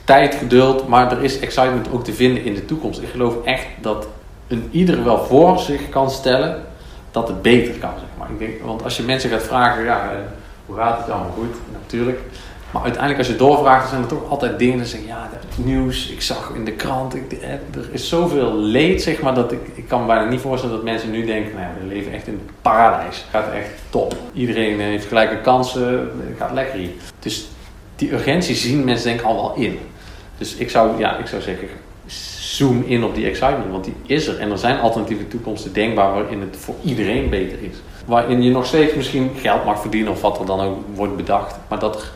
Tijd, 0.05 0.35
geduld, 0.35 0.89
maar 0.89 1.13
er 1.13 1.23
is 1.25 1.39
excitement 1.39 1.91
ook 1.93 2.05
te 2.05 2.13
vinden 2.13 2.45
in 2.45 2.55
de 2.55 2.65
toekomst. 2.65 3.03
Ik 3.03 3.09
geloof 3.09 3.45
echt 3.45 3.67
dat 3.81 4.07
een 4.49 4.69
ieder 4.71 5.05
wel 5.05 5.25
voor 5.25 5.59
zich 5.59 5.89
kan 5.89 6.11
stellen 6.11 6.63
dat 7.11 7.29
het 7.29 7.43
beter 7.43 7.75
kan. 7.75 7.91
Zeg 7.99 8.09
maar. 8.19 8.31
ik 8.31 8.39
denk, 8.39 8.63
want 8.63 8.83
als 8.85 8.97
je 8.97 9.03
mensen 9.03 9.31
gaat 9.31 9.43
vragen, 9.43 9.85
ja, 9.85 10.11
eh, 10.11 10.19
hoe 10.67 10.77
gaat 10.77 10.99
het 10.99 11.11
allemaal 11.11 11.35
goed? 11.39 11.57
Natuurlijk. 11.73 12.21
Maar 12.75 12.83
uiteindelijk 12.83 13.23
als 13.23 13.33
je 13.33 13.37
doorvraagt, 13.37 13.89
zijn 13.89 14.03
er 14.03 14.09
toch 14.09 14.31
altijd 14.31 14.59
dingen 14.59 14.77
die 14.77 14.87
zeggen, 14.87 15.09
ja, 15.09 15.29
het 15.33 15.65
nieuws, 15.65 16.11
ik 16.11 16.23
zag 16.23 16.53
in 16.55 16.65
de 16.65 16.73
krant, 16.73 17.15
ik, 17.15 17.33
eh, 17.33 17.51
er 17.51 17.89
is 17.91 18.09
zoveel 18.09 18.55
leed, 18.55 19.03
zeg 19.03 19.21
maar, 19.23 19.35
dat 19.35 19.53
ik, 19.53 19.61
ik 19.75 19.89
kan 19.89 20.01
me 20.01 20.07
bijna 20.07 20.29
niet 20.29 20.41
voorstellen 20.41 20.75
dat 20.75 20.85
mensen 20.85 21.11
nu 21.11 21.25
denken, 21.25 21.55
nou, 21.55 21.67
we 21.81 21.95
leven 21.95 22.13
echt 22.13 22.27
in 22.27 22.33
het 22.33 22.63
paradijs. 22.63 23.17
Het 23.17 23.27
gaat 23.31 23.53
echt 23.53 23.69
top. 23.91 24.17
Iedereen 24.33 24.81
eh, 24.81 24.87
heeft 24.87 25.07
gelijke 25.07 25.41
kansen, 25.41 25.99
het 25.99 26.39
gaat 26.39 26.53
lekker 26.53 26.79
hier. 26.79 26.91
Dus 27.19 27.47
die 27.97 28.13
urgentie 28.13 28.55
zien 28.55 28.85
mensen 28.85 29.07
denk 29.07 29.21
ik 29.21 29.27
al 29.27 29.35
wel 29.35 29.55
in. 29.55 29.79
Dus 30.39 30.55
ik 30.55 30.71
zou, 30.71 30.99
ja, 30.99 31.17
ik 31.17 31.27
zou 31.27 31.43
zeggen, 31.43 31.69
zoom 32.39 32.85
in 32.87 33.05
op 33.05 33.15
die 33.15 33.27
excitement, 33.27 33.71
want 33.71 33.85
die 33.85 33.95
is 34.07 34.27
er. 34.27 34.39
En 34.39 34.51
er 34.51 34.59
zijn 34.59 34.81
alternatieve 34.81 35.29
toekomsten 35.29 35.73
denkbaar 35.73 36.13
waarin 36.13 36.41
het 36.41 36.57
voor 36.57 36.75
iedereen 36.83 37.31
beter 37.31 37.59
is. 37.61 37.77
Waarin 38.07 38.43
je 38.43 38.51
nog 38.51 38.67
steeds 38.67 38.95
misschien 38.95 39.31
geld 39.37 39.65
mag 39.65 39.81
verdienen 39.81 40.13
of 40.13 40.21
wat 40.21 40.39
er 40.39 40.47
dan 40.47 40.61
ook 40.61 40.79
wordt 40.95 41.17
bedacht. 41.17 41.57
Maar 41.69 41.79
dat 41.79 42.13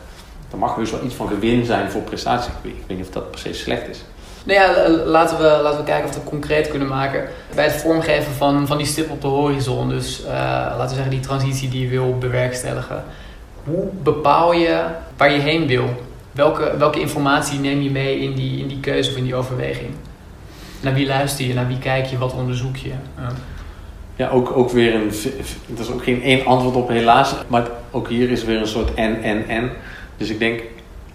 er 0.51 0.57
mag 0.57 0.75
dus 0.75 0.91
wel 0.91 1.03
iets 1.03 1.15
van 1.15 1.27
gewin 1.27 1.65
zijn 1.65 1.91
voor 1.91 2.01
prestatie. 2.01 2.51
Ik 2.61 2.73
weet, 2.87 2.97
niet 2.97 3.07
of 3.07 3.13
dat 3.13 3.23
se 3.33 3.53
slecht 3.53 3.89
is. 3.89 4.03
Nou 4.43 4.59
ja, 4.59 4.89
laten 4.89 5.37
we, 5.37 5.59
laten 5.63 5.79
we 5.79 5.85
kijken 5.85 6.07
of 6.07 6.13
we 6.13 6.19
het 6.19 6.29
concreet 6.29 6.67
kunnen 6.67 6.87
maken. 6.87 7.27
Bij 7.55 7.63
het 7.63 7.73
vormgeven 7.73 8.33
van, 8.33 8.67
van 8.67 8.77
die 8.77 8.85
stip 8.85 9.09
op 9.09 9.21
de 9.21 9.27
horizon, 9.27 9.89
dus 9.89 10.23
eh, 10.23 10.31
laten 10.31 10.87
we 10.87 10.93
zeggen 10.93 11.11
die 11.11 11.19
transitie 11.19 11.69
die 11.69 11.81
je 11.81 11.87
wil 11.87 12.17
bewerkstelligen. 12.17 13.03
Hoe 13.63 13.87
bepaal 14.03 14.53
je 14.53 14.83
waar 15.17 15.31
je 15.31 15.39
heen 15.39 15.67
wil? 15.67 15.89
Welke, 16.31 16.77
welke 16.77 16.99
informatie 16.99 17.59
neem 17.59 17.81
je 17.81 17.91
mee 17.91 18.19
in 18.19 18.35
die, 18.35 18.59
in 18.59 18.67
die 18.67 18.79
keuze 18.79 19.09
of 19.09 19.17
in 19.17 19.23
die 19.23 19.35
overweging? 19.35 19.89
Naar 20.81 20.93
wie 20.93 21.07
luister 21.07 21.45
je? 21.45 21.53
Naar 21.53 21.67
wie 21.67 21.79
kijk 21.79 22.05
je? 22.05 22.17
Wat 22.17 22.33
onderzoek 22.33 22.75
je? 22.75 22.89
Ja. 23.17 23.31
Ja, 24.19 24.29
ook, 24.29 24.57
ook 24.57 24.69
weer 24.69 24.95
een. 24.95 25.11
Er 25.75 25.79
is 25.79 25.91
ook 25.91 26.03
geen 26.03 26.23
één 26.23 26.45
antwoord 26.45 26.75
op, 26.75 26.89
helaas. 26.89 27.33
Maar 27.47 27.67
ook 27.91 28.07
hier 28.07 28.29
is 28.31 28.43
weer 28.43 28.59
een 28.59 28.67
soort 28.67 28.93
en, 28.93 29.23
en, 29.23 29.47
en. 29.47 29.71
Dus 30.19 30.29
ik 30.29 30.39
denk, 30.39 30.61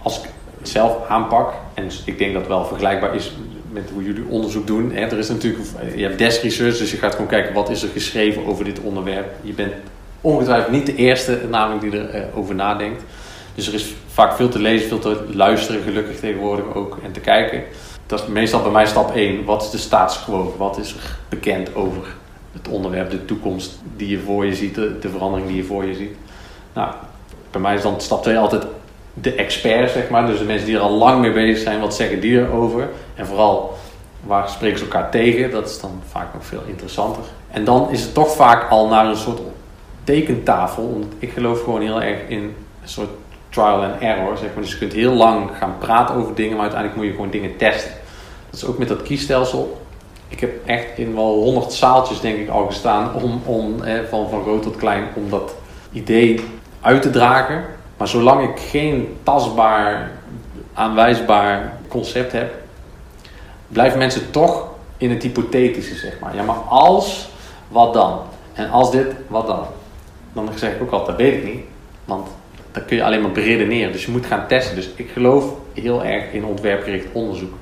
als 0.03 0.19
ik 0.19 0.29
het 0.59 0.69
zelf 0.69 1.09
aanpak, 1.09 1.53
en 1.75 1.89
ik 2.05 2.19
denk 2.19 2.33
dat 2.33 2.41
het 2.41 2.51
wel 2.51 2.65
vergelijkbaar 2.65 3.15
is 3.15 3.33
met 3.75 3.91
hoe 3.93 4.05
jullie 4.05 4.25
onderzoek 4.29 4.67
doen. 4.67 4.93
Er 4.93 5.19
is 5.19 5.29
natuurlijk, 5.29 5.65
je 5.97 6.03
hebt 6.03 6.19
desk 6.19 6.43
research, 6.43 6.77
dus 6.77 6.91
je 6.91 6.97
gaat 6.97 7.13
gewoon 7.13 7.27
kijken 7.27 7.55
wat 7.55 7.71
is 7.71 7.83
er 7.83 7.89
geschreven 7.89 8.47
over 8.47 8.65
dit 8.65 8.81
onderwerp. 8.81 9.35
Je 9.43 9.53
bent 9.53 9.73
ongetwijfeld 10.21 10.73
niet 10.73 10.87
de 10.87 10.95
eerste, 10.95 11.41
namelijk 11.51 11.81
die 11.81 11.93
erover 11.93 12.29
over 12.35 12.55
nadenkt. 12.55 13.03
Dus 13.55 13.67
er 13.67 13.75
is 13.75 13.95
vaak 14.07 14.37
veel 14.37 14.49
te 14.49 14.59
lezen, 14.59 14.89
veel 14.89 14.99
te 14.99 15.25
luisteren, 15.33 15.83
gelukkig 15.83 16.21
tegenwoordig 16.21 16.75
ook, 16.75 16.99
en 17.05 17.13
te 17.13 17.21
kijken. 17.21 17.63
Dat 18.07 18.21
is 18.21 18.27
meestal 18.27 18.63
bij 18.63 18.71
mij 18.71 18.87
stap 18.87 19.15
1. 19.15 19.45
Wat 19.45 19.63
is 19.63 19.71
de 19.71 19.79
status 19.79 20.25
quo? 20.25 20.55
Wat 20.59 20.79
is 20.79 20.93
er 20.93 21.19
bekend 21.29 21.75
over 21.75 22.07
het 22.53 22.69
onderwerp, 22.69 23.11
de 23.11 23.25
toekomst 23.25 23.79
die 23.97 24.09
je 24.09 24.19
voor 24.19 24.47
je 24.47 24.55
ziet, 24.55 24.75
de, 24.75 24.99
de 24.99 25.09
verandering 25.09 25.49
die 25.49 25.57
je 25.57 25.65
voor 25.65 25.85
je 25.85 25.95
ziet? 25.95 26.17
Nou, 26.73 26.95
bij 27.51 27.61
mij 27.61 27.75
is 27.75 27.83
dan 27.83 28.01
stap 28.01 28.23
2 28.23 28.39
altijd 28.39 28.67
de 29.15 29.35
expert, 29.35 29.91
zeg 29.91 30.11
maar. 30.11 30.27
Dus 30.27 30.39
de 30.39 30.45
mensen 30.45 30.67
die 30.67 30.77
er 30.77 30.83
al 30.83 30.91
lang 30.91 31.21
mee 31.21 31.33
bezig 31.33 31.59
zijn, 31.59 31.81
wat 31.81 31.95
zeggen 31.95 32.21
die 32.21 32.39
erover? 32.39 32.89
En 33.15 33.27
vooral, 33.27 33.75
waar 34.21 34.49
spreken 34.49 34.79
ze 34.79 34.85
elkaar 34.85 35.11
tegen? 35.11 35.51
Dat 35.51 35.69
is 35.69 35.81
dan 35.81 36.03
vaak 36.11 36.35
nog 36.35 36.45
veel 36.47 36.63
interessanter. 36.67 37.23
En 37.51 37.65
dan 37.65 37.91
is 37.91 38.03
het 38.03 38.15
toch 38.15 38.35
vaak 38.35 38.71
al 38.71 38.89
naar 38.89 39.07
een 39.07 39.17
soort 39.17 39.41
tekentafel. 40.05 40.85
Omdat 40.85 41.11
ik 41.19 41.31
geloof 41.31 41.63
gewoon 41.63 41.81
heel 41.81 42.03
erg 42.03 42.19
in 42.29 42.43
een 42.83 42.89
soort 42.89 43.11
trial 43.49 43.83
and 43.83 44.01
error, 44.01 44.37
zeg 44.37 44.49
maar. 44.55 44.63
Dus 44.63 44.73
je 44.73 44.79
kunt 44.79 44.93
heel 44.93 45.13
lang 45.13 45.51
gaan 45.59 45.75
praten 45.79 46.15
over 46.15 46.35
dingen, 46.35 46.53
maar 46.53 46.63
uiteindelijk 46.63 47.01
moet 47.01 47.07
je 47.11 47.15
gewoon 47.15 47.31
dingen 47.31 47.57
testen. 47.57 47.93
Dat 48.51 48.63
is 48.63 48.67
ook 48.67 48.79
met 48.79 48.89
dat 48.89 49.03
kiesstelsel. 49.03 49.83
Ik 50.29 50.41
heb 50.41 50.67
echt 50.67 50.99
in 50.99 51.15
wel 51.15 51.43
honderd 51.43 51.73
zaaltjes, 51.73 52.21
denk 52.21 52.39
ik, 52.39 52.49
al 52.49 52.67
gestaan 52.67 53.15
om, 53.15 53.43
om 53.45 53.77
van, 54.09 54.29
van 54.31 54.43
groot 54.43 54.63
tot 54.63 54.77
klein, 54.77 55.05
om 55.15 55.31
dat 55.31 55.55
idee 55.93 56.45
uit 56.81 57.03
te 57.03 57.11
dragen. 57.11 57.65
Maar 57.97 58.09
zolang 58.09 58.49
ik 58.51 58.59
geen 58.59 59.17
tastbaar, 59.23 60.11
aanwijsbaar 60.75 61.73
concept 61.89 62.33
hebt, 62.33 62.55
blijven 63.69 63.99
mensen 63.99 64.31
toch 64.31 64.69
in 64.97 65.11
het 65.11 65.23
hypothetische, 65.23 65.95
zeg 65.95 66.19
maar. 66.21 66.35
Ja, 66.35 66.43
maar 66.43 66.57
als, 66.57 67.29
wat 67.69 67.95
dan? 67.95 68.21
En 68.53 68.71
als 68.71 68.91
dit, 68.91 69.07
wat 69.27 69.47
dan? 69.47 69.67
Dan 70.33 70.49
zeg 70.55 70.75
ik 70.75 70.83
ook 70.83 70.91
altijd, 70.91 71.19
dat 71.19 71.27
weet 71.27 71.35
ik 71.35 71.45
niet. 71.45 71.65
Want 72.05 72.29
dan 72.73 72.85
kun 72.85 72.97
je 72.97 73.05
alleen 73.05 73.21
maar 73.21 73.33
beredeneren. 73.33 73.93
Dus 73.93 74.05
je 74.05 74.11
moet 74.11 74.27
gaan 74.27 74.47
testen. 74.47 74.75
Dus 74.75 74.91
ik 74.97 75.11
geloof 75.13 75.45
heel 75.73 76.05
erg 76.05 76.33
in 76.33 76.45
ontwerpgericht 76.45 77.07
onderzoek. 77.13 77.55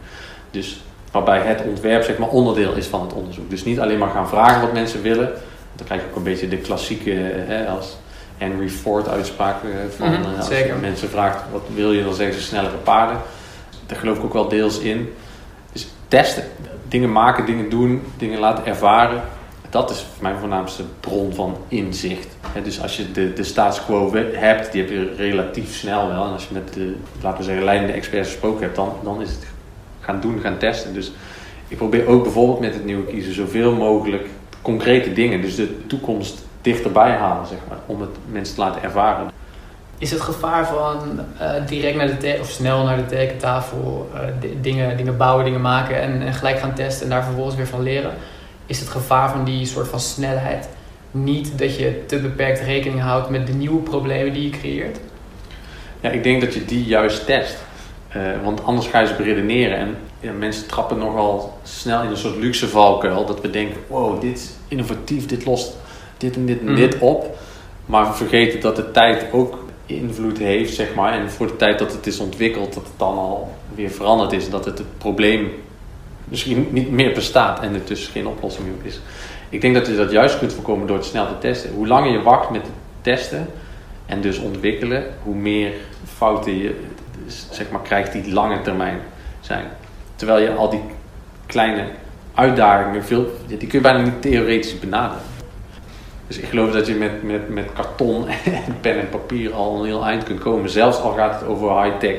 Dus 0.50 0.82
waarbij 1.10 1.40
het 1.40 1.62
ontwerp 1.62 2.02
zeg 2.02 2.18
maar 2.18 2.28
onderdeel 2.28 2.74
is 2.74 2.86
van 2.86 3.00
het 3.00 3.12
onderzoek. 3.12 3.50
Dus 3.50 3.64
niet 3.64 3.80
alleen 3.80 3.98
maar 3.98 4.10
gaan 4.10 4.28
vragen 4.28 4.60
wat 4.60 4.72
mensen 4.72 5.02
willen. 5.02 5.32
Dan 5.74 5.86
krijg 5.86 6.00
je 6.00 6.06
ook 6.08 6.16
een 6.16 6.22
beetje 6.22 6.48
de 6.48 6.56
klassieke, 6.56 7.10
hè, 7.46 7.66
als 7.66 7.96
Henry 8.38 8.68
Ford 8.68 9.08
uitspraak 9.08 9.56
van 9.96 10.10
Mhm, 10.10 10.22
eh, 10.22 10.36
als 10.38 10.46
zeker. 10.46 10.74
je 10.74 10.80
mensen 10.80 11.08
vraagt 11.08 11.42
wat 11.52 11.62
wil 11.74 11.92
je, 11.92 12.04
dan 12.04 12.14
zeggen 12.14 12.34
ze 12.34 12.42
snellere 12.42 12.76
paarden. 12.76 13.16
Daar 13.86 13.98
geloof 13.98 14.16
ik 14.18 14.24
ook 14.24 14.32
wel 14.32 14.48
deels 14.48 14.78
in. 14.78 15.12
Dus 15.72 15.88
testen, 16.08 16.44
dingen 16.88 17.12
maken, 17.12 17.46
dingen 17.46 17.70
doen, 17.70 18.02
dingen 18.16 18.38
laten 18.38 18.66
ervaren. 18.66 19.22
Dat 19.70 19.90
is 19.90 20.06
mijn 20.20 20.38
voornaamste 20.38 20.82
bron 21.00 21.34
van 21.34 21.56
inzicht. 21.68 22.28
Dus 22.64 22.82
als 22.82 22.96
je 22.96 23.12
de, 23.12 23.32
de 23.32 23.44
status 23.44 23.84
quo 23.84 24.12
hebt, 24.32 24.72
die 24.72 24.82
heb 24.82 24.90
je 24.90 25.14
relatief 25.16 25.74
snel 25.74 26.08
wel. 26.08 26.24
En 26.24 26.32
als 26.32 26.46
je 26.48 26.54
met 26.54 26.74
de, 26.74 26.94
laten 27.22 27.38
we 27.38 27.44
zeggen, 27.44 27.64
leidende 27.64 27.92
experts 27.92 28.28
gesproken 28.28 28.62
hebt, 28.62 28.76
dan, 28.76 28.92
dan 29.02 29.20
is 29.22 29.30
het 29.30 29.46
gaan 30.00 30.20
doen, 30.20 30.40
gaan 30.40 30.58
testen. 30.58 30.94
Dus 30.94 31.12
ik 31.68 31.76
probeer 31.76 32.06
ook 32.06 32.22
bijvoorbeeld 32.22 32.60
met 32.60 32.74
het 32.74 32.84
nieuwe 32.84 33.04
kiezen 33.04 33.34
zoveel 33.34 33.72
mogelijk 33.74 34.26
concrete 34.62 35.12
dingen, 35.12 35.40
dus 35.40 35.54
de 35.54 35.86
toekomst 35.86 36.41
dichterbij 36.62 37.10
halen, 37.10 37.46
zeg 37.46 37.58
maar, 37.68 37.78
om 37.86 38.00
het 38.00 38.10
mensen 38.30 38.54
te 38.54 38.60
laten 38.60 38.82
ervaren. 38.82 39.30
Is 39.98 40.10
het 40.10 40.20
gevaar 40.20 40.66
van 40.66 41.20
eh, 41.38 41.50
direct 41.66 41.96
naar 41.96 42.18
de 42.18 42.38
of 42.40 42.50
snel 42.50 42.84
naar 42.84 42.96
de 42.96 43.06
tekentafel 43.06 44.10
eh, 44.14 44.20
di- 44.40 44.58
dingen, 44.60 44.96
dingen 44.96 45.16
bouwen, 45.16 45.44
dingen 45.44 45.60
maken 45.60 46.00
en, 46.00 46.22
en 46.22 46.32
gelijk 46.34 46.58
gaan 46.58 46.74
testen 46.74 47.04
en 47.04 47.10
daar 47.10 47.24
vervolgens 47.24 47.56
weer 47.56 47.66
van 47.66 47.82
leren? 47.82 48.12
Is 48.66 48.80
het 48.80 48.88
gevaar 48.88 49.30
van 49.30 49.44
die 49.44 49.66
soort 49.66 49.88
van 49.88 50.00
snelheid 50.00 50.68
niet 51.10 51.58
dat 51.58 51.76
je 51.76 52.04
te 52.06 52.18
beperkt 52.18 52.60
rekening 52.60 53.00
houdt 53.00 53.28
met 53.30 53.46
de 53.46 53.52
nieuwe 53.52 53.80
problemen 53.80 54.32
die 54.32 54.42
je 54.42 54.50
creëert? 54.50 54.98
Ja, 56.00 56.10
ik 56.10 56.22
denk 56.22 56.40
dat 56.40 56.54
je 56.54 56.64
die 56.64 56.84
juist 56.84 57.26
test. 57.26 57.56
Eh, 58.08 58.22
want 58.44 58.64
anders 58.64 58.86
ga 58.86 59.00
je 59.00 59.06
ze 59.06 59.14
beredeneren. 59.14 59.78
En 59.78 59.96
ja, 60.20 60.32
mensen 60.32 60.66
trappen 60.66 60.98
nogal 60.98 61.58
snel 61.62 62.02
in 62.02 62.10
een 62.10 62.16
soort 62.16 62.36
luxe 62.36 62.68
valkuil. 62.68 63.26
Dat 63.26 63.40
we 63.40 63.50
denken, 63.50 63.76
wow, 63.88 64.20
dit 64.20 64.38
is 64.38 64.50
innovatief, 64.68 65.26
dit 65.26 65.44
lost 65.44 65.76
dit 66.22 66.36
en 66.36 66.46
dit 66.46 66.60
en 66.60 66.66
Mhm. 66.66 66.74
dit 66.74 66.98
op. 66.98 67.36
Maar 67.86 68.06
we 68.06 68.12
vergeten 68.12 68.60
dat 68.60 68.76
de 68.76 68.90
tijd 68.90 69.26
ook 69.32 69.58
invloed 69.86 70.38
heeft, 70.38 70.74
zeg 70.74 70.94
maar. 70.94 71.12
En 71.12 71.30
voor 71.30 71.46
de 71.46 71.56
tijd 71.56 71.78
dat 71.78 71.92
het 71.92 72.06
is 72.06 72.18
ontwikkeld, 72.18 72.74
dat 72.74 72.82
het 72.84 72.98
dan 72.98 73.18
al 73.18 73.52
weer 73.74 73.90
veranderd 73.90 74.32
is. 74.32 74.50
Dat 74.50 74.64
het, 74.64 74.78
het 74.78 74.98
probleem 74.98 75.50
misschien 76.24 76.68
niet 76.70 76.90
meer 76.90 77.12
bestaat 77.12 77.60
en 77.60 77.74
er 77.74 77.80
dus 77.84 78.06
geen 78.06 78.26
oplossing 78.26 78.66
meer 78.66 78.86
is. 78.86 79.00
Ik 79.48 79.60
denk 79.60 79.74
dat 79.74 79.86
je 79.86 79.96
dat 79.96 80.10
juist 80.10 80.38
kunt 80.38 80.52
voorkomen 80.52 80.86
door 80.86 80.96
het 80.96 81.06
snel 81.06 81.26
te 81.26 81.38
testen. 81.38 81.70
Hoe 81.74 81.86
langer 81.86 82.12
je 82.12 82.22
wacht 82.22 82.50
met 82.50 82.62
het 82.62 82.70
testen 83.00 83.48
en 84.06 84.20
dus 84.20 84.38
ontwikkelen, 84.38 85.04
hoe 85.22 85.34
meer 85.34 85.72
fouten 86.16 86.58
je 86.58 86.80
zeg 87.50 87.70
maar, 87.70 87.82
krijgt 87.82 88.12
die 88.12 88.32
lange 88.32 88.60
termijn 88.62 89.00
zijn. 89.40 89.64
Terwijl 90.16 90.42
je 90.42 90.54
al 90.54 90.70
die 90.70 90.80
kleine 91.46 91.84
uitdagingen, 92.34 93.04
veel, 93.04 93.26
die 93.46 93.56
kun 93.56 93.68
je 93.70 93.80
bijna 93.80 94.00
niet 94.00 94.22
theoretisch 94.22 94.78
benaderen. 94.78 95.22
Dus 96.32 96.40
ik 96.40 96.48
geloof 96.48 96.72
dat 96.72 96.86
je 96.86 96.94
met, 96.94 97.22
met, 97.22 97.48
met 97.48 97.66
karton 97.74 98.28
en 98.66 98.80
pen 98.80 99.00
en 99.00 99.08
papier 99.08 99.52
al 99.52 99.78
een 99.78 99.84
heel 99.84 100.04
eind 100.04 100.24
kunt 100.24 100.40
komen. 100.40 100.70
Zelfs 100.70 100.98
al 100.98 101.12
gaat 101.12 101.40
het 101.40 101.48
over 101.48 101.82
high-tech 101.82 102.16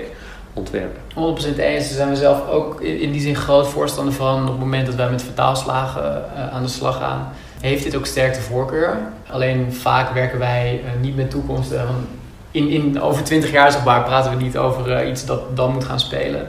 ontwerpen. 0.53 1.01
100% 1.01 1.15
eens. 1.15 1.87
Daar 1.87 1.97
zijn 1.97 2.09
we 2.09 2.15
zelf 2.15 2.49
ook 2.49 2.81
in 2.81 3.11
die 3.11 3.21
zin 3.21 3.35
groot 3.35 3.67
voorstander 3.67 4.13
van. 4.13 4.41
Op 4.41 4.47
het 4.47 4.59
moment 4.59 4.85
dat 4.85 4.95
wij 4.95 5.09
met 5.09 5.23
vertaalslagen 5.23 6.35
eh, 6.35 6.53
aan 6.53 6.63
de 6.63 6.69
slag 6.69 6.97
gaan, 6.97 7.31
heeft 7.59 7.83
dit 7.83 7.95
ook 7.95 8.05
sterk 8.05 8.33
de 8.33 8.41
voorkeur. 8.41 8.97
Alleen 9.29 9.73
vaak 9.73 10.13
werken 10.13 10.39
wij 10.39 10.81
eh, 10.85 11.01
niet 11.01 11.15
met 11.15 11.29
toekomsten. 11.29 11.77
Want 11.77 12.05
in, 12.51 12.69
in, 12.69 13.01
over 13.01 13.23
20 13.23 13.51
jaar 13.51 13.81
maar, 13.85 14.03
praten 14.03 14.37
we 14.37 14.43
niet 14.43 14.57
over 14.57 14.91
eh, 14.91 15.09
iets 15.09 15.25
dat 15.25 15.55
dan 15.55 15.73
moet 15.73 15.83
gaan 15.83 15.99
spelen. 15.99 16.47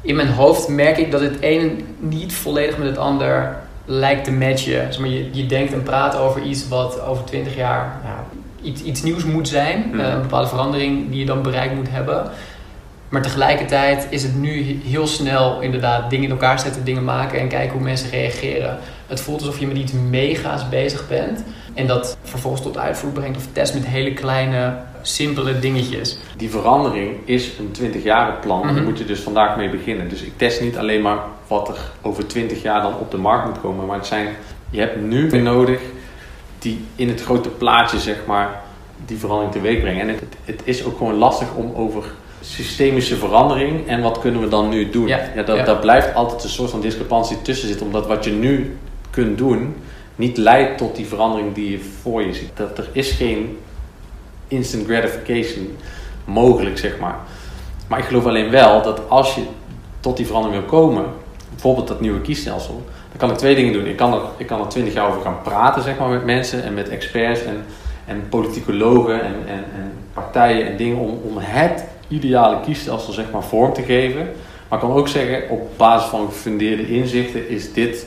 In 0.00 0.16
mijn 0.16 0.32
hoofd 0.32 0.68
merk 0.68 0.96
ik 0.96 1.10
dat 1.10 1.20
het 1.20 1.40
ene 1.40 1.70
niet 1.98 2.34
volledig 2.34 2.78
met 2.78 2.86
het 2.86 2.98
ander 2.98 3.56
lijkt 3.84 4.24
te 4.24 4.32
matchen. 4.32 4.92
Zeg 4.92 4.98
maar, 4.98 5.08
je, 5.08 5.28
je 5.32 5.46
denkt 5.46 5.72
en 5.72 5.82
praat 5.82 6.16
over 6.16 6.42
iets 6.42 6.68
wat 6.68 7.00
over 7.02 7.24
20 7.24 7.56
jaar 7.56 8.00
ja, 8.04 8.24
iets, 8.62 8.82
iets 8.82 9.02
nieuws 9.02 9.24
moet 9.24 9.48
zijn. 9.48 9.84
Mhm. 9.90 10.00
Eh, 10.00 10.12
een 10.12 10.20
bepaalde 10.20 10.48
verandering 10.48 11.10
die 11.10 11.18
je 11.18 11.26
dan 11.26 11.42
bereikt 11.42 11.74
moet 11.74 11.90
hebben. 11.90 12.30
Maar 13.08 13.22
tegelijkertijd 13.22 14.06
is 14.10 14.22
het 14.22 14.36
nu 14.40 14.80
heel 14.84 15.06
snel 15.06 15.60
inderdaad 15.60 16.10
dingen 16.10 16.24
in 16.24 16.30
elkaar 16.30 16.60
zetten, 16.60 16.84
dingen 16.84 17.04
maken 17.04 17.38
en 17.40 17.48
kijken 17.48 17.72
hoe 17.72 17.82
mensen 17.82 18.10
reageren. 18.10 18.78
Het 19.06 19.20
voelt 19.20 19.40
alsof 19.40 19.58
je 19.58 19.66
met 19.66 19.76
iets 19.76 19.92
mega's 19.92 20.68
bezig 20.68 21.08
bent 21.08 21.44
en 21.74 21.86
dat 21.86 22.16
vervolgens 22.22 22.62
tot 22.62 22.78
uitvoer 22.78 23.10
brengt 23.10 23.36
of 23.36 23.46
test 23.52 23.74
met 23.74 23.86
hele 23.86 24.12
kleine, 24.12 24.74
simpele 25.02 25.58
dingetjes. 25.58 26.18
Die 26.36 26.50
verandering 26.50 27.12
is 27.24 27.50
een 27.58 27.70
20 27.70 28.02
jaren 28.04 28.38
plan 28.40 28.60
en 28.60 28.66
Mhm. 28.66 28.74
daar 28.74 28.84
moet 28.84 28.98
je 28.98 29.04
dus 29.04 29.20
vandaag 29.20 29.56
mee 29.56 29.70
beginnen. 29.70 30.08
Dus 30.08 30.22
ik 30.22 30.32
test 30.36 30.60
niet 30.60 30.76
alleen 30.78 31.02
maar 31.02 31.18
wat 31.46 31.68
er 31.68 31.90
over 32.02 32.26
20 32.26 32.62
jaar 32.62 32.82
dan 32.82 32.98
op 32.98 33.10
de 33.10 33.16
markt 33.16 33.46
moet 33.46 33.60
komen, 33.60 33.86
maar 33.86 33.96
het 33.96 34.06
zijn, 34.06 34.28
je 34.70 34.80
hebt 34.80 35.00
nu 35.00 35.30
weer 35.30 35.42
nodig 35.42 35.80
die 36.58 36.84
in 36.96 37.08
het 37.08 37.22
grote 37.22 37.48
plaatje 37.48 37.98
zeg 37.98 38.16
maar 38.26 38.62
die 39.06 39.16
verandering 39.18 39.52
teweeg 39.52 39.80
brengen. 39.80 40.00
En 40.00 40.08
het, 40.08 40.22
het 40.44 40.60
is 40.64 40.84
ook 40.84 40.96
gewoon 40.96 41.14
lastig 41.14 41.54
om 41.54 41.72
over 41.74 42.04
systemische 42.40 43.16
verandering 43.16 43.86
en 43.86 44.02
wat 44.02 44.18
kunnen 44.18 44.40
we 44.40 44.48
dan 44.48 44.68
nu 44.68 44.90
doen. 44.90 45.06
Ja, 45.06 45.20
dat, 45.34 45.56
ja. 45.56 45.64
Daar 45.64 45.78
blijft 45.78 46.14
altijd 46.14 46.44
een 46.44 46.48
soort 46.48 46.70
van 46.70 46.80
discrepantie 46.80 47.42
tussen 47.42 47.68
zitten, 47.68 47.86
omdat 47.86 48.06
wat 48.06 48.24
je 48.24 48.30
nu 48.30 48.76
kunt 49.10 49.38
doen 49.38 49.74
niet 50.16 50.36
leidt 50.36 50.78
tot 50.78 50.96
die 50.96 51.06
verandering 51.06 51.54
die 51.54 51.70
je 51.70 51.80
voor 51.80 52.22
je 52.22 52.34
ziet. 52.34 52.50
Dat 52.54 52.78
er 52.78 52.88
is 52.92 53.10
geen 53.10 53.58
instant 54.48 54.86
gratification 54.86 55.76
mogelijk, 56.24 56.78
zeg 56.78 56.98
maar. 56.98 57.16
Maar 57.86 57.98
ik 57.98 58.04
geloof 58.04 58.26
alleen 58.26 58.50
wel 58.50 58.82
dat 58.82 59.08
als 59.08 59.34
je 59.34 59.42
tot 60.00 60.16
die 60.16 60.26
verandering 60.26 60.60
wil 60.60 60.68
komen, 60.80 61.04
bijvoorbeeld 61.54 61.88
dat 61.88 62.00
nieuwe 62.00 62.20
kiesstelsel, 62.20 62.82
dan 63.08 63.18
kan 63.18 63.30
ik 63.30 63.36
twee 63.36 63.54
dingen 63.54 63.72
doen. 63.72 63.86
Ik 63.86 63.96
kan 63.96 64.12
er, 64.12 64.20
ik 64.36 64.46
kan 64.46 64.60
er 64.60 64.68
twintig 64.68 64.94
jaar 64.94 65.08
over 65.08 65.22
gaan 65.22 65.42
praten, 65.42 65.82
zeg 65.82 65.98
maar, 65.98 66.08
met 66.08 66.24
mensen 66.24 66.62
en 66.64 66.74
met 66.74 66.88
experts 66.88 67.44
en, 67.44 67.64
en 68.04 68.28
politicologen 68.28 69.22
en, 69.22 69.34
en, 69.46 69.64
en 69.74 69.92
partijen 70.12 70.66
en 70.66 70.76
dingen 70.76 70.98
om, 70.98 71.20
om 71.22 71.36
het 71.38 71.84
ideale 72.08 72.60
kiesstelsel, 72.60 73.12
zeg 73.12 73.30
maar, 73.32 73.42
vorm 73.42 73.72
te 73.72 73.82
geven. 73.82 74.28
Maar 74.68 74.82
ik 74.82 74.88
kan 74.88 74.96
ook 74.96 75.08
zeggen, 75.08 75.50
op 75.50 75.68
basis 75.76 76.08
van 76.08 76.26
gefundeerde 76.26 76.88
inzichten 76.88 77.48
is 77.48 77.72
dit 77.72 78.06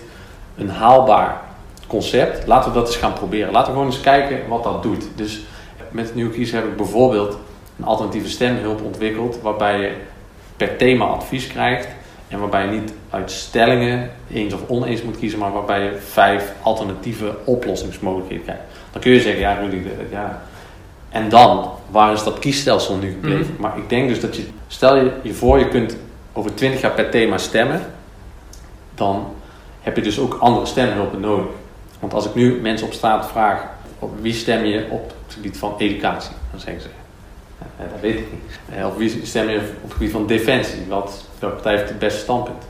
een 0.58 0.70
haalbaar 0.70 1.42
concept. 1.88 2.48
Laten 2.48 2.72
we 2.72 2.78
dat 2.78 2.88
eens 2.88 2.98
gaan 2.98 3.14
proberen. 3.14 3.52
Laten 3.52 3.68
we 3.68 3.78
gewoon 3.78 3.94
eens 3.94 4.02
kijken 4.02 4.40
wat 4.48 4.64
dat 4.64 4.84
doet. 4.84 5.08
Dus 5.16 5.42
met 5.92 6.06
het 6.06 6.16
nieuwe 6.16 6.32
kiezen 6.32 6.58
heb 6.58 6.68
ik 6.68 6.76
bijvoorbeeld 6.76 7.38
een 7.80 7.86
alternatieve 7.86 8.30
stemhulp 8.30 8.82
ontwikkeld, 8.84 9.40
waarbij 9.42 9.80
je 9.80 9.92
per 10.58 10.78
thema 10.78 11.06
advies 11.06 11.48
krijgt 11.48 11.88
en 12.28 12.40
waarbij 12.40 12.66
je 12.66 12.80
niet 12.80 12.94
uit 13.10 13.32
stellingen 13.32 14.12
eens 14.32 14.54
of 14.54 14.62
oneens 14.68 15.02
moet 15.02 15.18
kiezen, 15.18 15.40
maar 15.40 15.52
waarbij 15.52 15.84
je 15.84 15.98
vijf 15.98 16.54
alternatieve 16.62 17.36
oplossingsmogelijkheden 17.44 18.44
krijgt. 18.44 18.62
Dan 18.92 19.02
kun 19.02 19.12
je 19.12 19.22
zeggen, 19.22 19.42
ja 19.42 19.54
Rudy, 19.54 19.82
ja. 20.12 20.42
En 21.10 21.30
dan, 21.30 21.72
waar 21.90 22.14
is 22.14 22.24
dat 22.24 22.40
kiesstelsel 22.40 22.96
nu 22.96 23.12
gebleven? 23.12 23.56
Maar 23.60 23.78
ik 23.78 23.90
denk 23.90 24.10
dus 24.10 24.20
dat 24.20 24.36
je, 24.36 24.44
stel 24.68 24.96
je 24.96 25.12
je 25.22 25.34
voor, 25.34 25.60
je 25.60 25.68
kunt 25.68 25.98
over 26.34 26.54
20 26.54 26.82
jaar 26.82 26.92
per 26.92 27.10
thema 27.10 27.38
stemmen, 27.38 27.82
dan 28.96 29.34
heb 29.82 29.96
je 29.96 30.02
dus 30.02 30.20
ook 30.20 30.38
andere 30.40 30.66
stemhulpen 30.66 31.20
nodig. 31.20 31.46
Want 32.00 32.14
als 32.14 32.26
ik 32.26 32.36
nu 32.36 32.60
mensen 32.62 32.88
op 32.88 32.94
straat 32.94 33.28
vraag, 33.28 33.66
op 34.00 34.12
wie 34.22 34.34
stem 34.34 34.66
je 34.66 34.88
op 34.90 35.14
het 35.26 35.34
gebied 35.34 35.58
van 35.58 35.76
educatie? 35.78 36.36
Dan 36.52 36.60
zeggen 36.60 36.82
ze, 36.82 36.88
ja, 37.60 37.86
dat 37.92 38.02
weet 38.02 38.18
ik 38.18 38.26
niet. 38.32 38.86
Of 38.86 38.96
wie 38.96 39.26
stem 39.26 39.50
je 39.50 39.58
op 39.58 39.84
het 39.84 39.92
gebied 39.92 40.12
van 40.12 40.28
defensie? 40.28 40.86
Wat, 40.88 41.26
welke 41.40 41.56
partij 41.56 41.76
heeft 41.76 41.90
het 41.90 42.00
beste 42.00 42.20
standpunt? 42.20 42.64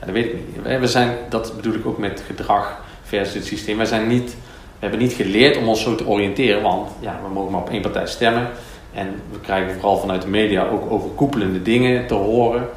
Ja, 0.00 0.06
dat 0.06 0.14
weet 0.14 0.24
ik 0.24 0.34
niet. 0.34 0.80
We- 0.80 0.86
zijn, 0.86 1.16
dat 1.28 1.52
bedoel 1.56 1.74
ik 1.74 1.86
ook 1.86 1.98
met 1.98 2.22
gedrag 2.26 2.80
versus 3.02 3.34
het 3.34 3.44
systeem. 3.46 3.76
Wij 3.76 3.86
zijn 3.86 4.08
niet, 4.08 4.30
we 4.30 4.78
hebben 4.78 4.98
niet 4.98 5.12
geleerd 5.12 5.56
om 5.56 5.68
ons 5.68 5.82
zo 5.82 5.94
te 5.94 6.06
oriënteren, 6.06 6.62
want 6.62 6.90
ja, 7.00 7.20
we 7.22 7.32
mogen 7.32 7.52
maar 7.52 7.60
op 7.60 7.70
één 7.70 7.82
partij 7.82 8.06
stemmen. 8.06 8.48
En 8.92 9.20
we 9.30 9.40
krijgen 9.40 9.74
vooral 9.74 9.96
vanuit 9.98 10.22
de 10.22 10.28
media 10.28 10.66
ook 10.66 10.90
overkoepelende 10.90 11.62
dingen 11.62 12.06
te 12.06 12.14
horen. 12.14 12.68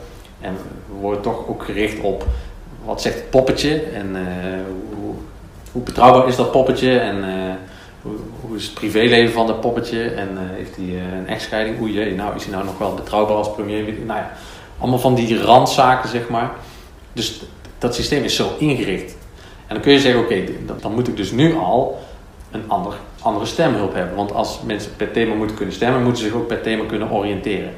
En 0.41 0.53
we 0.87 0.99
worden 0.99 1.21
toch 1.21 1.47
ook 1.47 1.63
gericht 1.63 1.99
op 1.99 2.25
wat 2.85 3.01
zegt 3.01 3.15
het 3.15 3.29
poppetje 3.29 3.81
en 3.81 4.15
eh, 4.15 4.23
hoe, 4.95 5.13
hoe 5.71 5.81
betrouwbaar 5.81 6.27
is 6.27 6.35
dat 6.35 6.51
poppetje 6.51 6.99
en 6.99 7.23
eh, 7.23 7.53
hoe, 8.01 8.15
hoe 8.41 8.57
is 8.57 8.63
het 8.63 8.73
privéleven 8.73 9.33
van 9.33 9.47
dat 9.47 9.61
poppetje 9.61 10.03
en 10.03 10.29
eh, 10.37 10.43
heeft 10.57 10.75
hij 10.75 10.85
een 11.19 11.27
echtscheiding? 11.27 11.81
Oei, 11.81 12.15
nou 12.15 12.35
is 12.35 12.43
hij 12.43 12.53
nou 12.53 12.65
nog 12.65 12.77
wel 12.77 12.93
betrouwbaar 12.93 13.35
als 13.35 13.51
premier? 13.51 13.83
Nou 13.83 14.19
ja, 14.19 14.31
allemaal 14.81 14.99
van 14.99 15.15
die 15.15 15.41
randzaken 15.41 16.09
zeg 16.09 16.29
maar. 16.29 16.51
Dus 17.13 17.41
dat 17.77 17.95
systeem 17.95 18.23
is 18.23 18.35
zo 18.35 18.49
ingericht. 18.57 19.15
En 19.67 19.77
dan 19.77 19.81
kun 19.81 19.91
je 19.91 19.99
zeggen, 19.99 20.21
oké, 20.21 20.43
dan, 20.81 20.93
moet 20.93 21.07
ik 21.07 21.17
dus 21.17 21.31
nu 21.31 21.55
al 21.55 21.99
een 22.51 22.63
ander, 22.67 22.93
andere 23.21 23.45
stemhulp 23.45 23.93
hebben. 23.93 24.15
Want 24.15 24.33
als 24.33 24.59
mensen 24.65 24.95
per 24.95 25.11
thema 25.11 25.33
moeten 25.33 25.55
kunnen 25.55 25.75
stemmen, 25.75 26.03
moeten 26.03 26.23
ze 26.23 26.29
zich 26.29 26.37
ook 26.37 26.47
per 26.47 26.61
thema 26.61 26.85
kunnen 26.85 27.11
oriënteren. 27.11 27.73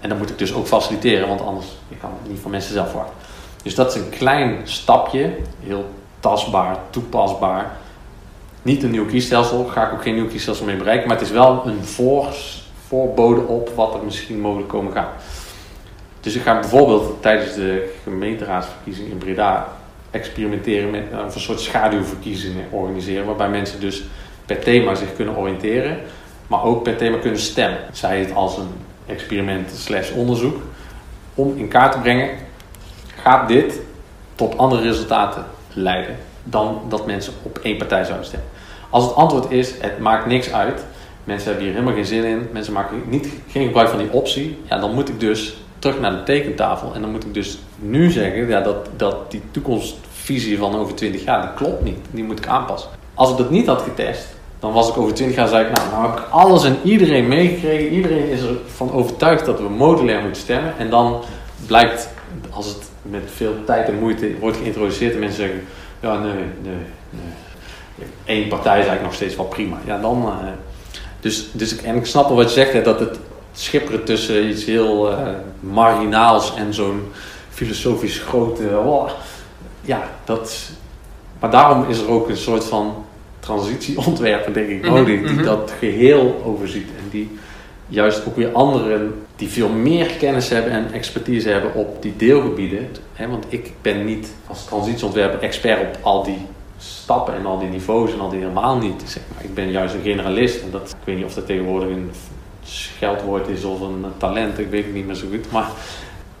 En 0.00 0.08
dan 0.08 0.18
moet 0.18 0.30
ik 0.30 0.38
dus 0.38 0.54
ook 0.54 0.66
faciliteren, 0.66 1.28
want 1.28 1.40
anders 1.40 1.66
kan 2.00 2.10
het 2.20 2.30
niet 2.30 2.40
van 2.40 2.50
mensen 2.50 2.72
zelf 2.72 2.88
verwachten. 2.88 3.16
Dus 3.62 3.74
dat 3.74 3.94
is 3.94 4.00
een 4.00 4.08
klein 4.08 4.60
stapje, 4.64 5.30
heel 5.60 5.84
tastbaar, 6.20 6.78
toepasbaar. 6.90 7.76
Niet 8.62 8.82
een 8.82 8.90
nieuw 8.90 9.06
kiesstelsel, 9.06 9.64
ga 9.64 9.86
ik 9.86 9.92
ook 9.92 10.02
geen 10.02 10.14
nieuw 10.14 10.28
kiesstelsel 10.28 10.64
mee 10.66 10.76
bereiken, 10.76 11.08
maar 11.08 11.16
het 11.16 11.26
is 11.26 11.32
wel 11.32 11.62
een 11.66 11.84
voor, 11.84 12.26
voorbode 12.86 13.40
op 13.40 13.70
wat 13.74 13.94
er 13.94 14.04
misschien 14.04 14.40
mogelijk 14.40 14.68
komen 14.68 14.92
gaat. 14.92 15.10
Dus 16.20 16.34
ik 16.34 16.42
ga 16.42 16.60
bijvoorbeeld 16.60 17.22
tijdens 17.22 17.54
de 17.54 17.94
gemeenteraadsverkiezingen 18.02 19.10
in 19.10 19.18
Breda 19.18 19.68
experimenteren 20.10 20.90
met 20.90 21.04
uh, 21.12 21.18
een 21.34 21.40
soort 21.40 21.60
schaduwverkiezingen 21.60 22.64
organiseren, 22.70 23.26
waarbij 23.26 23.48
mensen 23.48 23.80
dus 23.80 24.02
per 24.46 24.58
thema 24.58 24.94
zich 24.94 25.14
kunnen 25.16 25.36
oriënteren, 25.36 25.98
maar 26.46 26.64
ook 26.64 26.82
per 26.82 26.96
thema 26.96 27.16
kunnen 27.16 27.40
stemmen. 27.40 27.78
Zij 27.92 28.18
het 28.18 28.34
als 28.34 28.56
een 28.56 28.68
experiment 29.06 29.70
slash 29.70 30.10
onderzoek, 30.10 30.56
om 31.34 31.56
in 31.56 31.68
kaart 31.68 31.92
te 31.92 31.98
brengen, 31.98 32.30
gaat 33.22 33.48
dit 33.48 33.80
tot 34.34 34.58
andere 34.58 34.82
resultaten 34.82 35.44
leiden 35.72 36.16
dan 36.42 36.80
dat 36.88 37.06
mensen 37.06 37.32
op 37.42 37.58
één 37.62 37.76
partij 37.76 38.04
zouden 38.04 38.26
stemmen. 38.26 38.48
Als 38.90 39.04
het 39.04 39.14
antwoord 39.14 39.50
is, 39.50 39.74
het 39.80 39.98
maakt 39.98 40.26
niks 40.26 40.52
uit, 40.52 40.84
mensen 41.24 41.48
hebben 41.48 41.64
hier 41.64 41.74
helemaal 41.74 41.94
geen 41.94 42.04
zin 42.04 42.24
in, 42.24 42.48
mensen 42.52 42.72
maken 42.72 43.02
niet, 43.06 43.28
geen 43.50 43.66
gebruik 43.66 43.88
van 43.88 43.98
die 43.98 44.12
optie, 44.12 44.58
ja, 44.68 44.78
dan 44.78 44.94
moet 44.94 45.08
ik 45.08 45.20
dus 45.20 45.56
terug 45.78 46.00
naar 46.00 46.12
de 46.12 46.22
tekentafel 46.22 46.94
en 46.94 47.00
dan 47.00 47.10
moet 47.10 47.24
ik 47.24 47.34
dus 47.34 47.58
nu 47.78 48.10
zeggen 48.10 48.48
ja, 48.48 48.60
dat, 48.60 48.88
dat 48.96 49.30
die 49.30 49.42
toekomstvisie 49.50 50.58
van 50.58 50.76
over 50.76 50.94
20 50.94 51.24
jaar, 51.24 51.52
klopt 51.54 51.82
niet, 51.82 51.98
die 52.10 52.24
moet 52.24 52.38
ik 52.38 52.46
aanpassen. 52.46 52.90
Als 53.14 53.30
ik 53.30 53.36
dat 53.36 53.50
niet 53.50 53.66
had 53.66 53.82
getest, 53.82 54.26
dan 54.58 54.72
was 54.72 54.88
ik 54.88 54.96
over 54.96 55.14
20 55.14 55.36
jaar, 55.36 55.48
zei 55.48 55.66
ik, 55.66 55.72
nou, 55.72 55.90
nou 55.90 56.10
heb 56.10 56.18
ik 56.18 56.24
alles 56.30 56.64
en 56.64 56.76
iedereen 56.82 57.28
meegekregen. 57.28 57.88
Iedereen 57.88 58.28
is 58.28 58.40
ervan 58.42 58.92
overtuigd 58.92 59.46
dat 59.46 59.60
we 59.60 59.68
modulair 59.68 60.22
moeten 60.22 60.42
stemmen. 60.42 60.78
En 60.78 60.90
dan 60.90 61.22
blijkt, 61.66 62.08
als 62.50 62.66
het 62.66 62.90
met 63.02 63.22
veel 63.26 63.54
tijd 63.66 63.88
en 63.88 63.98
moeite 63.98 64.38
wordt 64.40 64.56
geïntroduceerd 64.56 65.12
en 65.14 65.18
mensen 65.18 65.42
zeggen, 65.42 65.64
ja, 66.00 66.18
nee, 66.18 66.32
nee, 66.32 66.74
nee. 67.10 68.08
Eén 68.24 68.48
partij 68.48 68.78
is 68.78 68.86
eigenlijk 68.86 69.02
nog 69.02 69.14
steeds 69.14 69.36
wel 69.36 69.46
prima. 69.46 69.76
Ja, 69.84 70.00
dan... 70.00 70.22
Uh, 70.22 70.48
dus, 71.20 71.48
dus 71.52 71.74
ik, 71.74 71.82
en 71.82 71.96
ik 71.96 72.06
snap 72.06 72.26
wel 72.26 72.36
wat 72.36 72.48
je 72.48 72.60
zegt, 72.60 72.72
hè, 72.72 72.82
dat 72.82 73.00
het 73.00 73.18
schipperen 73.58 74.04
tussen 74.04 74.48
iets 74.48 74.64
heel 74.64 75.10
uh, 75.12 75.18
marginaals 75.60 76.54
en 76.54 76.74
zo'n 76.74 77.02
filosofisch 77.50 78.18
grote... 78.18 78.62
Oh, 78.84 79.10
ja, 79.80 80.08
dat... 80.24 80.70
Maar 81.40 81.50
daarom 81.50 81.88
is 81.88 82.00
er 82.00 82.10
ook 82.10 82.28
een 82.28 82.36
soort 82.36 82.64
van 82.64 83.04
transitieontwerper, 83.40 84.52
denk 84.52 84.68
ik, 84.68 84.82
nodig, 84.82 85.22
die 85.22 85.34
mhm. 85.34 85.44
dat 85.44 85.72
geheel 85.78 86.42
overziet 86.44 86.88
en 86.98 87.08
die 87.10 87.38
juist 87.88 88.26
ook 88.26 88.36
weer 88.36 88.52
anderen 88.52 89.14
die 89.36 89.48
veel 89.48 89.68
meer 89.68 90.06
kennis 90.06 90.48
hebben 90.48 90.72
en 90.72 90.92
expertise 90.92 91.48
hebben 91.48 91.74
op 91.74 92.02
die 92.02 92.16
deelgebieden. 92.16 92.88
Hè, 93.12 93.28
want 93.28 93.46
ik 93.48 93.72
ben 93.82 94.04
niet 94.04 94.34
als 94.46 94.64
transitieontwerper 94.64 95.40
expert 95.40 95.80
op 95.80 96.02
al 96.02 96.22
die 96.22 96.46
stappen 96.78 97.34
en 97.34 97.46
al 97.46 97.58
die 97.58 97.68
niveaus 97.68 98.12
en 98.12 98.20
al 98.20 98.28
die 98.28 98.38
helemaal 98.38 98.78
niet. 98.78 99.02
Zeg 99.04 99.22
maar. 99.34 99.44
Ik 99.44 99.54
ben 99.54 99.70
juist 99.70 99.94
een 99.94 100.02
generalist 100.02 100.62
en 100.62 100.70
dat, 100.70 100.88
ik 100.88 101.04
weet 101.04 101.16
niet 101.16 101.24
of 101.24 101.34
dat 101.34 101.46
tegenwoordig 101.46 101.88
een 101.88 102.10
scheldwoord 102.68 103.48
is 103.48 103.64
of 103.64 103.80
een 103.80 104.04
talent, 104.16 104.58
ik 104.58 104.70
weet 104.70 104.84
het 104.84 104.94
niet 104.94 105.06
meer 105.06 105.14
zo 105.14 105.26
goed. 105.30 105.50
Maar 105.50 105.68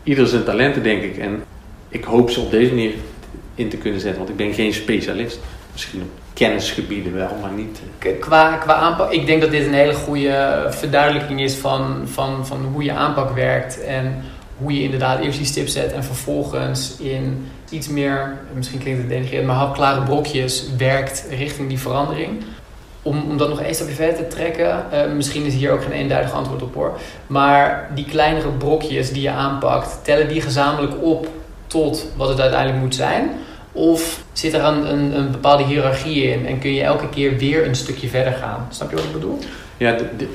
ieder 0.02 0.26
zijn 0.26 0.44
talenten, 0.44 0.82
denk 0.82 1.02
ik. 1.02 1.18
En 1.18 1.42
ik 1.88 2.04
hoop 2.04 2.30
ze 2.30 2.40
op 2.40 2.50
deze 2.50 2.68
manier 2.70 2.94
in 3.54 3.68
te 3.68 3.76
kunnen 3.76 4.00
zetten, 4.00 4.18
want 4.18 4.30
ik 4.30 4.36
ben 4.36 4.54
geen 4.54 4.72
specialist. 4.72 5.38
Misschien 5.72 6.02
op 6.02 6.08
kennisgebieden 6.32 7.14
wel, 7.14 7.36
maar 7.40 7.52
niet. 7.52 7.80
Qua, 8.20 8.56
qua 8.56 8.74
aanpak, 8.74 9.12
ik 9.12 9.26
denk 9.26 9.40
dat 9.40 9.50
dit 9.50 9.66
een 9.66 9.74
hele 9.74 9.94
goede 9.94 10.66
verduidelijking 10.70 11.40
is 11.40 11.54
van, 11.54 12.02
van, 12.04 12.46
van 12.46 12.64
hoe 12.72 12.82
je 12.82 12.92
aanpak 12.92 13.34
werkt 13.34 13.80
en 13.80 14.22
hoe 14.58 14.72
je 14.72 14.82
inderdaad 14.82 15.20
eerst 15.20 15.38
die 15.38 15.46
stip 15.46 15.68
zet 15.68 15.92
en 15.92 16.04
vervolgens 16.04 16.96
in 16.98 17.48
iets 17.70 17.88
meer, 17.88 18.38
misschien 18.54 18.78
klinkt 18.78 19.00
het 19.00 19.08
denigrerend, 19.08 19.46
maar 19.46 19.56
hapklare 19.56 20.02
brokjes 20.02 20.66
werkt 20.76 21.26
richting 21.30 21.68
die 21.68 21.78
verandering. 21.78 22.42
Om, 23.08 23.30
om 23.30 23.36
dat 23.36 23.48
nog 23.48 23.60
één 23.60 23.74
stapje 23.74 23.94
verder 23.94 24.16
te 24.16 24.26
trekken, 24.26 24.84
uh, 24.92 25.12
misschien 25.14 25.44
is 25.44 25.54
hier 25.54 25.70
ook 25.70 25.82
geen 25.82 25.92
eenduidig 25.92 26.32
antwoord 26.32 26.62
op 26.62 26.74
hoor, 26.74 26.98
maar 27.26 27.90
die 27.94 28.04
kleinere 28.04 28.48
brokjes 28.48 29.12
die 29.12 29.22
je 29.22 29.30
aanpakt, 29.30 30.00
tellen 30.02 30.28
die 30.28 30.40
gezamenlijk 30.40 30.92
op 31.00 31.28
tot 31.66 32.06
wat 32.16 32.28
het 32.28 32.40
uiteindelijk 32.40 32.80
moet 32.80 32.94
zijn? 32.94 33.30
Of 33.72 34.22
zit 34.32 34.54
er 34.54 34.64
een, 34.64 34.92
een, 34.92 35.18
een, 35.18 35.30
bepaalde 35.30 35.64
hiërarchie 35.64 36.22
in 36.22 36.46
en 36.46 36.58
kun 36.58 36.74
je 36.74 36.82
elke 36.82 37.08
keer 37.08 37.36
weer 37.36 37.66
een 37.66 37.74
stukje 37.74 38.08
verder 38.08 38.32
gaan? 38.32 38.66
Snap 38.70 38.90
je 38.90 38.96
wat 38.96 39.04
ik 39.04 39.12
bedoel? 39.12 39.38
Ja, 39.76 39.92
de, 39.92 40.04
de, 40.16 40.28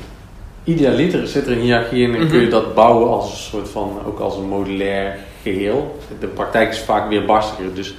idealiter 0.64 1.28
zit 1.28 1.46
er 1.46 1.52
een 1.52 1.60
hiërarchie 1.60 2.08
in 2.08 2.16
en 2.16 2.28
kun 2.28 2.40
je 2.40 2.48
dat 2.48 2.74
bouwen 2.74 3.10
als 3.10 3.32
een 3.32 3.38
soort 3.38 3.70
van, 3.70 4.00
ook 4.06 4.20
als 4.20 4.38
een 4.38 4.48
modulair 4.48 5.18
geheel. 5.42 6.00
De 6.20 6.28
praktijk 6.28 6.70
is 6.70 6.80
vaak 6.80 7.10
weer 7.10 7.26
barstiger, 7.26 7.74
dus 7.74 7.96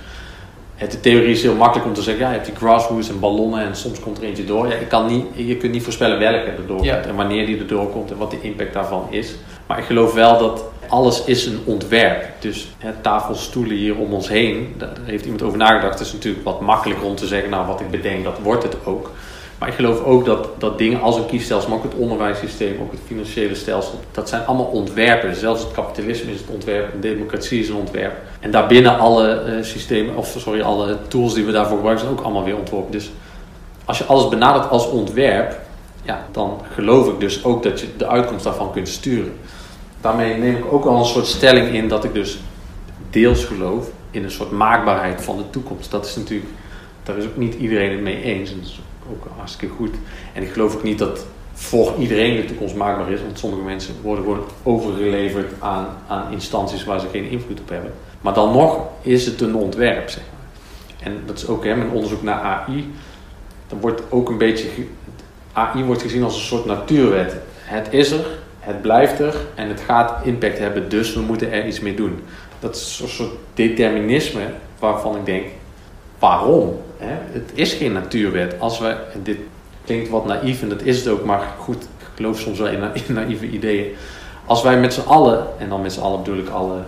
de 0.78 1.00
theorie 1.00 1.30
is 1.30 1.42
heel 1.42 1.54
makkelijk 1.54 1.86
om 1.86 1.94
te 1.94 2.02
zeggen, 2.02 2.22
ja, 2.22 2.28
je 2.28 2.34
hebt 2.34 2.46
die 2.46 2.56
grassroots 2.56 3.08
en 3.08 3.20
ballonnen 3.20 3.60
en 3.60 3.76
soms 3.76 4.00
komt 4.00 4.18
er 4.18 4.24
eentje 4.24 4.44
door. 4.44 4.68
Ja, 4.68 4.74
je, 4.74 4.86
kan 4.86 5.06
niet, 5.06 5.26
je 5.34 5.56
kunt 5.56 5.72
niet 5.72 5.82
voorspellen 5.82 6.18
welke 6.18 6.50
er 6.50 6.66
doorkomt 6.66 6.84
ja. 6.84 7.00
en 7.00 7.14
wanneer 7.14 7.46
die 7.46 7.58
er 7.58 7.66
doorkomt 7.66 8.10
en 8.10 8.16
wat 8.16 8.30
de 8.30 8.40
impact 8.40 8.72
daarvan 8.72 9.06
is. 9.10 9.34
Maar 9.66 9.78
ik 9.78 9.84
geloof 9.84 10.12
wel 10.12 10.38
dat 10.38 10.64
alles 10.88 11.24
is 11.24 11.46
een 11.46 11.60
ontwerp. 11.64 12.24
Dus 12.38 12.68
hè, 12.78 12.90
tafels, 13.00 13.42
stoelen 13.42 13.76
hier 13.76 13.96
om 13.96 14.12
ons 14.12 14.28
heen, 14.28 14.74
daar 14.78 14.96
heeft 15.02 15.24
iemand 15.24 15.42
over 15.42 15.58
nagedacht. 15.58 15.98
Het 15.98 16.06
is 16.06 16.12
natuurlijk 16.12 16.44
wat 16.44 16.60
makkelijker 16.60 17.06
om 17.06 17.14
te 17.14 17.26
zeggen, 17.26 17.50
nou 17.50 17.66
wat 17.66 17.80
ik 17.80 17.90
bedenk, 17.90 18.24
dat 18.24 18.38
wordt 18.42 18.62
het 18.62 18.76
ook. 18.84 19.10
Maar 19.64 19.72
ik 19.72 19.78
geloof 19.78 20.04
ook 20.04 20.24
dat, 20.24 20.48
dat 20.58 20.78
dingen 20.78 21.00
als 21.00 21.16
een 21.16 21.26
kiesstelsel, 21.26 21.68
maar 21.68 21.78
ook 21.78 21.84
het 21.84 21.94
onderwijssysteem, 21.94 22.80
ook 22.80 22.90
het 22.90 23.00
financiële 23.06 23.54
stelsel, 23.54 24.00
dat 24.12 24.28
zijn 24.28 24.46
allemaal 24.46 24.66
ontwerpen. 24.66 25.36
Zelfs 25.36 25.62
het 25.62 25.72
kapitalisme 25.72 26.32
is 26.32 26.40
het 26.40 26.48
ontwerp, 26.48 26.92
de 26.92 26.98
democratie 26.98 27.60
is 27.60 27.68
een 27.68 27.74
ontwerp. 27.74 28.16
En 28.40 28.50
daarbinnen 28.50 28.98
alle 28.98 29.44
uh, 29.46 29.64
systemen, 29.64 30.16
of 30.16 30.36
sorry, 30.38 30.60
alle 30.60 30.96
tools 31.08 31.34
die 31.34 31.44
we 31.44 31.52
daarvoor 31.52 31.76
gebruiken, 31.76 32.04
zijn 32.04 32.18
ook 32.18 32.24
allemaal 32.24 32.44
weer 32.44 32.56
ontworpen. 32.56 32.92
Dus 32.92 33.10
als 33.84 33.98
je 33.98 34.04
alles 34.04 34.28
benadert 34.28 34.70
als 34.70 34.88
ontwerp, 34.88 35.60
ja, 36.02 36.26
dan 36.30 36.60
geloof 36.74 37.08
ik 37.08 37.20
dus 37.20 37.44
ook 37.44 37.62
dat 37.62 37.80
je 37.80 37.86
de 37.96 38.06
uitkomst 38.06 38.44
daarvan 38.44 38.72
kunt 38.72 38.88
sturen. 38.88 39.32
Daarmee 40.00 40.34
neem 40.34 40.56
ik 40.56 40.72
ook 40.72 40.84
al 40.84 40.98
een 40.98 41.04
soort 41.04 41.26
stelling 41.26 41.68
in 41.68 41.88
dat 41.88 42.04
ik 42.04 42.14
dus 42.14 42.38
deels 43.10 43.44
geloof 43.44 43.90
in 44.10 44.24
een 44.24 44.30
soort 44.30 44.50
maakbaarheid 44.50 45.22
van 45.22 45.36
de 45.36 45.50
toekomst. 45.50 45.90
Dat 45.90 46.06
is 46.06 46.16
natuurlijk, 46.16 46.50
daar 47.02 47.16
is 47.16 47.24
ook 47.24 47.36
niet 47.36 47.54
iedereen 47.54 47.90
het 47.90 48.00
mee 48.00 48.22
eens. 48.22 48.54
Ook 49.10 49.26
hartstikke 49.36 49.74
goed. 49.74 49.94
En 50.32 50.42
ik 50.42 50.52
geloof 50.52 50.74
ook 50.74 50.82
niet 50.82 50.98
dat 50.98 51.26
voor 51.52 51.92
iedereen 51.98 52.36
de 52.36 52.44
toekomst 52.44 52.74
maakbaar 52.74 53.10
is. 53.10 53.20
Want 53.20 53.38
sommige 53.38 53.62
mensen 53.62 53.94
worden 54.02 54.24
gewoon 54.24 54.44
overgeleverd 54.62 55.52
aan, 55.58 55.86
aan 56.06 56.32
instanties 56.32 56.84
waar 56.84 57.00
ze 57.00 57.06
geen 57.12 57.30
invloed 57.30 57.60
op 57.60 57.68
hebben. 57.68 57.92
Maar 58.20 58.34
dan 58.34 58.52
nog 58.52 58.86
is 59.02 59.26
het 59.26 59.40
een 59.40 59.54
ontwerp, 59.54 60.10
zeg 60.10 60.22
maar. 60.22 60.42
En 61.12 61.22
dat 61.26 61.38
is 61.38 61.46
ook 61.46 61.64
hè, 61.64 61.76
mijn 61.76 61.90
onderzoek 61.90 62.22
naar 62.22 62.40
AI. 62.40 62.92
Dan 63.68 63.80
wordt 63.80 64.02
ook 64.08 64.28
een 64.28 64.38
beetje. 64.38 64.68
AI 65.52 65.84
wordt 65.84 66.02
gezien 66.02 66.22
als 66.22 66.34
een 66.34 66.40
soort 66.40 66.64
natuurwet. 66.64 67.36
Het 67.58 67.88
is 67.90 68.10
er, 68.10 68.26
het 68.58 68.82
blijft 68.82 69.18
er 69.18 69.34
en 69.54 69.68
het 69.68 69.80
gaat 69.80 70.24
impact 70.24 70.58
hebben, 70.58 70.88
dus 70.88 71.14
we 71.14 71.20
moeten 71.20 71.52
er 71.52 71.66
iets 71.66 71.80
mee 71.80 71.94
doen. 71.94 72.20
Dat 72.58 72.76
is 72.76 73.00
een 73.02 73.08
soort 73.08 73.32
determinisme 73.54 74.42
waarvan 74.78 75.16
ik 75.16 75.24
denk, 75.24 75.46
waarom? 76.24 76.80
Het 77.32 77.50
is 77.54 77.72
geen 77.72 77.92
natuurwet. 77.92 78.54
Als 78.58 78.78
we, 78.78 78.96
dit 79.22 79.38
klinkt 79.84 80.08
wat 80.08 80.26
naïef 80.26 80.62
en 80.62 80.68
dat 80.68 80.82
is 80.82 80.98
het 80.98 81.08
ook, 81.08 81.24
maar 81.24 81.42
goed, 81.58 81.82
ik 81.82 82.06
geloof 82.14 82.38
soms 82.38 82.58
wel 82.58 82.68
in, 82.68 83.14
naïeve 83.14 83.48
ideeën. 83.48 83.86
Als 84.46 84.62
wij 84.62 84.78
met 84.78 84.92
z'n 84.92 85.06
allen, 85.06 85.46
en 85.58 85.68
dan 85.68 85.82
met 85.82 85.92
z'n 85.92 86.00
allen 86.00 86.22
bedoel 86.22 86.38
ik 86.38 86.48
alle 86.48 86.78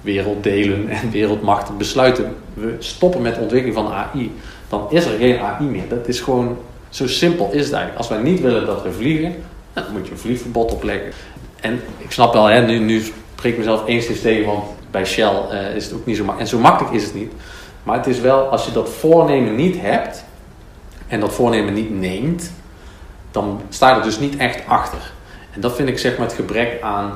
werelddelen 0.00 0.88
en 0.88 1.10
wereldmachten 1.10 1.76
besluiten, 1.76 2.36
we 2.54 2.76
stoppen 2.78 3.22
met 3.22 3.34
de 3.34 3.40
ontwikkeling 3.40 3.76
van 3.76 3.92
AI, 3.92 4.32
dan 4.68 4.86
is 4.90 5.04
er 5.04 5.18
geen 5.18 5.38
AI 5.38 5.64
meer. 5.64 5.88
Dat 5.88 6.08
is 6.08 6.20
gewoon, 6.20 6.58
zo 6.88 7.06
simpel 7.06 7.50
is 7.52 7.64
het 7.64 7.72
eigenlijk. 7.72 7.98
Als 7.98 8.08
wij 8.08 8.18
niet 8.18 8.40
willen 8.40 8.66
dat 8.66 8.82
we 8.82 8.92
vliegen, 8.92 9.34
dan 9.72 9.84
moet 9.92 10.06
je 10.06 10.12
een 10.12 10.18
vliegverbod 10.18 10.72
opleggen. 10.72 11.12
En 11.60 11.80
ik 11.98 12.10
snap 12.10 12.32
wel, 12.32 12.46
hè, 12.46 12.66
nu, 12.66 12.78
nu 12.78 13.00
spreek 13.36 13.52
ik 13.52 13.58
mezelf 13.58 13.86
eens 13.86 14.20
tegen, 14.20 14.46
want 14.46 14.64
bij 14.90 15.04
Shell 15.04 15.32
uh, 15.52 15.76
is 15.76 15.84
het 15.84 15.94
ook 15.94 16.06
niet 16.06 16.16
zo 16.16 16.24
makkelijk. 16.24 16.50
En 16.50 16.56
zo 16.56 16.62
makkelijk 16.62 16.94
is 16.94 17.04
het 17.04 17.14
niet. 17.14 17.32
Maar 17.82 17.96
het 17.96 18.06
is 18.06 18.20
wel, 18.20 18.48
als 18.48 18.64
je 18.64 18.72
dat 18.72 18.88
voornemen 18.88 19.54
niet 19.54 19.80
hebt 19.80 20.24
en 21.06 21.20
dat 21.20 21.32
voornemen 21.32 21.74
niet 21.74 21.90
neemt, 21.90 22.52
dan 23.30 23.60
sta 23.68 23.88
je 23.90 23.96
er 23.96 24.02
dus 24.02 24.18
niet 24.18 24.36
echt 24.36 24.66
achter. 24.66 25.12
En 25.54 25.60
dat 25.60 25.74
vind 25.74 25.88
ik 25.88 25.98
zeg 25.98 26.18
maar 26.18 26.26
het 26.26 26.36
gebrek 26.36 26.82
aan, 26.82 27.12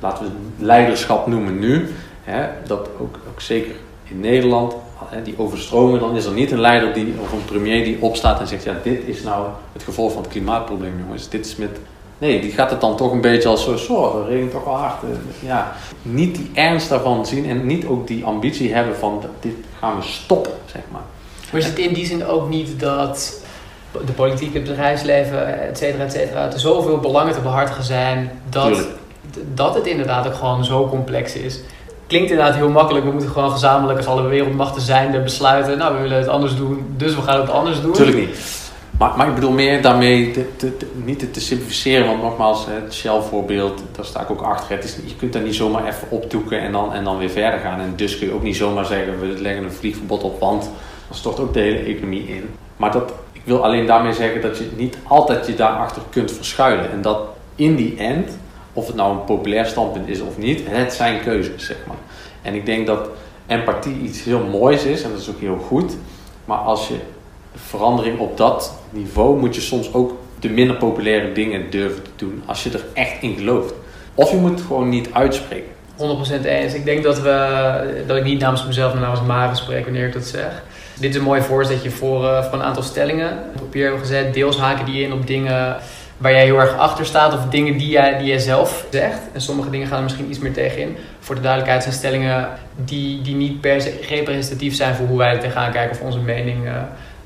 laten 0.00 0.24
we 0.24 0.30
het 0.30 0.66
leiderschap 0.66 1.26
noemen 1.26 1.58
nu, 1.58 1.88
hè, 2.22 2.48
dat 2.66 2.88
ook, 2.98 3.18
ook 3.28 3.40
zeker 3.40 3.74
in 4.04 4.20
Nederland, 4.20 4.74
hè, 5.04 5.22
die 5.22 5.34
overstromen, 5.38 6.00
dan 6.00 6.16
is 6.16 6.24
er 6.24 6.32
niet 6.32 6.50
een 6.50 6.60
leider 6.60 6.92
die, 6.92 7.14
of 7.20 7.32
een 7.32 7.44
premier 7.44 7.84
die 7.84 8.02
opstaat 8.02 8.40
en 8.40 8.46
zegt, 8.46 8.64
ja 8.64 8.76
dit 8.82 9.04
is 9.04 9.22
nou 9.22 9.46
het 9.72 9.82
gevolg 9.82 10.12
van 10.12 10.22
het 10.22 10.30
klimaatprobleem 10.30 10.98
jongens, 10.98 11.28
dit 11.28 11.46
is 11.46 11.56
met 11.56 11.78
Nee, 12.20 12.40
die 12.40 12.52
gaat 12.52 12.70
het 12.70 12.80
dan 12.80 12.96
toch 12.96 13.12
een 13.12 13.20
beetje 13.20 13.48
als 13.48 13.64
zo, 13.64 13.76
zo 13.76 14.12
dat 14.12 14.28
regent 14.28 14.50
toch 14.50 14.64
wel 14.64 14.74
hard. 14.74 15.02
Ja, 15.40 15.72
niet 16.02 16.34
die 16.34 16.50
ernst 16.54 16.88
daarvan 16.88 17.26
zien 17.26 17.46
en 17.46 17.66
niet 17.66 17.86
ook 17.86 18.06
die 18.06 18.24
ambitie 18.24 18.74
hebben 18.74 18.96
van 18.96 19.22
dit 19.40 19.54
gaan 19.80 19.96
we 19.96 20.02
stoppen, 20.02 20.52
zeg 20.72 20.82
maar. 20.90 21.02
Maar 21.50 21.60
is 21.60 21.66
het 21.66 21.78
in 21.78 21.94
die 21.94 22.06
zin 22.06 22.26
ook 22.26 22.48
niet 22.48 22.80
dat 22.80 23.42
de 24.06 24.12
politiek, 24.12 24.54
het 24.54 24.64
bedrijfsleven, 24.64 25.68
et 25.68 25.78
cetera, 25.78 26.04
et 26.04 26.12
cetera, 26.12 26.52
er 26.52 26.60
zoveel 26.60 26.98
belangen 26.98 27.32
te 27.32 27.40
behartigen 27.40 27.84
zijn 27.84 28.30
dat 28.48 28.86
dat 29.54 29.74
het 29.74 29.86
inderdaad 29.86 30.26
ook 30.26 30.34
gewoon 30.34 30.64
zo 30.64 30.88
complex 30.88 31.34
is. 31.34 31.60
Klinkt 32.06 32.30
inderdaad 32.30 32.54
heel 32.54 32.68
makkelijk. 32.68 33.04
We 33.04 33.10
moeten 33.10 33.30
gewoon 33.30 33.50
gezamenlijk 33.50 33.98
als 33.98 34.06
alle 34.06 34.22
wereldmachten 34.22 34.82
zijn 34.82 35.22
besluiten. 35.22 35.78
Nou, 35.78 35.94
we 35.94 36.00
willen 36.00 36.18
het 36.18 36.28
anders 36.28 36.56
doen, 36.56 36.94
dus 36.96 37.14
we 37.14 37.22
gaan 37.22 37.40
het 37.40 37.50
anders 37.50 37.80
doen. 37.80 37.90
Natuurlijk 37.90 38.18
niet. 38.18 38.69
Maar, 39.00 39.16
maar 39.16 39.28
ik 39.28 39.34
bedoel 39.34 39.52
meer 39.52 39.82
daarmee 39.82 40.30
te, 40.56 40.72
niet 41.04 41.32
te, 41.32 41.40
simplificeren. 41.40 42.06
Want 42.06 42.22
nogmaals, 42.22 42.66
het 42.66 42.94
Shell-voorbeeld, 42.94 43.82
daar 43.96 44.04
sta 44.04 44.20
ik 44.20 44.30
ook 44.30 44.42
achter. 44.42 44.78
Is, 44.78 44.96
je 45.04 45.16
kunt 45.16 45.32
daar 45.32 45.42
niet 45.42 45.54
zomaar 45.54 45.86
even 45.86 46.10
opdoeken 46.10 46.60
en 46.60 46.72
dan, 46.72 46.92
en 46.92 47.04
dan 47.04 47.18
weer 47.18 47.30
verder 47.30 47.60
gaan. 47.60 47.80
En 47.80 47.92
dus 47.96 48.18
kun 48.18 48.26
je 48.26 48.32
ook 48.32 48.42
niet 48.42 48.56
zomaar 48.56 48.84
zeggen, 48.84 49.20
we 49.20 49.26
leggen 49.26 49.64
een 49.64 49.72
vliegverbod 49.72 50.22
op, 50.22 50.40
want 50.40 50.62
dan 51.08 51.16
stort 51.16 51.40
ook 51.40 51.52
de 51.54 51.60
hele 51.60 51.78
economie 51.78 52.28
in. 52.28 52.48
Maar 52.76 52.92
dat, 52.92 53.12
ik 53.32 53.40
wil 53.44 53.64
alleen 53.64 53.86
daarmee 53.86 54.12
zeggen 54.12 54.40
dat 54.40 54.58
je 54.58 54.70
niet 54.76 54.98
altijd 55.02 55.46
je 55.46 55.54
daarachter 55.54 56.02
kunt 56.10 56.32
verschuilen. 56.32 56.90
En 56.90 57.02
dat 57.02 57.18
in 57.54 57.76
die 57.76 57.96
end, 57.96 58.38
of 58.72 58.86
het 58.86 58.96
nou 58.96 59.12
een 59.12 59.24
populair 59.24 59.66
standpunt 59.66 60.08
is 60.08 60.20
of 60.20 60.38
niet, 60.38 60.60
het 60.64 60.92
zijn 60.92 61.20
keuzes, 61.20 61.66
zeg 61.66 61.78
maar. 61.86 61.96
En 62.42 62.54
ik 62.54 62.66
denk 62.66 62.86
dat 62.86 63.08
empathie 63.46 64.00
iets 64.00 64.22
heel 64.22 64.44
moois 64.50 64.84
is 64.84 65.02
en 65.02 65.10
dat 65.10 65.20
is 65.20 65.30
ook 65.30 65.40
heel 65.40 65.58
goed. 65.68 65.96
Maar 66.44 66.58
als 66.58 66.88
je 66.88 66.96
verandering 67.54 68.18
op 68.18 68.36
dat 68.36 68.78
niveau 68.90 69.38
moet 69.38 69.54
je 69.54 69.60
soms 69.60 69.94
ook 69.94 70.18
de 70.38 70.48
minder 70.48 70.76
populaire 70.76 71.32
dingen 71.32 71.70
durven 71.70 72.02
te 72.02 72.10
doen 72.16 72.42
als 72.46 72.62
je 72.62 72.70
er 72.70 72.84
echt 72.94 73.22
in 73.22 73.36
gelooft. 73.36 73.74
Of 74.14 74.30
je 74.30 74.36
moet 74.36 74.50
het 74.50 74.60
gewoon 74.60 74.88
niet 74.88 75.08
uitspreken. 75.12 75.68
100% 75.96 76.44
eens. 76.44 76.74
Ik 76.74 76.84
denk 76.84 77.02
dat, 77.02 77.20
we, 77.20 78.04
dat 78.06 78.16
ik 78.16 78.24
niet 78.24 78.40
namens 78.40 78.66
mezelf, 78.66 78.92
maar 78.92 79.02
namens 79.02 79.22
Maren 79.22 79.56
spreek 79.56 79.84
wanneer 79.84 80.06
ik 80.06 80.12
dat 80.12 80.24
zeg. 80.24 80.62
Dit 80.98 81.10
is 81.10 81.16
een 81.16 81.22
mooi 81.22 81.42
voorzetje 81.42 81.90
voor, 81.90 82.24
uh, 82.24 82.44
voor 82.44 82.58
een 82.58 82.64
aantal 82.64 82.82
stellingen. 82.82 83.30
Op 83.54 83.60
papier 83.60 83.98
gezet, 83.98 84.34
deels 84.34 84.56
haken 84.56 84.84
die 84.84 85.02
in 85.02 85.12
op 85.12 85.26
dingen 85.26 85.76
waar 86.16 86.32
jij 86.32 86.44
heel 86.44 86.58
erg 86.58 86.76
achter 86.76 87.06
staat 87.06 87.34
of 87.34 87.44
dingen 87.44 87.78
die 87.78 87.88
jij, 87.88 88.18
die 88.18 88.26
jij 88.26 88.38
zelf 88.38 88.86
zegt. 88.90 89.20
En 89.32 89.40
sommige 89.40 89.70
dingen 89.70 89.86
gaan 89.86 89.96
er 89.96 90.02
misschien 90.02 90.28
iets 90.28 90.38
meer 90.38 90.52
tegenin. 90.52 90.96
Voor 91.20 91.34
de 91.34 91.40
duidelijkheid 91.40 91.82
zijn 91.82 91.94
stellingen 91.94 92.48
die, 92.84 93.22
die 93.22 93.34
niet 93.34 93.60
per 93.60 93.80
se 93.80 93.98
representatief 94.08 94.74
zijn 94.74 94.94
voor 94.94 95.06
hoe 95.06 95.18
wij 95.18 95.32
er 95.32 95.40
tegenaan 95.40 95.72
kijken 95.72 95.96
of 95.96 96.02
onze 96.02 96.18
mening 96.18 96.64
uh, 96.64 96.72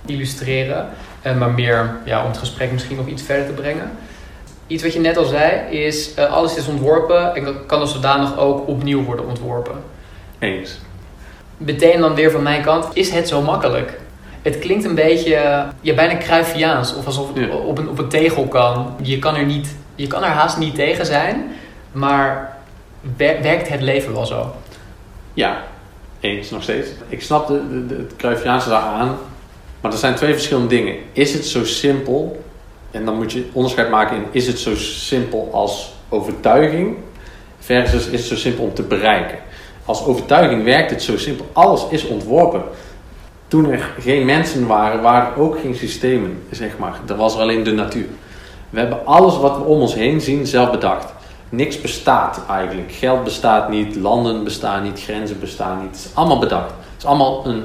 illustreren. 0.06 0.88
Uh, 1.26 1.36
maar 1.36 1.50
meer 1.50 1.96
ja, 2.04 2.22
om 2.22 2.28
het 2.28 2.38
gesprek 2.38 2.72
misschien 2.72 2.96
nog 2.96 3.06
iets 3.06 3.22
verder 3.22 3.46
te 3.46 3.52
brengen. 3.52 3.90
Iets 4.66 4.82
wat 4.82 4.92
je 4.92 5.00
net 5.00 5.16
al 5.16 5.24
zei 5.24 5.76
is, 5.76 6.18
uh, 6.18 6.32
alles 6.32 6.56
is 6.56 6.66
ontworpen 6.66 7.34
en 7.34 7.66
kan 7.66 7.80
als 7.80 7.92
zodanig 7.92 8.38
ook 8.38 8.68
opnieuw 8.68 9.02
worden 9.02 9.26
ontworpen. 9.26 9.74
Eens. 10.38 10.78
Meteen 11.56 12.00
dan 12.00 12.14
weer 12.14 12.30
van 12.30 12.42
mijn 12.42 12.62
kant, 12.62 12.86
is 12.92 13.10
het 13.10 13.28
zo 13.28 13.42
makkelijk? 13.42 14.00
Het 14.42 14.58
klinkt 14.58 14.84
een 14.84 14.94
beetje, 14.94 15.64
ja, 15.80 15.94
bijna 15.94 16.16
Cruyffiaans. 16.16 16.94
Of 16.94 17.06
alsof 17.06 17.34
het 17.34 17.46
ja. 17.46 17.54
op, 17.54 17.78
een, 17.78 17.88
op 17.88 17.98
een 17.98 18.08
tegel 18.08 18.46
kan. 18.46 18.94
Je 19.02 19.18
kan, 19.18 19.34
er 19.34 19.44
niet, 19.44 19.74
je 19.94 20.06
kan 20.06 20.24
er 20.24 20.30
haast 20.30 20.58
niet 20.58 20.74
tegen 20.74 21.06
zijn. 21.06 21.50
Maar 21.92 22.56
werkt 23.16 23.68
het 23.68 23.80
leven 23.80 24.12
wel 24.12 24.26
zo? 24.26 24.54
Ja, 25.34 25.62
eens 26.20 26.50
nog 26.50 26.62
steeds. 26.62 26.88
Ik 27.08 27.22
snap 27.22 27.46
de, 27.46 27.86
de, 27.86 27.86
de, 27.86 28.28
het 28.28 28.44
daar 28.44 28.80
aan. 28.80 29.16
Maar 29.84 29.92
er 29.92 29.98
zijn 29.98 30.14
twee 30.14 30.32
verschillende 30.32 30.68
dingen. 30.68 30.96
Is 31.12 31.32
het 31.32 31.46
zo 31.46 31.64
simpel? 31.64 32.42
En 32.90 33.04
dan 33.04 33.16
moet 33.16 33.32
je 33.32 33.48
onderscheid 33.52 33.90
maken 33.90 34.16
in... 34.16 34.24
Is 34.30 34.46
het 34.46 34.58
zo 34.58 34.74
simpel 34.76 35.48
als 35.52 35.94
overtuiging? 36.08 36.96
Versus 37.58 38.06
is 38.06 38.18
het 38.18 38.28
zo 38.28 38.36
simpel 38.36 38.64
om 38.64 38.74
te 38.74 38.82
bereiken? 38.82 39.38
Als 39.84 40.04
overtuiging 40.04 40.64
werkt 40.64 40.90
het 40.90 41.02
zo 41.02 41.18
simpel. 41.18 41.46
Alles 41.52 41.86
is 41.90 42.06
ontworpen 42.06 42.62
toen 43.48 43.70
er 43.70 43.90
geen 44.00 44.24
mensen 44.24 44.66
waren, 44.66 45.02
waren 45.02 45.32
er 45.32 45.40
ook 45.40 45.58
geen 45.60 45.74
systemen, 45.74 46.42
zeg 46.50 46.78
maar. 46.78 47.00
Er 47.08 47.16
was 47.16 47.36
alleen 47.36 47.62
de 47.62 47.72
natuur. 47.72 48.06
We 48.70 48.78
hebben 48.78 49.06
alles 49.06 49.36
wat 49.36 49.56
we 49.56 49.64
om 49.64 49.80
ons 49.80 49.94
heen 49.94 50.20
zien 50.20 50.46
zelf 50.46 50.70
bedacht. 50.70 51.12
Niks 51.48 51.80
bestaat 51.80 52.40
eigenlijk. 52.48 52.92
Geld 52.92 53.24
bestaat 53.24 53.68
niet, 53.68 53.96
landen 53.96 54.44
bestaan 54.44 54.82
niet, 54.82 55.02
grenzen 55.02 55.40
bestaan 55.40 55.78
niet. 55.80 55.96
Het 55.96 56.04
is 56.04 56.14
allemaal 56.14 56.38
bedacht. 56.38 56.70
Het 56.70 57.02
is 57.02 57.04
allemaal 57.04 57.46
een 57.46 57.64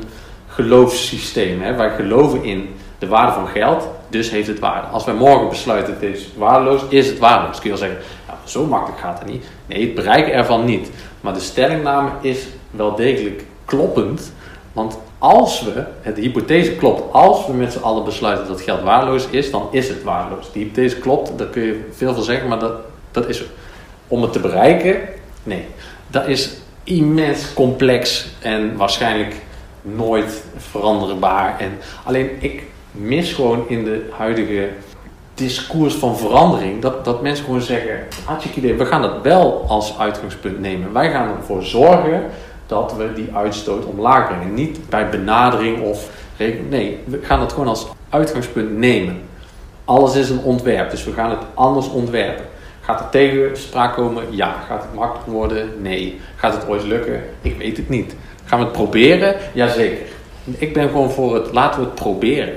geloofssysteem. 0.59 1.61
Hè? 1.61 1.75
Wij 1.75 1.89
geloven 1.89 2.43
in 2.43 2.69
de 2.99 3.07
waarde 3.07 3.31
van 3.31 3.47
geld, 3.47 3.87
dus 4.09 4.29
heeft 4.29 4.47
het 4.47 4.59
waarde. 4.59 4.87
Als 4.87 5.05
wij 5.05 5.13
morgen 5.13 5.49
besluiten 5.49 5.93
het 5.93 6.03
is 6.03 6.27
waardeloos, 6.37 6.81
is 6.89 7.07
het 7.07 7.19
waardeloos. 7.19 7.59
Kun 7.59 7.71
je 7.71 7.77
wel 7.77 7.87
zeggen, 7.87 8.05
zo 8.43 8.65
makkelijk 8.65 9.01
gaat 9.01 9.19
het 9.19 9.27
niet. 9.27 9.45
Nee, 9.65 9.81
het 9.81 9.95
bereiken 9.95 10.33
ervan 10.33 10.65
niet. 10.65 10.89
Maar 11.21 11.33
de 11.33 11.39
stellingname 11.39 12.09
is 12.21 12.47
wel 12.71 12.95
degelijk 12.95 13.43
kloppend. 13.65 14.33
Want 14.73 14.99
als 15.17 15.61
we, 15.61 15.83
de 16.13 16.21
hypothese 16.21 16.75
klopt, 16.75 17.13
als 17.13 17.47
we 17.47 17.53
met 17.53 17.73
z'n 17.73 17.83
allen 17.83 18.03
besluiten 18.03 18.47
dat 18.47 18.61
geld 18.61 18.81
waardeloos 18.81 19.27
is, 19.29 19.51
dan 19.51 19.67
is 19.71 19.87
het 19.87 20.03
waardeloos. 20.03 20.51
Die 20.51 20.63
hypothese 20.63 20.99
klopt, 20.99 21.37
daar 21.37 21.47
kun 21.47 21.61
je 21.61 21.87
veel 21.91 22.13
van 22.13 22.23
zeggen, 22.23 22.47
maar 22.47 22.59
dat, 22.59 22.73
dat 23.11 23.29
is 23.29 23.43
Om 24.07 24.21
het 24.21 24.33
te 24.33 24.39
bereiken, 24.39 24.99
nee. 25.43 25.65
Dat 26.07 26.27
is 26.27 26.57
immens 26.83 27.53
complex 27.53 28.27
en 28.39 28.77
waarschijnlijk 28.77 29.35
nooit 29.81 30.43
veranderbaar. 30.57 31.59
En 31.59 31.77
alleen 32.03 32.29
ik 32.39 32.63
mis 32.91 33.33
gewoon 33.33 33.63
in 33.67 33.83
de 33.83 34.09
huidige 34.17 34.69
discours 35.33 35.93
van 35.93 36.17
verandering 36.17 36.81
dat, 36.81 37.05
dat 37.05 37.21
mensen 37.21 37.45
gewoon 37.45 37.61
zeggen: 37.61 37.99
hartstikke 38.25 38.59
idee, 38.59 38.73
we 38.73 38.85
gaan 38.85 39.01
dat 39.01 39.21
wel 39.21 39.65
als 39.67 39.99
uitgangspunt 39.99 40.59
nemen. 40.59 40.93
Wij 40.93 41.11
gaan 41.11 41.37
ervoor 41.37 41.63
zorgen 41.63 42.23
dat 42.65 42.95
we 42.97 43.13
die 43.13 43.29
uitstoot 43.33 43.85
omlaag 43.85 44.27
brengen. 44.27 44.53
Niet 44.53 44.89
bij 44.89 45.09
benadering 45.09 45.81
of 45.81 46.09
Nee, 46.69 46.99
we 47.05 47.19
gaan 47.21 47.39
het 47.39 47.51
gewoon 47.51 47.67
als 47.67 47.87
uitgangspunt 48.09 48.77
nemen. 48.77 49.21
Alles 49.85 50.15
is 50.15 50.29
een 50.29 50.43
ontwerp, 50.43 50.89
dus 50.89 51.03
we 51.03 51.13
gaan 51.13 51.29
het 51.29 51.39
anders 51.53 51.89
ontwerpen. 51.89 52.45
Gaat 52.81 52.99
er 52.99 53.09
tegenspraak 53.09 53.93
komen? 53.93 54.23
Ja. 54.29 54.55
Gaat 54.67 54.81
het 54.81 54.93
makkelijk 54.93 55.27
worden? 55.27 55.81
Nee. 55.81 56.19
Gaat 56.35 56.53
het 56.53 56.67
ooit 56.67 56.83
lukken? 56.83 57.23
Ik 57.41 57.57
weet 57.57 57.77
het 57.77 57.89
niet. 57.89 58.15
Gaan 58.49 58.59
we 58.59 58.65
het 58.65 58.73
proberen? 58.73 59.35
Jazeker. 59.53 60.05
Ik 60.57 60.73
ben 60.73 60.89
gewoon 60.89 61.11
voor 61.11 61.35
het, 61.35 61.53
laten 61.53 61.79
we 61.79 61.85
het 61.85 61.95
proberen. 61.95 62.53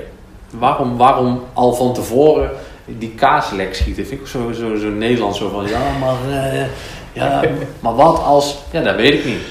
Waarom, 0.49 0.97
waarom 0.97 1.43
al 1.53 1.73
van 1.73 1.93
tevoren 1.93 2.51
die 2.85 3.09
kaaslek 3.09 3.75
schieten? 3.75 4.05
Vind 4.05 4.21
ik 4.21 4.27
zo, 4.27 4.51
zo, 4.51 4.75
zo 4.75 4.89
Nederlands 4.89 5.37
zo 5.37 5.49
van, 5.49 5.67
ja 5.67 5.97
maar, 5.99 6.15
uh, 6.29 6.65
ja, 7.13 7.41
maar 7.79 7.95
wat 7.95 8.19
als, 8.19 8.57
ja 8.71 8.81
dat 8.81 8.95
weet 8.95 9.13
ik 9.13 9.25
niet. 9.25 9.41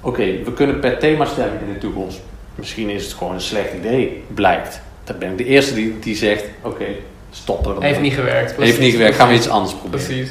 Oké, 0.00 0.42
we 0.44 0.52
kunnen 0.52 0.80
per 0.80 0.98
thema 0.98 1.24
stellen 1.24 1.60
in 1.66 1.72
de 1.72 1.78
toekomst. 1.78 2.20
Misschien 2.54 2.90
is 2.90 3.04
het 3.04 3.12
gewoon 3.12 3.34
een 3.34 3.40
slecht 3.40 3.74
idee, 3.74 4.24
blijkt. 4.34 4.80
Dan 5.04 5.18
ben 5.18 5.30
ik 5.30 5.38
de 5.38 5.44
eerste 5.44 5.74
die, 5.74 5.98
die 5.98 6.16
zegt, 6.16 6.44
oké, 6.62 6.74
okay, 6.74 6.96
stoppen. 7.30 7.82
Heeft 7.82 8.00
niet 8.00 8.14
gewerkt. 8.14 8.54
Precies. 8.54 8.70
Heeft 8.70 8.84
niet 8.84 8.92
gewerkt, 8.92 9.16
gaan 9.16 9.28
we 9.28 9.34
iets 9.34 9.48
anders 9.48 9.74
proberen. 9.74 10.06
Precies. 10.06 10.30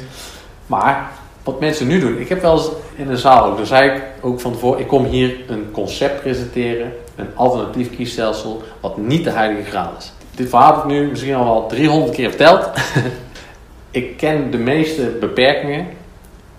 Maar 0.66 1.10
wat 1.42 1.60
mensen 1.60 1.86
nu 1.86 2.00
doen, 2.00 2.18
ik 2.18 2.28
heb 2.28 2.42
wel 2.42 2.52
eens 2.52 2.70
in 2.96 3.06
de 3.06 3.16
zaal 3.16 3.44
ook, 3.44 3.56
dan 3.56 3.66
zei 3.66 3.90
ik 3.90 4.02
ook 4.20 4.40
van 4.40 4.52
tevoren, 4.52 4.80
ik 4.80 4.88
kom 4.88 5.04
hier 5.04 5.36
een 5.48 5.70
concept 5.70 6.20
presenteren, 6.20 6.92
een 7.16 7.28
alternatief 7.34 7.96
kiesstelsel, 7.96 8.62
wat 8.80 8.96
niet 8.96 9.24
de 9.24 9.30
heilige 9.30 9.70
graal 9.70 9.92
is. 9.98 10.12
Dit 10.34 10.48
verhaal 10.48 10.74
heb 10.74 10.84
ik 10.84 10.90
nu 10.90 11.08
misschien 11.08 11.34
al 11.34 11.44
wel 11.44 11.66
300 11.66 12.14
keer 12.14 12.28
verteld. 12.28 12.70
ik 13.90 14.16
ken 14.16 14.50
de 14.50 14.58
meeste 14.58 15.02
beperkingen, 15.20 15.86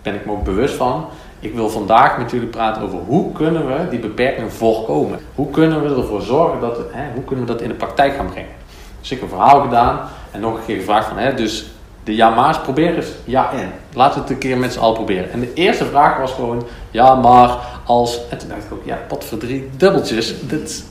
ben 0.02 0.16
ik 0.16 0.26
me 0.26 0.32
ook 0.32 0.44
bewust 0.44 0.76
van. 0.76 1.06
Ik 1.40 1.54
wil 1.54 1.70
vandaag 1.70 2.18
met 2.18 2.32
jullie 2.32 2.48
praten 2.48 2.82
over 2.82 2.98
hoe 2.98 3.32
kunnen 3.32 3.68
we 3.68 3.90
die 3.90 4.00
beperkingen 4.00 4.52
voorkomen. 4.52 5.20
Hoe 5.36 5.50
kunnen 5.50 5.84
we 5.84 6.02
ervoor 6.02 6.22
zorgen 6.22 6.60
dat, 6.60 6.78
hè, 6.92 7.14
hoe 7.14 7.24
kunnen 7.24 7.46
we 7.46 7.52
dat 7.52 7.62
in 7.62 7.70
de 7.70 7.76
praktijk 7.76 8.16
gaan 8.16 8.30
brengen. 8.30 8.52
Dus 9.00 9.12
ik 9.12 9.20
heb 9.20 9.32
een 9.32 9.38
verhaal 9.38 9.62
gedaan 9.62 10.00
en 10.32 10.40
nog 10.40 10.58
een 10.58 10.66
keer 10.66 10.78
gevraagd 10.78 11.08
van, 11.08 11.18
hè, 11.18 11.34
dus 11.34 11.73
de 12.04 12.16
ja 12.16 12.30
maar's, 12.30 12.62
probeer 12.62 12.96
eens 12.96 13.08
ja 13.24 13.52
en. 13.52 13.72
Laten 13.94 14.16
we 14.16 14.22
het 14.22 14.30
een 14.30 14.38
keer 14.38 14.58
met 14.58 14.74
z'n 14.74 14.80
allen 14.80 14.96
proberen. 14.96 15.32
En 15.32 15.40
de 15.40 15.54
eerste 15.54 15.86
vraag 15.86 16.18
was 16.18 16.32
gewoon, 16.32 16.64
ja 16.92 17.16
maar 17.16 17.58
als, 17.86 18.20
en 18.30 18.38
toen 18.38 18.50
dacht 18.50 18.64
ik 18.64 18.74
ook, 18.74 18.86
ja 18.86 19.00
pot 19.08 19.26
voor 19.26 19.38
drie 19.38 19.70
dubbeltjes, 19.78 20.34
dat, 20.42 20.84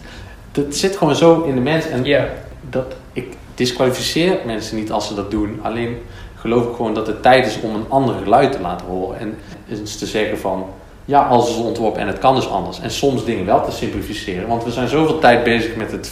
dat 0.52 0.74
zit 0.74 0.96
gewoon 0.96 1.14
zo 1.14 1.42
in 1.42 1.54
de 1.54 1.60
mens. 1.60 1.88
En 1.88 2.04
yeah. 2.04 2.24
dat, 2.70 2.94
ik 3.12 3.36
disqualificeer 3.54 4.38
mensen 4.46 4.76
niet 4.76 4.92
als 4.92 5.06
ze 5.06 5.14
dat 5.14 5.30
doen, 5.30 5.60
alleen 5.62 5.98
geloof 6.34 6.68
ik 6.68 6.76
gewoon 6.76 6.94
dat 6.94 7.06
het 7.06 7.22
tijd 7.22 7.46
is 7.46 7.60
om 7.60 7.74
een 7.74 7.86
ander 7.88 8.14
geluid 8.22 8.52
te 8.52 8.60
laten 8.60 8.86
horen. 8.86 9.18
En 9.18 9.38
eens 9.68 9.96
te 9.96 10.06
zeggen 10.06 10.38
van, 10.38 10.66
ja, 11.04 11.22
alles 11.22 11.48
is 11.48 11.56
ontworpen 11.56 12.00
en 12.00 12.06
het 12.06 12.18
kan 12.18 12.34
dus 12.34 12.48
anders. 12.48 12.80
En 12.80 12.90
soms 12.90 13.24
dingen 13.24 13.46
wel 13.46 13.64
te 13.64 13.70
simplificeren. 13.70 14.48
Want 14.48 14.64
we 14.64 14.70
zijn 14.70 14.88
zoveel 14.88 15.18
tijd 15.18 15.44
bezig 15.44 15.76
met 15.76 15.92
het 15.92 16.10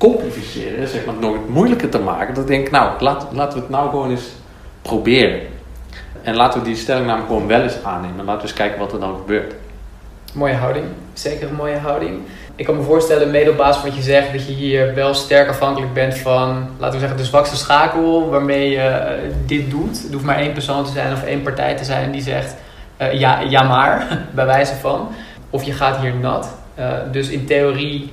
vercomplificeren, 0.00 0.88
zeg 0.88 1.04
maar, 1.04 1.14
nog 1.14 1.36
moeilijker 1.48 1.88
te 1.88 1.98
maken. 1.98 2.34
Dat 2.34 2.42
ik 2.42 2.50
denk, 2.50 2.70
nou, 2.70 3.02
laat, 3.02 3.26
laten 3.32 3.54
we 3.54 3.60
het 3.60 3.70
nou 3.70 3.90
gewoon 3.90 4.10
eens 4.10 4.28
proberen. 4.82 5.40
En 6.22 6.36
laten 6.36 6.60
we 6.60 6.66
die 6.66 6.76
stellingname 6.76 7.22
gewoon 7.26 7.46
wel 7.46 7.62
eens 7.62 7.84
aannemen. 7.84 8.18
En 8.18 8.24
laten 8.24 8.40
we 8.40 8.48
eens 8.48 8.58
kijken 8.58 8.78
wat 8.78 8.92
er 8.92 9.00
dan 9.00 9.16
gebeurt. 9.16 9.54
Mooie 10.34 10.54
houding. 10.54 10.84
Zeker 11.12 11.48
een 11.48 11.54
mooie 11.54 11.78
houding. 11.78 12.20
Ik 12.56 12.64
kan 12.64 12.76
me 12.76 12.82
voorstellen, 12.82 13.30
mede 13.30 13.50
op 13.50 13.56
basis 13.56 13.80
van 13.80 13.88
wat 13.88 13.98
je 13.98 14.04
zegt, 14.04 14.32
dat 14.32 14.46
je 14.46 14.52
hier 14.52 14.94
wel 14.94 15.14
sterk 15.14 15.48
afhankelijk 15.48 15.92
bent 15.92 16.18
van, 16.18 16.68
laten 16.78 16.94
we 16.94 17.00
zeggen, 17.00 17.16
de 17.16 17.24
zwakste 17.24 17.56
schakel 17.56 18.30
waarmee 18.30 18.70
je 18.70 18.76
uh, 18.76 19.32
dit 19.46 19.70
doet. 19.70 20.02
Het 20.02 20.12
hoeft 20.12 20.24
maar 20.24 20.38
één 20.38 20.52
persoon 20.52 20.84
te 20.84 20.92
zijn 20.92 21.12
of 21.12 21.24
één 21.24 21.42
partij 21.42 21.76
te 21.76 21.84
zijn 21.84 22.10
die 22.10 22.22
zegt, 22.22 22.56
uh, 23.00 23.12
ja, 23.12 23.40
ja 23.40 23.62
maar, 23.62 24.18
bij 24.34 24.46
wijze 24.46 24.74
van. 24.74 25.08
Of 25.50 25.62
je 25.62 25.72
gaat 25.72 25.96
hier 25.96 26.14
nat. 26.14 26.58
Uh, 26.78 26.92
dus 27.12 27.28
in 27.28 27.46
theorie, 27.46 28.12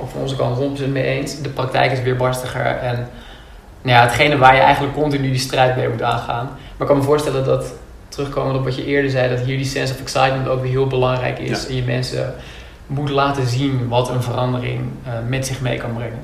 of 0.00 0.10
van 0.10 0.20
onze 0.20 0.36
kant 0.36 0.80
100% 0.80 0.88
mee 0.88 1.04
eens, 1.04 1.40
de 1.40 1.48
praktijk 1.48 1.92
is 1.92 2.02
weer 2.02 2.16
barstiger 2.16 2.66
en 2.66 3.08
nou 3.82 3.96
ja, 3.96 4.02
hetgene 4.02 4.38
waar 4.38 4.54
je 4.54 4.60
eigenlijk 4.60 4.94
continu 4.94 5.30
die 5.30 5.38
strijd 5.38 5.76
mee 5.76 5.88
moet 5.88 6.02
aangaan. 6.02 6.44
Maar 6.44 6.80
ik 6.80 6.86
kan 6.86 6.96
me 6.96 7.02
voorstellen 7.02 7.44
dat 7.44 7.72
terugkomend 8.08 8.56
op 8.56 8.64
wat 8.64 8.76
je 8.76 8.84
eerder 8.84 9.10
zei, 9.10 9.28
dat 9.28 9.44
hier 9.44 9.56
die 9.56 9.66
sense 9.66 9.92
of 9.92 10.00
excitement 10.00 10.48
ook 10.48 10.60
weer 10.60 10.70
heel 10.70 10.86
belangrijk 10.86 11.38
is. 11.38 11.62
Ja. 11.62 11.68
En 11.68 11.74
je 11.74 11.82
mensen 11.82 12.34
moet 12.86 13.10
laten 13.10 13.46
zien 13.46 13.88
wat 13.88 14.08
een 14.08 14.22
verandering 14.22 14.90
eh, 15.04 15.12
met 15.26 15.46
zich 15.46 15.60
mee 15.60 15.78
kan 15.78 15.94
brengen. 15.94 16.18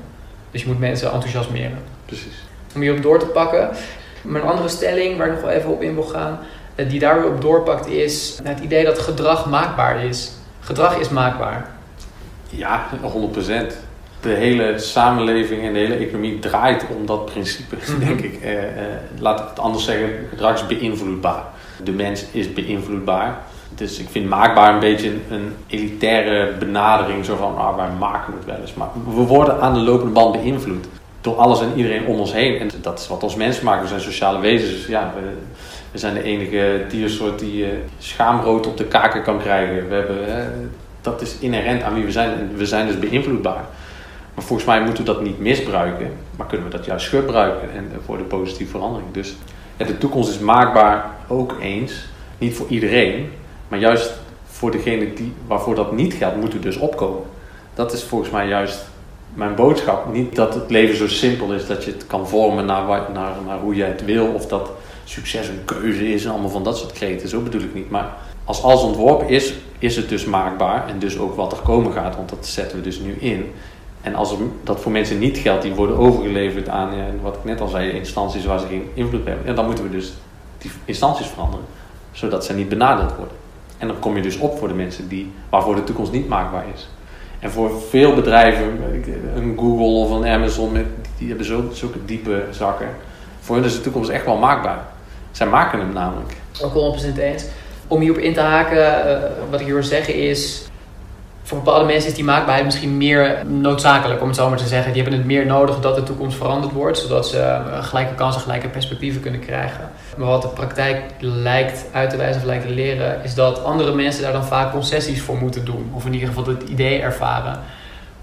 Dus 0.51 0.61
je 0.61 0.67
moet 0.67 0.79
mensen 0.79 1.11
enthousiasmeren. 1.11 1.77
Precies. 2.05 2.43
Om 2.75 2.81
hierop 2.81 3.01
door 3.01 3.19
te 3.19 3.25
pakken. 3.25 3.69
Maar 4.21 4.41
een 4.41 4.47
andere 4.47 4.69
stelling 4.69 5.17
waar 5.17 5.27
ik 5.27 5.33
nog 5.33 5.41
wel 5.41 5.51
even 5.51 5.69
op 5.69 5.81
in 5.81 5.93
wil 5.93 6.03
gaan, 6.03 6.39
eh, 6.75 6.89
die 6.89 6.99
daar 6.99 7.21
weer 7.21 7.29
op 7.29 7.41
doorpakt, 7.41 7.87
is 7.87 8.39
het 8.43 8.59
idee 8.59 8.85
dat 8.85 8.99
gedrag 8.99 9.45
maakbaar 9.45 10.03
is. 10.03 10.31
Gedrag 10.59 10.97
is 10.97 11.09
maakbaar. 11.09 11.74
Ja, 12.49 12.85
100%. 13.01 13.77
De 14.21 14.29
hele 14.29 14.79
samenleving 14.79 15.63
en 15.63 15.73
de 15.73 15.79
hele 15.79 15.95
economie 15.95 16.39
draait 16.39 16.85
om 16.97 17.05
dat 17.05 17.25
principe, 17.25 17.75
Mhm. 17.75 17.99
denk 17.99 18.19
ik. 18.19 18.41
Eh, 18.41 18.63
eh, 18.63 18.67
laat 19.19 19.39
ik 19.39 19.45
het 19.49 19.59
anders 19.59 19.85
zeggen, 19.85 20.09
gedrag 20.29 20.53
is 20.53 20.65
beïnvloedbaar. 20.67 21.43
De 21.83 21.91
mens 21.91 22.25
is 22.31 22.53
beïnvloedbaar. 22.53 23.37
Dus 23.75 23.99
ik 23.99 24.07
vind 24.09 24.29
maakbaar 24.29 24.73
een 24.73 24.79
beetje 24.79 25.11
een, 25.29 25.53
elitaire 25.67 26.53
benadering. 26.59 27.25
Zo 27.25 27.35
van, 27.35 27.57
ah, 27.57 27.75
wij 27.75 27.89
maken 27.99 28.33
het 28.33 28.45
wel 28.45 28.57
eens. 28.61 28.73
Maar 28.73 28.87
we 29.15 29.21
worden 29.21 29.61
aan 29.61 29.73
de 29.73 29.79
lopende 29.79 30.13
band 30.13 30.31
beïnvloed. 30.41 30.85
Door 31.21 31.35
alles 31.35 31.61
en 31.61 31.71
iedereen 31.75 32.05
om 32.05 32.19
ons 32.19 32.33
heen. 32.33 32.59
En 32.59 32.69
dat 32.81 32.99
is 32.99 33.07
wat 33.07 33.23
ons 33.23 33.35
mensen 33.35 33.65
maken. 33.65 33.81
We 33.81 33.87
zijn 33.87 34.01
sociale 34.01 34.39
wezens. 34.39 34.71
Dus 34.71 34.85
ja, 34.87 35.13
we, 35.15 35.29
we 35.91 35.97
zijn 35.97 36.13
de 36.13 36.23
enige 36.23 36.85
diersoort 36.89 37.39
die 37.39 37.65
eh, 37.65 37.71
schaamrood 37.99 38.67
op 38.67 38.77
de 38.77 38.85
kaken 38.85 39.23
kan 39.23 39.39
krijgen. 39.39 39.87
We 39.89 39.95
hebben, 39.95 40.17
dat 41.05 41.21
is 41.21 41.35
inherent 41.39 41.83
aan 41.83 41.93
wie 41.93 42.03
we 42.03 42.11
zijn. 42.11 42.31
En 42.31 42.51
we 42.57 42.65
zijn 42.65 42.87
dus 42.87 42.99
beïnvloedbaar. 42.99 43.65
Maar 44.33 44.43
volgens 44.45 44.67
mij 44.67 44.81
moeten 44.83 45.05
we 45.05 45.11
dat 45.13 45.21
niet 45.21 45.39
misbruiken. 45.39 46.11
Maar 46.37 46.47
kunnen 46.47 46.65
we 46.69 46.77
dat 46.77 46.85
juist 46.85 47.07
gebruiken 47.07 47.71
en 47.73 47.87
eh, 47.91 47.97
voor 48.05 48.17
de 48.17 48.23
positieve 48.23 48.71
verandering. 48.71 49.11
Dus 49.11 49.35
de 49.77 49.97
toekomst 49.97 50.29
is 50.29 50.39
maakbaar 50.39 51.05
ook 51.27 51.55
eens. 51.61 51.93
Niet 52.37 52.53
voor 52.55 52.67
iedereen. 52.69 53.31
Maar 53.67 53.79
juist 53.79 54.13
voor 54.45 54.71
degene 54.71 55.13
die, 55.13 55.33
waarvoor 55.47 55.75
dat 55.75 55.91
niet 55.91 56.13
geldt, 56.13 56.35
moeten 56.35 56.59
we 56.59 56.65
dus 56.65 56.77
opkomen. 56.77 57.23
Dat 57.73 57.93
is 57.93 58.03
volgens 58.03 58.29
mij 58.31 58.47
juist 58.47 58.85
mijn 59.33 59.55
boodschap. 59.55 60.13
Niet 60.13 60.35
dat 60.35 60.53
het 60.53 60.69
leven 60.71 60.97
zo 60.97 61.07
simpel 61.07 61.53
is 61.53 61.65
dat 61.67 61.83
je 61.83 61.91
het 61.91 62.07
kan 62.07 62.27
vormen 62.27 62.65
naar, 62.65 62.85
wa- 62.85 63.07
naar, 63.13 63.31
naar 63.47 63.59
hoe 63.59 63.75
jij 63.75 63.87
het 63.87 64.05
wil. 64.05 64.27
Of 64.27 64.47
dat 64.47 64.69
succes 65.03 65.47
een 65.47 65.65
keuze 65.65 66.13
is 66.13 66.25
en 66.25 66.31
allemaal 66.31 66.49
van 66.49 66.63
dat 66.63 66.77
soort 66.77 66.91
kreten. 66.91 67.29
Zo 67.29 67.41
bedoel 67.41 67.61
ik 67.61 67.73
niet. 67.73 67.89
Maar 67.89 68.13
als 68.45 68.63
alles 68.63 68.81
ontworpen 68.81 69.29
is, 69.29 69.53
is 69.79 69.95
het 69.95 70.09
dus 70.09 70.25
maakbaar. 70.25 70.87
En 70.87 70.99
dus 70.99 71.17
ook 71.17 71.35
wat 71.35 71.51
er 71.51 71.57
komen 71.57 71.91
gaat. 71.91 72.15
Want 72.15 72.29
dat 72.29 72.47
zetten 72.47 72.77
we 72.77 72.83
dus 72.83 72.99
nu 72.99 73.13
in. 73.19 73.51
En 74.01 74.15
als 74.15 74.35
dat 74.63 74.79
voor 74.79 74.91
mensen 74.91 75.19
niet 75.19 75.37
geldt, 75.37 75.63
die 75.63 75.73
worden 75.73 75.97
overgeleverd 75.97 76.69
aan, 76.69 76.95
ja, 76.97 77.05
wat 77.21 77.35
ik 77.35 77.43
net 77.43 77.61
al 77.61 77.67
zei, 77.67 77.91
instanties 77.91 78.45
waar 78.45 78.59
ze 78.59 78.67
geen 78.67 78.89
invloed 78.93 79.19
op 79.19 79.25
hebben. 79.25 79.47
En 79.47 79.55
dan 79.55 79.65
moeten 79.65 79.83
we 79.83 79.89
dus 79.89 80.13
die 80.57 80.71
instanties 80.85 81.27
veranderen. 81.27 81.65
Zodat 82.11 82.45
ze 82.45 82.53
niet 82.53 82.69
benadeeld 82.69 83.15
worden. 83.15 83.35
En 83.77 83.87
dan 83.87 83.99
kom 83.99 84.15
je 84.15 84.21
dus 84.21 84.37
op 84.37 84.57
voor 84.57 84.67
de 84.67 84.73
mensen 84.73 85.07
die, 85.07 85.31
waarvoor 85.49 85.75
de 85.75 85.83
toekomst 85.83 86.11
niet 86.11 86.27
maakbaar 86.27 86.63
is. 86.73 86.87
En 87.39 87.51
voor 87.51 87.71
veel 87.89 88.13
bedrijven, 88.13 88.79
een 89.35 89.55
Google 89.57 89.85
of 89.85 90.11
een 90.11 90.25
Amazon, 90.25 90.85
die 91.17 91.27
hebben 91.27 91.45
zo, 91.45 91.63
zulke 91.71 92.05
diepe 92.05 92.43
zakken. 92.51 92.87
Voor 93.39 93.55
hen 93.55 93.65
is 93.65 93.75
de 93.75 93.81
toekomst 93.81 94.09
echt 94.09 94.25
wel 94.25 94.37
maakbaar. 94.37 94.85
Zij 95.31 95.47
maken 95.47 95.79
hem 95.79 95.93
namelijk. 95.93 96.33
Ook 96.63 96.97
100% 97.13 97.17
eens. 97.17 97.45
Om 97.87 97.99
hierop 97.99 98.21
in 98.21 98.33
te 98.33 98.39
haken, 98.39 99.07
eh, 99.07 99.29
wat 99.49 99.59
ik 99.59 99.65
hier 99.65 99.75
wil 99.75 99.83
zeggen 99.83 100.15
is... 100.15 100.67
Voor 101.43 101.57
bepaalde 101.57 101.85
mensen 101.85 102.09
is 102.09 102.15
die 102.15 102.23
maakbaarheid 102.23 102.65
misschien 102.65 102.97
meer 102.97 103.45
noodzakelijk, 103.45 104.21
om 104.21 104.27
het 104.27 104.35
zo 104.35 104.49
maar 104.49 104.57
te 104.57 104.67
zeggen. 104.67 104.93
Die 104.93 105.01
hebben 105.01 105.19
het 105.19 105.27
meer 105.27 105.45
nodig 105.45 105.79
dat 105.79 105.95
de 105.95 106.03
toekomst 106.03 106.37
veranderd 106.37 106.73
wordt, 106.73 106.97
zodat 106.97 107.27
ze 107.27 107.39
eh, 107.39 107.83
gelijke 107.83 108.13
kansen, 108.13 108.41
gelijke 108.41 108.67
perspectieven 108.67 109.21
kunnen 109.21 109.39
krijgen. 109.39 109.89
Maar 110.17 110.27
wat 110.27 110.41
de 110.41 110.47
praktijk 110.47 111.01
lijkt 111.19 111.85
uit 111.91 112.09
te 112.09 112.17
wijzen 112.17 112.41
of 112.41 112.47
lijkt 112.47 112.67
te 112.67 112.73
leren, 112.73 113.23
is 113.23 113.33
dat 113.33 113.63
andere 113.63 113.95
mensen 113.95 114.23
daar 114.23 114.33
dan 114.33 114.45
vaak 114.45 114.71
concessies 114.71 115.21
voor 115.21 115.37
moeten 115.37 115.65
doen. 115.65 115.91
Of 115.93 116.05
in 116.05 116.13
ieder 116.13 116.27
geval 116.27 116.47
het 116.47 116.63
idee 116.63 117.01
ervaren. 117.01 117.59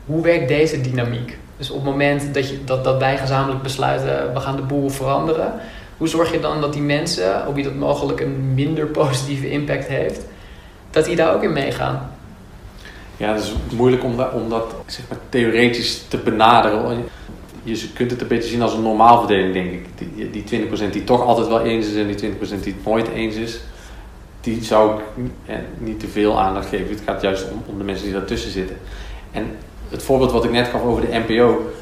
Hoe 0.06 0.22
werkt 0.22 0.48
deze 0.48 0.80
dynamiek? 0.80 1.38
Dus 1.56 1.70
op 1.70 1.76
het 1.76 1.84
moment 1.84 2.34
dat, 2.34 2.48
je, 2.48 2.64
dat, 2.64 2.84
dat 2.84 2.98
wij 2.98 3.16
gezamenlijk 3.16 3.62
besluiten, 3.62 4.32
we 4.34 4.40
gaan 4.40 4.56
de 4.56 4.62
boel 4.62 4.88
veranderen. 4.88 5.52
Hoe 6.02 6.10
zorg 6.10 6.32
je 6.32 6.40
dan 6.40 6.60
dat 6.60 6.72
die 6.72 6.82
mensen, 6.82 7.46
op 7.46 7.54
wie 7.54 7.64
dat 7.64 7.74
mogelijk 7.74 8.20
een 8.20 8.54
minder 8.54 8.86
positieve 8.86 9.50
impact 9.50 9.86
heeft, 9.86 10.20
dat 10.90 11.04
die 11.04 11.16
daar 11.16 11.34
ook 11.34 11.42
in 11.42 11.52
meegaan? 11.52 12.10
Ja, 13.16 13.32
het 13.32 13.42
is 13.42 13.54
moeilijk 13.76 14.04
om 14.04 14.16
dat, 14.48 14.74
theoretisch 15.28 16.02
te 16.08 16.16
benaderen. 16.16 17.04
Je 17.62 17.88
kunt 17.94 18.10
het 18.10 18.20
een 18.20 18.26
beetje 18.26 18.48
zien 18.48 18.62
als 18.62 18.74
een 18.74 18.82
normaalverdeling, 18.82 19.52
denk 19.52 19.72
ik. 19.72 19.86
Die, 19.98 20.44
die 20.44 20.68
20% 20.88 20.90
die 20.92 21.04
toch 21.04 21.22
altijd 21.22 21.48
wel 21.48 21.60
eens 21.60 21.86
is 21.86 21.96
en 21.96 22.06
die 22.06 22.32
20% 22.32 22.38
die 22.62 22.72
het 22.72 22.84
nooit 22.84 23.08
eens 23.08 23.34
is, 23.34 23.60
die 24.40 24.64
zou 24.64 24.98
ik 24.98 25.04
eh, 25.46 25.56
niet 25.78 26.00
te 26.00 26.08
veel 26.08 26.40
aandacht 26.40 26.68
geven. 26.68 26.88
Het 26.88 27.02
gaat 27.06 27.22
juist 27.22 27.50
om, 27.50 27.62
om 27.66 27.78
de 27.78 27.84
mensen 27.84 28.04
die 28.04 28.14
daartussen 28.14 28.50
zitten. 28.50 28.76
En 29.32 29.56
het 29.88 30.02
voorbeeld 30.02 30.32
wat 30.32 30.44
ik 30.44 30.50
net 30.50 30.68
gaf 30.68 30.82
over 30.82 31.02
de 31.02 31.22
NPO, 31.26 31.72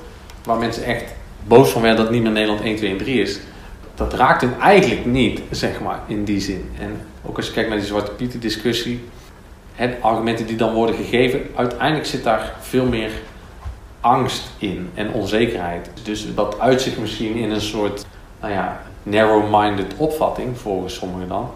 waar 0.45 0.59
mensen 0.59 0.85
echt 0.85 1.05
boos 1.47 1.71
van 1.71 1.83
werden 1.83 2.05
dat 2.05 2.13
niet 2.13 2.23
meer 2.23 2.33
Nederland 2.33 2.61
1, 2.61 2.77
2 2.77 2.91
en 2.91 2.99
3 2.99 3.21
is, 3.21 3.41
dat 4.01 4.15
raakt 4.15 4.41
hun 4.41 4.61
eigenlijk 4.61 5.05
niet, 5.05 5.41
zeg 5.51 5.81
maar, 5.81 6.01
in 6.07 6.25
die 6.25 6.41
zin. 6.41 6.71
En 6.79 7.01
ook 7.27 7.37
als 7.37 7.47
je 7.47 7.53
kijkt 7.53 7.69
naar 7.69 7.79
die 7.79 7.87
Zwarte 7.87 8.11
Pieten 8.11 8.41
discussie, 8.41 9.05
het 9.75 9.97
argumenten 10.01 10.47
die 10.47 10.57
dan 10.57 10.75
worden 10.75 10.95
gegeven, 10.95 11.41
uiteindelijk 11.55 12.07
zit 12.07 12.25
daar 12.25 12.55
veel 12.61 12.87
meer 12.87 13.11
angst 14.01 14.51
in 14.59 14.91
en 14.95 15.13
onzekerheid. 15.13 15.91
Dus 16.03 16.35
dat 16.35 16.59
uitzicht 16.59 16.99
misschien 16.99 17.35
in 17.35 17.51
een 17.51 17.61
soort, 17.61 18.07
nou 18.41 18.53
ja, 18.53 18.83
narrow-minded 19.03 19.95
opvatting, 19.97 20.59
volgens 20.59 20.95
sommigen 20.95 21.29
dan. 21.29 21.51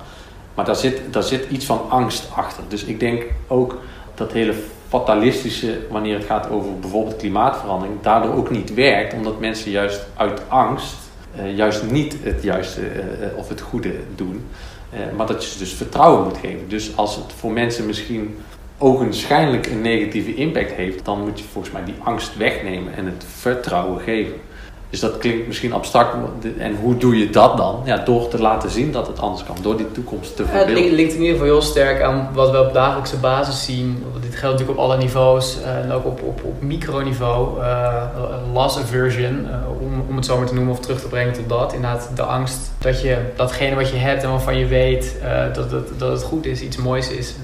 Maar 0.54 0.64
daar 0.64 0.76
zit, 0.76 1.00
daar 1.10 1.22
zit 1.22 1.50
iets 1.50 1.64
van 1.64 1.80
angst 1.88 2.28
achter. 2.34 2.64
Dus 2.68 2.84
ik 2.84 3.00
denk 3.00 3.24
ook 3.46 3.78
dat 4.14 4.32
hele 4.32 4.54
fatalistische, 4.88 5.78
wanneer 5.90 6.14
het 6.14 6.26
gaat 6.26 6.50
over 6.50 6.78
bijvoorbeeld 6.78 7.16
klimaatverandering, 7.16 8.00
daardoor 8.02 8.34
ook 8.34 8.50
niet 8.50 8.74
werkt, 8.74 9.14
omdat 9.14 9.40
mensen 9.40 9.70
juist 9.70 10.06
uit 10.16 10.42
angst 10.48 11.03
uh, 11.38 11.56
juist 11.56 11.90
niet 11.90 12.16
het 12.22 12.42
juiste 12.42 12.80
uh, 12.80 13.38
of 13.38 13.48
het 13.48 13.60
goede 13.60 13.92
doen. 14.14 14.46
Maar 15.16 15.26
dat 15.26 15.44
je 15.44 15.50
ze 15.50 15.58
dus 15.58 15.72
vertrouwen 15.72 16.24
moet 16.24 16.38
geven. 16.38 16.68
Dus 16.68 16.96
als 16.96 17.16
het 17.16 17.32
voor 17.36 17.52
mensen 17.52 17.86
misschien 17.86 18.36
ogenschijnlijk 18.78 19.66
een 19.66 19.80
negatieve 19.80 20.34
impact 20.34 20.72
heeft, 20.72 21.04
dan 21.04 21.20
moet 21.24 21.38
je 21.38 21.44
volgens 21.44 21.72
mij 21.72 21.84
die 21.84 21.94
angst 22.02 22.36
wegnemen 22.36 22.94
en 22.94 23.06
het 23.06 23.24
vertrouwen 23.38 24.00
geven. 24.00 24.34
Dus 24.94 25.02
dat 25.02 25.18
klinkt 25.18 25.46
misschien 25.46 25.72
abstract. 25.72 26.16
En 26.58 26.76
hoe 26.76 26.96
doe 26.96 27.18
je 27.18 27.30
dat 27.30 27.56
dan? 27.56 27.82
Ja, 27.84 27.96
door 27.96 28.28
te 28.28 28.38
laten 28.38 28.70
zien 28.70 28.92
dat 28.92 29.06
het 29.06 29.20
anders 29.20 29.44
kan. 29.44 29.56
Door 29.62 29.76
die 29.76 29.92
toekomst 29.92 30.36
te 30.36 30.44
verbeelden. 30.44 30.76
Ja, 30.76 30.82
het 30.82 30.92
linkt 30.92 31.12
in 31.12 31.20
ieder 31.20 31.32
geval 31.32 31.52
heel 31.52 31.62
sterk 31.62 32.02
aan 32.02 32.28
wat 32.32 32.50
we 32.50 32.60
op 32.60 32.72
dagelijkse 32.72 33.16
basis 33.16 33.64
zien. 33.64 34.04
Dit 34.20 34.34
geldt 34.34 34.58
natuurlijk 34.58 34.78
op 34.78 34.84
alle 34.84 34.96
niveaus. 34.96 35.56
En 35.62 35.92
ook 35.92 36.04
op, 36.04 36.22
op, 36.22 36.44
op 36.44 36.62
microniveau. 36.62 37.60
Uh, 37.60 38.02
loss 38.52 38.78
aversion, 38.78 39.46
uh, 39.50 39.80
om, 39.80 40.04
om 40.08 40.16
het 40.16 40.24
zo 40.24 40.36
maar 40.36 40.46
te 40.46 40.54
noemen 40.54 40.72
of 40.72 40.80
terug 40.80 41.00
te 41.00 41.08
brengen 41.08 41.32
tot 41.32 41.48
dat. 41.48 41.72
Inderdaad, 41.72 42.10
de 42.14 42.22
angst 42.22 42.72
dat 42.78 43.02
je 43.02 43.18
datgene 43.36 43.74
wat 43.74 43.90
je 43.90 43.96
hebt 43.96 44.22
en 44.22 44.30
waarvan 44.30 44.58
je 44.58 44.66
weet 44.66 45.16
uh, 45.22 45.54
dat, 45.54 45.70
dat, 45.70 45.88
dat 45.98 46.10
het 46.10 46.22
goed 46.22 46.46
is, 46.46 46.60
iets 46.60 46.76
moois 46.76 47.10
is. 47.10 47.34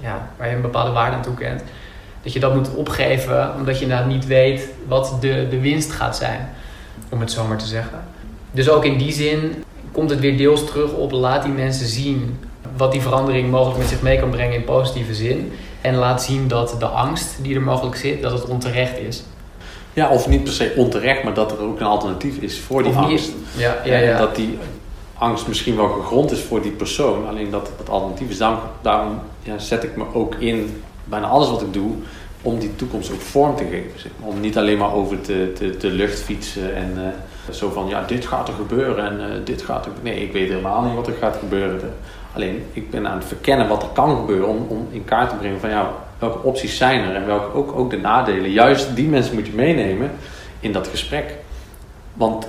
Ja, 0.00 0.28
waar 0.36 0.48
je 0.48 0.54
een 0.54 0.60
bepaalde 0.60 0.92
waarde 0.92 1.16
aan 1.16 1.22
toekent. 1.22 1.62
Dat 2.22 2.32
je 2.32 2.40
dat 2.40 2.54
moet 2.54 2.74
opgeven 2.74 3.50
omdat 3.58 3.78
je 3.78 3.86
nou 3.86 4.06
niet 4.06 4.26
weet 4.26 4.68
wat 4.88 5.16
de, 5.20 5.46
de 5.50 5.60
winst 5.60 5.90
gaat 5.90 6.16
zijn. 6.16 6.48
Om 7.14 7.20
het 7.20 7.30
zo 7.30 7.44
maar 7.46 7.58
te 7.58 7.66
zeggen. 7.66 8.04
Dus 8.50 8.68
ook 8.68 8.84
in 8.84 8.98
die 8.98 9.12
zin 9.12 9.64
komt 9.92 10.10
het 10.10 10.20
weer 10.20 10.36
deels 10.36 10.66
terug 10.66 10.92
op 10.92 11.12
laat 11.12 11.42
die 11.42 11.52
mensen 11.52 11.86
zien 11.86 12.38
wat 12.76 12.92
die 12.92 13.00
verandering 13.00 13.50
mogelijk 13.50 13.78
met 13.78 13.88
zich 13.88 14.02
mee 14.02 14.18
kan 14.18 14.30
brengen 14.30 14.54
in 14.54 14.64
positieve 14.64 15.14
zin. 15.14 15.52
En 15.80 15.94
laat 15.94 16.22
zien 16.22 16.48
dat 16.48 16.76
de 16.78 16.86
angst 16.86 17.36
die 17.42 17.54
er 17.54 17.62
mogelijk 17.62 17.96
zit, 17.96 18.22
dat 18.22 18.32
het 18.32 18.46
onterecht 18.46 18.98
is. 18.98 19.22
Ja, 19.92 20.08
of 20.08 20.28
niet 20.28 20.44
per 20.44 20.52
se 20.52 20.72
onterecht, 20.76 21.24
maar 21.24 21.34
dat 21.34 21.52
er 21.52 21.60
ook 21.60 21.80
een 21.80 21.86
alternatief 21.86 22.36
is 22.36 22.60
voor 22.60 22.82
die 22.82 22.92
angst. 22.92 23.32
Ja, 23.56 23.76
ja, 23.84 23.96
ja. 23.96 24.12
En 24.12 24.18
dat 24.18 24.36
die 24.36 24.58
angst 25.14 25.48
misschien 25.48 25.76
wel 25.76 25.88
gegrond 25.88 26.30
is 26.30 26.40
voor 26.40 26.62
die 26.62 26.72
persoon, 26.72 27.28
alleen 27.28 27.50
dat 27.50 27.70
het 27.78 27.88
alternatief 27.88 28.30
is. 28.30 28.38
Daarom, 28.38 28.58
daarom 28.82 29.18
ja, 29.42 29.58
zet 29.58 29.84
ik 29.84 29.96
me 29.96 30.04
ook 30.12 30.34
in, 30.34 30.82
bijna 31.04 31.26
alles 31.26 31.50
wat 31.50 31.62
ik 31.62 31.72
doe, 31.72 31.92
om 32.44 32.58
die 32.58 32.76
toekomst 32.76 33.12
ook 33.12 33.20
vorm 33.20 33.56
te 33.56 33.64
geven. 33.64 34.10
Om 34.20 34.40
niet 34.40 34.58
alleen 34.58 34.78
maar 34.78 34.92
over 34.92 35.20
te, 35.20 35.74
te, 35.78 35.90
luchtfietsen 35.90 36.74
en 36.74 36.92
uh, 36.96 37.54
zo 37.54 37.70
van, 37.70 37.88
ja, 37.88 38.04
dit 38.06 38.26
gaat 38.26 38.48
er 38.48 38.54
gebeuren 38.54 39.04
en 39.06 39.20
uh, 39.20 39.44
dit 39.44 39.62
gaat 39.62 39.86
er... 39.86 39.92
Nee, 40.02 40.22
ik 40.22 40.32
weet 40.32 40.48
helemaal 40.48 40.82
niet 40.82 40.94
wat 40.94 41.06
er 41.06 41.14
gaat 41.20 41.36
gebeuren. 41.36 41.94
Alleen, 42.32 42.62
ik 42.72 42.90
ben 42.90 43.08
aan 43.08 43.18
het 43.18 43.26
verkennen 43.26 43.68
wat 43.68 43.82
er 43.82 43.88
kan 43.88 44.16
gebeuren 44.16 44.48
om, 44.48 44.66
om 44.68 44.88
in 44.90 45.04
kaart 45.04 45.30
te 45.30 45.36
brengen 45.36 45.60
van, 45.60 45.70
ja, 45.70 45.92
welke 46.18 46.42
opties 46.42 46.76
zijn 46.76 47.00
er 47.00 47.14
en 47.14 47.26
welke 47.26 47.56
ook, 47.56 47.72
ook 47.72 47.90
de 47.90 47.96
nadelen. 47.96 48.50
Juist 48.50 48.96
die 48.96 49.08
mensen 49.08 49.34
moet 49.34 49.46
je 49.46 49.52
meenemen 49.52 50.10
in 50.60 50.72
dat 50.72 50.88
gesprek. 50.88 51.34
Want 52.14 52.48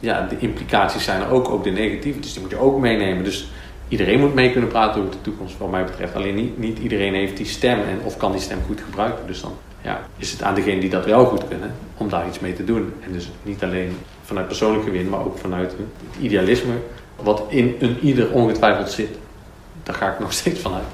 ja, 0.00 0.26
de 0.28 0.38
implicaties 0.38 1.04
zijn 1.04 1.20
er 1.20 1.30
ook, 1.30 1.48
ook 1.48 1.64
de 1.64 1.70
negatieve, 1.70 2.20
dus 2.20 2.32
die 2.32 2.42
moet 2.42 2.50
je 2.50 2.58
ook 2.58 2.78
meenemen. 2.78 3.24
Dus 3.24 3.48
iedereen 3.90 4.20
moet 4.20 4.34
mee 4.34 4.52
kunnen 4.52 4.70
praten 4.70 5.00
over 5.00 5.12
de 5.12 5.20
toekomst, 5.20 5.58
wat 5.58 5.70
mij 5.70 5.84
betreft. 5.84 6.14
Alleen 6.14 6.34
niet, 6.34 6.58
niet 6.58 6.78
iedereen 6.78 7.14
heeft 7.14 7.36
die 7.36 7.46
stem 7.46 7.78
en, 7.78 8.00
of 8.04 8.16
kan 8.16 8.32
die 8.32 8.40
stem 8.40 8.58
goed 8.66 8.80
gebruiken. 8.80 9.26
Dus 9.26 9.40
dan 9.40 9.52
ja, 9.82 10.00
is 10.16 10.32
het 10.32 10.42
aan 10.42 10.54
degenen 10.54 10.80
die 10.80 10.90
dat 10.90 11.04
wel 11.04 11.24
goed 11.24 11.48
kunnen 11.48 11.74
om 11.96 12.08
daar 12.08 12.26
iets 12.28 12.40
mee 12.40 12.52
te 12.52 12.64
doen. 12.64 12.92
En 13.04 13.12
dus 13.12 13.30
niet 13.42 13.62
alleen 13.62 13.96
vanuit 14.22 14.46
persoonlijk 14.46 14.84
gewin, 14.84 15.08
maar 15.08 15.20
ook 15.20 15.38
vanuit 15.38 15.70
het 15.70 16.22
idealisme 16.22 16.74
wat 17.16 17.42
in 17.48 17.76
een 17.80 17.98
ieder 18.02 18.30
ongetwijfeld 18.30 18.90
zit. 18.90 19.16
Daar 19.82 19.94
ga 19.94 20.12
ik 20.12 20.18
nog 20.18 20.32
steeds 20.40 20.60
vanuit. 20.60 20.84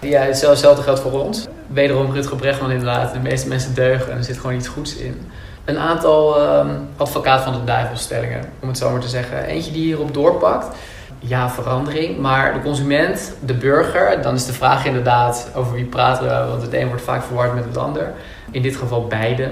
Ja, 0.00 0.22
hetzelfde 0.22 0.82
geldt 0.82 1.00
voor 1.00 1.24
ons. 1.24 1.46
Wederom 1.66 2.12
Rutger 2.12 2.36
Bregman 2.36 2.70
inderdaad. 2.70 3.12
De 3.12 3.18
meeste 3.18 3.48
mensen 3.48 3.74
deugen 3.74 4.12
en 4.12 4.18
er 4.18 4.24
zit 4.24 4.38
gewoon 4.38 4.56
iets 4.56 4.68
goeds 4.68 4.96
in. 4.96 5.20
Een 5.64 5.78
aantal 5.78 6.42
um, 6.58 6.88
advocaat 6.96 7.42
van 7.42 7.52
de 7.52 7.64
duivelstellingen, 7.64 8.44
om 8.60 8.68
het 8.68 8.78
zo 8.78 8.90
maar 8.90 9.00
te 9.00 9.08
zeggen. 9.08 9.44
Eentje 9.44 9.72
die 9.72 9.82
hierop 9.82 10.14
doorpakt. 10.14 10.76
Ja, 11.24 11.50
verandering. 11.50 12.18
Maar 12.18 12.52
de 12.52 12.60
consument, 12.60 13.32
de 13.44 13.54
burger, 13.54 14.22
dan 14.22 14.34
is 14.34 14.46
de 14.46 14.52
vraag 14.52 14.86
inderdaad 14.86 15.50
over 15.54 15.74
wie 15.74 15.84
praten 15.84 16.24
we. 16.24 16.48
Want 16.50 16.62
het 16.62 16.72
een 16.72 16.88
wordt 16.88 17.02
vaak 17.02 17.22
verward 17.22 17.54
met 17.54 17.64
het 17.64 17.76
ander. 17.76 18.12
In 18.50 18.62
dit 18.62 18.76
geval 18.76 19.06
beide. 19.06 19.50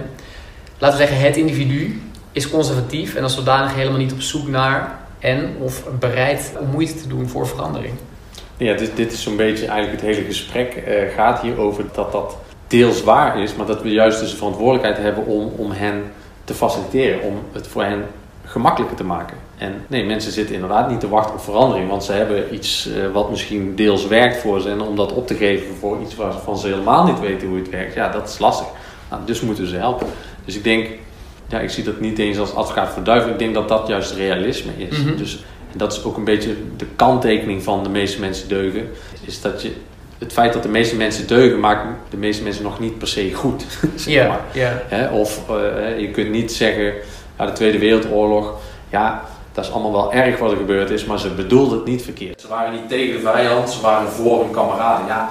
Laten 0.78 0.98
we 0.98 1.06
zeggen, 1.06 1.26
het 1.26 1.36
individu 1.36 2.02
is 2.32 2.50
conservatief 2.50 3.14
en 3.14 3.22
als 3.22 3.34
zodanig 3.34 3.74
helemaal 3.74 3.98
niet 3.98 4.12
op 4.12 4.20
zoek 4.20 4.48
naar 4.48 4.98
en 5.18 5.56
of 5.58 5.84
bereid 5.98 6.52
om 6.60 6.70
moeite 6.70 6.94
te 6.94 7.08
doen 7.08 7.28
voor 7.28 7.46
verandering. 7.46 7.94
Ja, 8.56 8.74
dit, 8.74 8.96
dit 8.96 9.12
is 9.12 9.22
zo'n 9.22 9.36
beetje 9.36 9.66
eigenlijk 9.66 10.02
het 10.02 10.10
hele 10.14 10.26
gesprek 10.26 10.84
uh, 10.88 11.14
gaat 11.14 11.40
hier 11.40 11.58
over 11.58 11.84
dat 11.92 12.12
dat 12.12 12.36
deels 12.66 13.02
waar 13.02 13.42
is, 13.42 13.54
maar 13.54 13.66
dat 13.66 13.82
we 13.82 13.90
juist 13.90 14.20
dus 14.20 14.30
de 14.30 14.36
verantwoordelijkheid 14.36 14.96
hebben 14.96 15.26
om, 15.26 15.52
om 15.56 15.70
hen 15.70 16.12
te 16.44 16.54
faciliteren, 16.54 17.22
om 17.22 17.38
het 17.52 17.66
voor 17.66 17.82
hen 17.82 18.04
gemakkelijker 18.44 18.96
te 18.96 19.04
maken. 19.04 19.36
En 19.60 19.84
nee, 19.86 20.04
mensen 20.04 20.32
zitten 20.32 20.54
inderdaad 20.54 20.90
niet 20.90 21.00
te 21.00 21.08
wachten 21.08 21.34
op 21.34 21.40
verandering, 21.40 21.88
want 21.88 22.04
ze 22.04 22.12
hebben 22.12 22.54
iets 22.54 22.86
uh, 22.86 23.12
wat 23.12 23.30
misschien 23.30 23.74
deels 23.74 24.06
werkt 24.06 24.36
voor 24.36 24.60
ze 24.60 24.68
en 24.68 24.80
om 24.80 24.96
dat 24.96 25.12
op 25.12 25.26
te 25.26 25.34
geven 25.34 25.76
voor 25.76 26.00
iets 26.00 26.16
waarvan 26.16 26.58
ze 26.58 26.66
helemaal 26.68 27.04
niet 27.04 27.20
weten 27.20 27.48
hoe 27.48 27.58
het 27.58 27.70
werkt, 27.70 27.94
ja, 27.94 28.08
dat 28.08 28.28
is 28.28 28.38
lastig. 28.38 28.66
Nou, 29.10 29.22
dus 29.24 29.40
moeten 29.40 29.66
ze 29.66 29.76
helpen. 29.76 30.06
Dus 30.44 30.56
ik 30.56 30.64
denk, 30.64 30.88
ja, 31.48 31.60
ik 31.60 31.70
zie 31.70 31.84
dat 31.84 32.00
niet 32.00 32.18
eens 32.18 32.38
als 32.38 32.54
advocaat 32.54 32.92
voor 32.92 33.02
duivel. 33.02 33.30
Ik 33.30 33.38
denk 33.38 33.54
dat 33.54 33.68
dat 33.68 33.86
juist 33.86 34.12
realisme 34.12 34.72
is. 34.76 34.98
Mm 34.98 35.06
-hmm. 35.06 35.16
Dus 35.16 35.44
en 35.72 35.78
dat 35.78 35.92
is 35.92 36.04
ook 36.04 36.16
een 36.16 36.24
beetje 36.24 36.54
de 36.76 36.86
kanttekening 36.96 37.62
van 37.62 37.82
de 37.82 37.88
meeste 37.88 38.20
mensen 38.20 38.48
deugen. 38.48 38.88
Is 39.24 39.40
dat 39.40 39.62
je 39.62 39.72
het 40.18 40.32
feit 40.32 40.52
dat 40.52 40.62
de 40.62 40.68
meeste 40.68 40.96
mensen 40.96 41.26
deugen 41.26 41.60
maakt 41.60 41.86
de 42.10 42.16
meeste 42.16 42.42
mensen 42.42 42.62
nog 42.62 42.80
niet 42.80 42.98
per 42.98 43.08
se 43.08 43.34
goed. 43.34 43.64
zeg 43.96 44.14
yeah, 44.14 44.28
maar. 44.28 44.40
yeah. 44.52 45.14
Of 45.14 45.42
uh, 45.50 46.00
je 46.00 46.10
kunt 46.10 46.30
niet 46.30 46.52
zeggen, 46.52 46.94
ja, 47.38 47.46
de 47.46 47.52
Tweede 47.52 47.78
Wereldoorlog, 47.78 48.54
ja, 48.90 49.24
dat 49.52 49.64
is 49.64 49.72
allemaal 49.72 49.92
wel 49.92 50.12
erg 50.12 50.38
wat 50.38 50.50
er 50.50 50.56
gebeurd 50.56 50.90
is, 50.90 51.04
maar 51.04 51.18
ze 51.18 51.28
bedoelden 51.28 51.78
het 51.78 51.86
niet 51.86 52.02
verkeerd. 52.02 52.40
Ze 52.40 52.48
waren 52.48 52.72
niet 52.72 52.88
tegen 52.88 53.12
de 53.12 53.20
vijand, 53.20 53.70
ze 53.70 53.80
waren 53.80 54.08
voor 54.08 54.40
hun 54.40 54.50
kameraden. 54.50 55.06
Ja, 55.06 55.30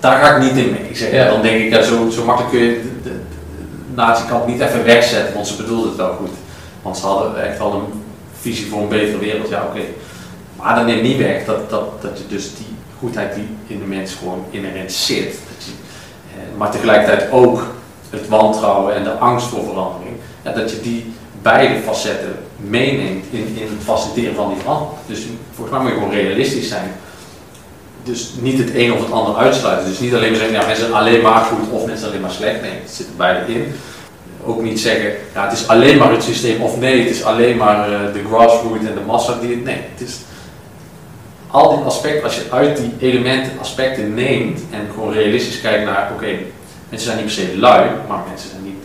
daar 0.00 0.24
ga 0.24 0.36
ik 0.36 0.42
niet 0.42 0.64
in 0.64 0.70
mee. 0.70 0.88
Ik 0.88 0.96
zeg. 0.96 1.28
Dan 1.28 1.42
denk 1.42 1.62
ik, 1.62 1.70
ja, 1.70 1.82
zo, 1.82 2.10
zo 2.10 2.24
makkelijk 2.24 2.52
kun 2.52 2.62
je 2.62 2.90
de, 3.02 3.20
nazi-kant 3.94 4.46
niet 4.46 4.60
even 4.60 4.84
wegzetten, 4.84 5.34
want 5.34 5.46
ze 5.46 5.56
bedoelden 5.56 5.88
het 5.88 5.96
wel 5.96 6.12
goed. 6.12 6.30
Want 6.82 6.96
ze 6.96 7.06
hadden 7.06 7.48
echt 7.48 7.58
wel 7.58 7.72
een 7.72 8.02
visie 8.40 8.66
voor 8.66 8.80
een 8.80 8.88
betere 8.88 9.18
wereld, 9.18 9.48
ja 9.48 9.62
oké. 9.62 9.70
Okay. 9.70 9.94
Maar 10.56 10.74
dat 10.74 10.86
neemt 10.86 11.02
niet 11.02 11.16
weg 11.16 11.44
dat, 11.44 11.70
dat, 11.70 12.02
dat 12.02 12.18
je 12.18 12.24
dus 12.28 12.54
die 12.56 12.66
goedheid 12.98 13.34
die 13.34 13.48
in 13.66 13.78
de 13.78 13.84
mens 13.84 14.14
gewoon 14.14 14.44
inherent 14.50 14.92
zit. 14.92 15.26
Dat 15.26 15.64
je, 15.64 15.72
eh, 16.34 16.58
maar 16.58 16.70
tegelijkertijd 16.70 17.30
ook 17.30 17.66
het 18.10 18.28
wantrouwen 18.28 18.94
en 18.94 19.04
de 19.04 19.12
angst 19.12 19.46
voor 19.46 19.64
verandering. 19.64 20.16
Ja, 20.42 20.52
dat 20.52 20.70
je 20.70 20.80
die 20.80 21.12
beide 21.42 21.80
facetten 21.80 22.36
meeneemt 22.58 23.24
in, 23.30 23.56
in 23.56 23.68
het 23.68 23.84
faciliteren 23.84 24.34
van 24.34 24.48
die 24.48 24.58
verandering. 24.58 24.98
Dus 25.06 25.26
volgens 25.54 25.76
mij 25.76 25.80
moet 25.80 25.92
je 25.92 25.98
gewoon 25.98 26.14
realistisch 26.14 26.68
zijn. 26.68 26.92
Dus 28.02 28.32
niet 28.40 28.58
het 28.58 28.74
een 28.74 28.92
of 28.92 29.00
het 29.00 29.12
ander 29.12 29.34
uitsluiten. 29.34 29.88
Dus 29.88 29.98
niet 29.98 30.14
alleen 30.14 30.30
maar 30.30 30.40
zeggen, 30.40 30.60
ja, 30.60 30.66
mensen 30.66 30.92
alleen 30.92 31.22
maar 31.22 31.44
goed 31.44 31.70
of 31.70 31.86
mensen 31.86 32.08
alleen 32.08 32.20
maar 32.20 32.30
slecht. 32.30 32.60
Nee, 32.60 32.70
het 32.70 32.90
zit 32.90 33.06
er 33.06 33.16
beide 33.16 33.52
in 33.52 33.72
ook 34.44 34.62
niet 34.62 34.80
zeggen, 34.80 35.12
ja, 35.34 35.44
het 35.48 35.52
is 35.52 35.68
alleen 35.68 35.98
maar 35.98 36.12
het 36.12 36.22
systeem 36.22 36.62
of 36.62 36.78
nee, 36.78 37.00
het 37.00 37.10
is 37.10 37.24
alleen 37.24 37.56
maar 37.56 37.90
uh, 37.90 38.12
de 38.12 38.22
grassroots 38.28 38.86
en 38.86 38.94
de 38.94 39.00
massa 39.06 39.38
die 39.40 39.50
het. 39.50 39.64
Nee, 39.64 39.80
het 39.94 40.08
is 40.08 40.16
al 41.50 41.76
die 41.76 41.84
aspecten, 41.84 42.24
als 42.24 42.34
je 42.34 42.42
uit 42.50 42.76
die 42.76 42.92
elementen 42.98 43.52
aspecten 43.60 44.14
neemt 44.14 44.60
en 44.70 44.80
gewoon 44.94 45.12
realistisch 45.12 45.60
kijkt 45.60 45.84
naar, 45.84 46.10
oké, 46.14 46.38
mensen 46.88 47.10
zijn 47.10 47.24
niet 47.24 47.34
per 47.34 47.44
se 47.44 47.58
lui, 47.58 47.88
maar 48.08 48.22
mensen 48.28 48.50
zijn 48.50 48.64
niet 48.64 48.84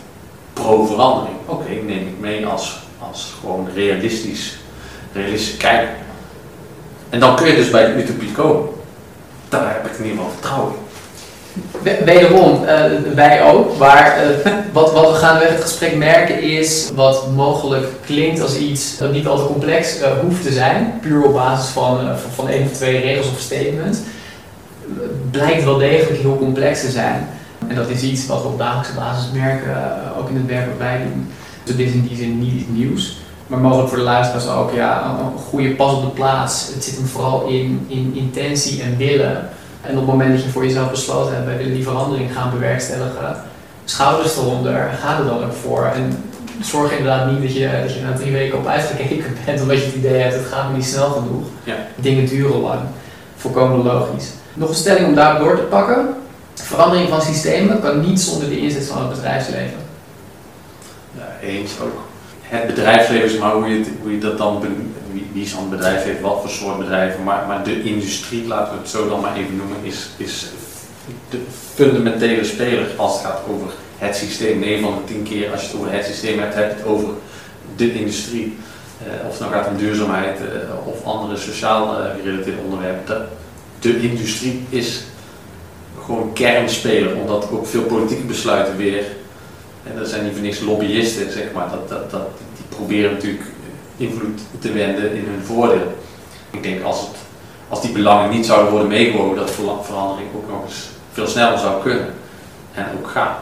pro-verandering. 0.52 1.36
Oké, 1.46 1.68
neem 1.68 2.06
ik 2.08 2.20
mee 2.20 2.46
als, 2.46 2.78
als 3.14 3.34
gewoon 3.40 3.68
realistisch, 3.74 4.56
realistisch 5.12 5.56
kijken. 5.56 5.94
En 7.10 7.20
dan 7.20 7.36
kun 7.36 7.46
je 7.46 7.54
dus 7.54 7.70
bij 7.70 7.94
utopie 7.94 8.32
komen. 8.32 8.68
Daar 9.48 9.72
heb 9.72 9.86
ik 9.86 9.98
in 9.98 10.04
ieder 10.04 10.18
geval 10.18 10.32
vertrouwen 10.32 10.72
in. 10.72 12.04
Wederom, 12.04 12.62
uh, 12.62 13.14
wij 13.14 13.42
ook. 13.42 13.78
Maar 13.78 14.16
uh, 14.46 14.52
wat, 14.72 14.92
wat 14.92 15.10
we 15.10 15.16
gaandeweg 15.16 15.52
het 15.52 15.62
gesprek 15.62 15.96
merken 15.96 16.42
is 16.42 16.90
wat 16.94 17.30
mogelijk 17.34 17.86
klinkt 18.04 18.40
als 18.40 18.56
iets 18.56 18.98
dat 18.98 19.12
niet 19.12 19.26
al 19.26 19.36
te 19.36 19.46
complex 19.46 20.00
uh, 20.00 20.06
hoeft 20.20 20.42
te 20.42 20.52
zijn. 20.52 20.98
Puur 21.00 21.24
op 21.24 21.34
basis 21.34 21.70
van, 21.70 21.98
van, 21.98 22.30
van 22.34 22.48
één 22.48 22.64
of 22.64 22.72
twee 22.72 23.00
regels 23.00 23.30
of 23.30 23.38
statements. 23.38 23.98
Blijkt 25.30 25.64
wel 25.64 25.78
degelijk 25.78 26.20
heel 26.20 26.38
complex 26.38 26.80
te 26.80 26.90
zijn. 26.90 27.28
En 27.68 27.74
dat 27.74 27.88
is 27.88 28.02
iets 28.02 28.26
wat 28.26 28.42
we 28.42 28.48
op 28.48 28.58
dagelijkse 28.58 28.94
basis 28.94 29.30
merken, 29.32 29.76
ook 30.18 30.28
in 30.28 30.36
het 30.36 30.46
werk 30.46 30.66
wat 30.66 30.78
wij 30.78 30.98
doen. 30.98 31.32
Dus 31.64 31.76
dit 31.76 31.88
is 31.88 31.94
in 31.94 32.06
die 32.06 32.16
zin 32.16 32.38
niet 32.38 32.52
iets 32.52 32.68
nieuws. 32.68 33.16
Maar 33.46 33.58
mogelijk 33.58 33.88
voor 33.88 33.98
de 33.98 34.04
luisteraars 34.04 34.48
ook, 34.48 34.72
ja, 34.72 35.16
een 35.20 35.38
goede 35.38 35.70
pas 35.70 35.94
op 35.94 36.02
de 36.02 36.08
plaats. 36.08 36.70
Het 36.74 36.84
zit 36.84 36.96
hem 36.96 37.06
vooral 37.06 37.46
in, 37.46 37.84
in 37.88 38.12
intentie 38.14 38.82
en 38.82 38.96
willen. 38.96 39.48
En 39.80 39.90
op 39.90 39.96
het 39.96 40.06
moment 40.06 40.32
dat 40.34 40.42
je 40.42 40.50
voor 40.50 40.64
jezelf 40.64 40.90
besloten 40.90 41.34
hebt, 41.34 41.46
wij 41.46 41.56
willen 41.56 41.74
die 41.74 41.82
verandering 41.82 42.32
gaan 42.32 42.50
bewerkstelligen, 42.50 43.36
schouders 43.84 44.36
eronder, 44.36 44.90
ga 45.00 45.18
er 45.18 45.24
dan 45.24 45.44
ook 45.44 45.52
voor. 45.52 45.84
En 45.94 46.24
zorg 46.62 46.90
inderdaad 46.90 47.30
niet 47.30 47.42
dat 47.42 47.54
je, 47.56 47.80
dat 47.82 47.94
je 47.94 48.00
na 48.00 48.12
drie 48.12 48.32
weken 48.32 48.58
op 48.58 48.66
uitgekeken 48.66 49.36
bent, 49.44 49.60
omdat 49.62 49.78
je 49.78 49.84
het 49.84 49.94
idee 49.94 50.20
hebt, 50.20 50.34
het 50.34 50.46
gaat 50.46 50.70
me 50.70 50.76
niet 50.76 50.86
snel 50.86 51.10
genoeg. 51.10 51.46
Ja. 51.64 51.74
Dingen 51.96 52.26
duren 52.26 52.60
lang. 52.60 52.80
Volkomen 53.36 53.84
logisch. 53.84 54.30
Nog 54.54 54.68
een 54.68 54.74
stelling 54.74 55.06
om 55.06 55.14
daarop 55.14 55.44
door 55.44 55.56
te 55.56 55.62
pakken. 55.62 56.08
Verandering 56.54 57.08
van 57.08 57.22
systemen 57.22 57.80
kan 57.80 58.00
niet 58.00 58.20
zonder 58.20 58.48
de 58.48 58.58
inzet 58.58 58.86
van 58.86 58.98
het 58.98 59.10
bedrijfsleven. 59.10 59.83
Ja, 61.16 61.46
eens 61.48 61.80
ook. 61.80 61.98
Het 62.40 62.66
bedrijfsleven 62.66 63.24
is 63.24 63.38
maar 63.38 63.52
hoe 63.52 63.68
je, 63.68 63.84
hoe 64.02 64.12
je 64.12 64.18
dat 64.18 64.38
dan 64.38 64.60
wie, 65.12 65.26
wie 65.32 65.46
zo'n 65.46 65.70
bedrijf 65.70 66.04
heeft, 66.04 66.20
wat 66.20 66.40
voor 66.40 66.50
soort 66.50 66.78
bedrijven, 66.78 67.22
maar, 67.22 67.46
maar 67.46 67.64
de 67.64 67.82
industrie, 67.82 68.46
laten 68.46 68.72
we 68.72 68.78
het 68.78 68.88
zo 68.88 69.08
dan 69.08 69.20
maar 69.20 69.36
even 69.36 69.56
noemen, 69.56 69.76
is, 69.82 70.08
is 70.16 70.46
de 71.30 71.38
fundamentele 71.74 72.44
speler 72.44 72.86
als 72.96 73.12
het 73.12 73.22
gaat 73.22 73.40
over 73.48 73.72
het 73.98 74.16
systeem. 74.16 74.58
9 74.58 74.82
van 74.82 74.94
de 75.06 75.12
10 75.12 75.22
keer 75.22 75.50
als 75.50 75.60
je 75.60 75.66
het 75.66 75.76
over 75.76 75.92
het 75.92 76.04
systeem 76.04 76.38
hebt, 76.38 76.54
heb 76.54 76.70
je 76.70 76.76
het 76.76 76.86
over 76.86 77.08
de 77.76 77.94
industrie. 77.94 78.56
Uh, 79.06 79.26
of 79.26 79.30
het 79.30 79.40
nou 79.40 79.52
gaat 79.52 79.68
om 79.68 79.76
duurzaamheid 79.76 80.40
uh, 80.40 80.86
of 80.86 81.04
andere 81.04 81.36
sociaal 81.36 81.86
gerelateerde 82.20 82.60
onderwerpen. 82.64 83.04
De, 83.06 83.26
de 83.80 84.00
industrie 84.00 84.66
is 84.68 85.02
gewoon 86.04 86.32
kernspeler, 86.32 87.16
omdat 87.16 87.50
ook 87.50 87.66
veel 87.66 87.82
politieke 87.82 88.24
besluiten 88.24 88.76
weer, 88.76 89.04
dat 89.96 90.08
zijn 90.08 90.24
niet 90.24 90.32
voor 90.32 90.42
niks 90.42 90.60
lobbyisten, 90.60 91.32
zeg 91.32 91.52
maar, 91.52 91.70
dat, 91.70 91.88
dat, 91.88 92.10
dat, 92.10 92.26
die 92.56 92.76
proberen 92.76 93.12
natuurlijk 93.12 93.44
invloed 93.96 94.40
te 94.58 94.72
wenden 94.72 95.12
in 95.12 95.24
hun 95.24 95.44
voordeel. 95.44 95.96
Ik 96.50 96.62
denk 96.62 96.82
als, 96.82 97.00
het, 97.00 97.16
als 97.68 97.80
die 97.80 97.92
belangen 97.92 98.30
niet 98.30 98.46
zouden 98.46 98.70
worden 98.70 98.88
meegewogen, 98.88 99.36
dat 99.36 99.50
verandering 99.82 100.28
ook 100.36 100.50
nog 100.50 100.64
eens 100.64 100.88
veel 101.12 101.26
sneller 101.26 101.58
zou 101.58 101.82
kunnen 101.82 102.14
en 102.72 102.86
ook 102.98 103.08
gaan. 103.08 103.36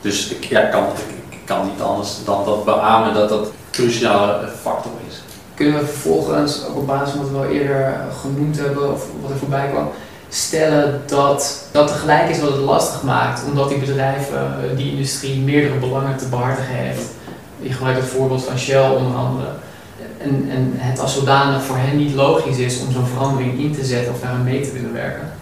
Dus 0.00 0.28
ik, 0.28 0.44
ja, 0.44 0.60
kan, 0.60 0.84
ik, 1.28 1.38
kan 1.44 1.66
niet 1.66 1.80
anders 1.80 2.24
dan 2.24 2.44
dat 2.44 2.64
beamen 2.64 3.14
dat 3.14 3.28
dat 3.28 3.50
cruciale 3.70 4.48
factor 4.62 4.92
is. 5.08 5.22
Kunnen 5.54 5.78
we 5.78 5.86
vervolgens, 5.86 6.66
ook 6.66 6.76
op 6.76 6.86
basis 6.86 7.10
van 7.10 7.20
wat 7.20 7.30
we 7.30 7.36
al 7.36 7.52
eerder 7.52 8.06
genoemd 8.22 8.58
hebben 8.58 8.92
of 8.92 9.06
wat 9.22 9.30
er 9.30 9.36
voorbij 9.36 9.68
kwam, 9.68 9.90
stellen 10.28 11.02
dat 11.06 11.68
dat 11.72 11.86
tegelijk 11.86 12.28
is 12.28 12.40
wat 12.40 12.50
het 12.50 12.60
lastig 12.60 13.02
maakt, 13.02 13.44
omdat 13.48 13.68
die 13.68 13.78
bedrijven, 13.78 14.56
die 14.76 14.90
industrie 14.90 15.40
meerdere 15.40 15.78
belangen 15.78 16.16
te 16.16 16.28
behartigen 16.28 16.74
heeft. 16.74 17.04
Je 17.58 17.72
gebruikt 17.72 18.00
het 18.00 18.08
voorbeeld 18.08 18.44
van 18.44 18.58
Shell 18.58 18.90
onder 18.90 19.16
andere 19.16 19.48
en, 20.26 20.48
en 20.50 20.72
het 20.76 21.00
als 21.00 21.14
zodanig 21.14 21.62
voor 21.62 21.76
hen 21.76 21.96
niet 21.96 22.14
logisch 22.14 22.58
is 22.58 22.80
om 22.80 22.92
zo'n 22.92 23.06
verandering 23.06 23.58
in 23.58 23.74
te 23.74 23.84
zetten 23.84 24.12
of 24.12 24.20
daaraan 24.20 24.44
mee 24.44 24.60
te 24.60 24.72
willen 24.72 24.92
werken. 24.92 25.32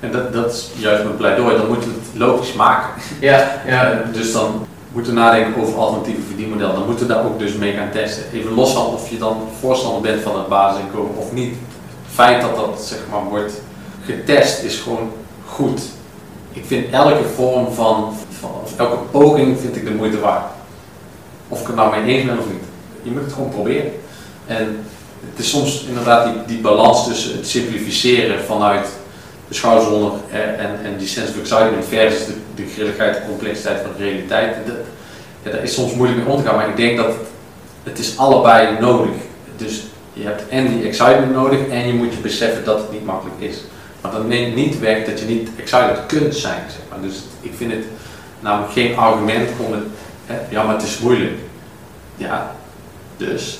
En 0.00 0.12
dat, 0.12 0.32
dat 0.32 0.52
is 0.52 0.70
juist 0.76 1.04
mijn 1.04 1.16
pleidooi, 1.16 1.56
dan 1.56 1.66
moeten 1.66 1.88
we 1.88 1.94
het 1.94 2.18
logisch 2.18 2.52
maken. 2.52 3.02
Ja, 3.20 3.50
ja. 3.66 4.02
Dus 4.12 4.32
dan 4.32 4.66
moeten 4.92 5.14
we 5.14 5.20
nadenken 5.20 5.62
over 5.62 5.78
alternatieve 5.78 6.20
verdienmodellen. 6.26 6.74
Dan 6.74 6.86
moeten 6.86 7.06
we 7.06 7.12
daar 7.12 7.24
ook 7.24 7.38
dus 7.38 7.54
mee 7.54 7.72
gaan 7.72 7.90
testen. 7.90 8.24
Even 8.32 8.54
los 8.54 8.72
van 8.72 8.86
of 8.86 9.10
je 9.10 9.18
dan 9.18 9.48
voorstander 9.60 10.02
bent 10.02 10.22
van 10.22 10.36
het 10.36 10.48
basisinkomen 10.48 11.16
of 11.16 11.32
niet. 11.32 11.54
Het 12.04 12.14
feit 12.14 12.40
dat 12.40 12.56
dat 12.56 12.82
zeg 12.82 12.98
maar 13.10 13.24
wordt 13.24 13.52
getest 14.06 14.62
is 14.62 14.78
gewoon 14.78 15.12
goed. 15.46 15.80
Ik 16.52 16.64
vind 16.66 16.92
elke 16.92 17.24
vorm 17.34 17.72
van, 17.72 18.14
van 18.40 18.50
elke 18.76 18.96
poging 19.10 19.60
vind 19.60 19.76
ik 19.76 19.84
de 19.84 19.94
moeite 19.94 20.20
waard. 20.20 20.52
Of 21.48 21.60
ik 21.60 21.66
het 21.66 21.76
nou 21.76 22.00
mee 22.00 22.16
eens 22.16 22.26
ben 22.26 22.38
of 22.38 22.46
niet 22.46 22.66
je 23.06 23.12
moet 23.12 23.24
het 23.24 23.32
gewoon 23.32 23.48
proberen. 23.48 23.92
En 24.46 24.84
het 25.30 25.44
is 25.44 25.50
soms 25.50 25.84
inderdaad 25.88 26.48
die, 26.48 26.58
balans 26.58 27.06
tussen 27.06 27.36
het 27.36 27.48
simplificeren 27.48 28.44
vanuit 28.44 28.86
de 29.48 29.54
schouders 29.54 29.88
onder 29.88 30.12
en, 30.30 30.84
en 30.84 30.96
die 30.98 31.08
sense 31.08 31.32
of 31.32 31.38
excitement 31.38 31.84
versus 31.84 32.26
de, 32.26 32.32
de 32.54 32.66
grilligheid 32.74 33.16
en 33.16 33.28
complexiteit 33.28 33.80
van 33.80 33.90
de 33.96 34.04
realiteit. 34.04 34.56
Ja, 35.42 35.50
daar 35.50 35.62
is 35.62 35.74
soms 35.74 35.94
moeilijk 35.94 36.20
mee 36.20 36.34
om 36.34 36.42
te 36.42 36.48
gaan, 36.48 36.56
maar 36.56 36.68
ik 36.68 36.76
denk 36.76 36.96
dat 36.96 37.14
het 37.82 37.98
is 37.98 38.18
allebei 38.18 38.78
nodig. 38.80 39.14
Dus 39.56 39.82
je 40.12 40.22
hebt 40.22 40.48
en 40.48 40.68
die 40.68 40.86
excitement 40.86 41.32
nodig 41.32 41.68
en 41.68 41.86
je 41.86 41.92
moet 41.92 42.12
je 42.12 42.18
beseffen 42.18 42.64
dat 42.64 42.78
het 42.78 42.92
niet 42.92 43.04
makkelijk 43.04 43.40
is. 43.40 43.56
Maar 44.06 44.14
dat 44.14 44.28
neemt 44.28 44.54
niet 44.54 44.78
weg 44.78 45.04
dat 45.04 45.20
je 45.20 45.26
niet 45.26 45.48
excited 45.56 45.98
kunt 46.06 46.34
zijn. 46.34 46.62
Zeg 46.68 46.80
maar. 46.90 47.00
Dus 47.00 47.16
ik 47.40 47.52
vind 47.56 47.72
het 47.72 47.84
namelijk 48.40 48.72
geen 48.72 48.96
argument 48.96 49.50
om 49.66 49.72
het, 49.72 49.82
hè, 50.26 50.36
ja 50.50 50.62
maar 50.62 50.74
het 50.74 50.84
is 50.84 50.98
moeilijk. 50.98 51.38
Ja, 52.16 52.56
dus. 53.16 53.58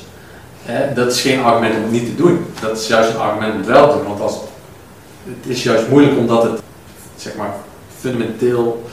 Hè, 0.62 0.94
dat 0.94 1.12
is 1.12 1.20
geen 1.20 1.42
argument 1.42 1.74
om 1.76 1.82
het 1.82 1.90
niet 1.90 2.06
te 2.06 2.14
doen. 2.14 2.46
Dat 2.60 2.78
is 2.78 2.86
juist 2.86 3.10
een 3.10 3.20
argument 3.20 3.52
om 3.52 3.58
het 3.58 3.66
wel 3.66 3.90
te 3.90 3.96
doen. 3.96 4.06
Want 4.06 4.20
als, 4.20 4.34
het 5.24 5.46
is 5.46 5.62
juist 5.62 5.88
moeilijk 5.88 6.18
omdat 6.18 6.42
het 6.42 6.60
zeg 7.16 7.36
maar, 7.36 7.54
fundamenteel, 7.98 8.84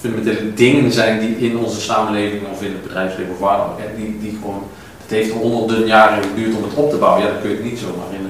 fundamentele 0.00 0.54
dingen 0.54 0.92
zijn 0.92 1.20
die 1.20 1.36
in 1.36 1.58
onze 1.58 1.80
samenleving 1.80 2.42
of 2.52 2.62
in 2.62 2.72
het 2.72 2.82
bedrijfsleven 2.82 3.32
of 3.32 3.38
waar 3.38 3.56
dan 3.56 3.68
die, 3.96 4.18
die 4.20 4.38
gewoon, 4.40 4.62
het 5.02 5.10
heeft 5.10 5.32
honderden 5.32 5.86
jaren 5.86 6.22
geduurd 6.22 6.56
om 6.56 6.62
het 6.62 6.74
op 6.74 6.90
te 6.90 6.96
bouwen. 6.96 7.22
Ja, 7.22 7.30
dan 7.30 7.40
kun 7.40 7.50
je 7.50 7.56
het 7.56 7.64
niet 7.64 7.78
zomaar 7.78 8.12
in, 8.12 8.25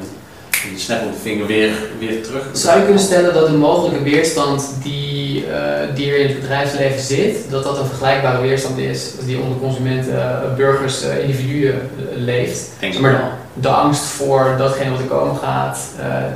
de 0.77 0.83
snap 0.83 1.03
op 1.03 1.13
de 1.13 1.19
vinger 1.19 1.47
weer, 1.47 1.71
weer 1.99 2.23
terug. 2.23 2.43
Zou 2.53 2.79
je 2.79 2.85
kunnen 2.85 3.03
stellen 3.03 3.35
dat 3.35 3.47
de 3.47 3.53
mogelijke 3.53 4.03
weerstand 4.03 4.71
die, 4.83 5.45
uh, 5.47 5.51
die 5.95 6.11
er 6.11 6.19
in 6.19 6.27
het 6.27 6.41
bedrijfsleven 6.41 7.01
zit, 7.01 7.37
dat 7.51 7.65
dat 7.65 7.79
een 7.79 7.87
vergelijkbare 7.87 8.41
weerstand 8.41 8.79
is 8.79 9.13
als 9.17 9.27
die 9.27 9.39
onder 9.39 9.59
consumenten, 9.59 10.15
uh, 10.15 10.55
burgers, 10.57 11.05
uh, 11.05 11.19
individuen 11.19 11.91
leeft? 12.15 12.71
Denk 12.79 12.99
maar 12.99 13.13
wel. 13.13 13.31
de 13.53 13.69
angst 13.69 14.03
voor 14.03 14.55
datgene 14.59 14.91
wat 14.91 14.99
er 14.99 15.07
komen 15.07 15.37
gaat, 15.37 15.79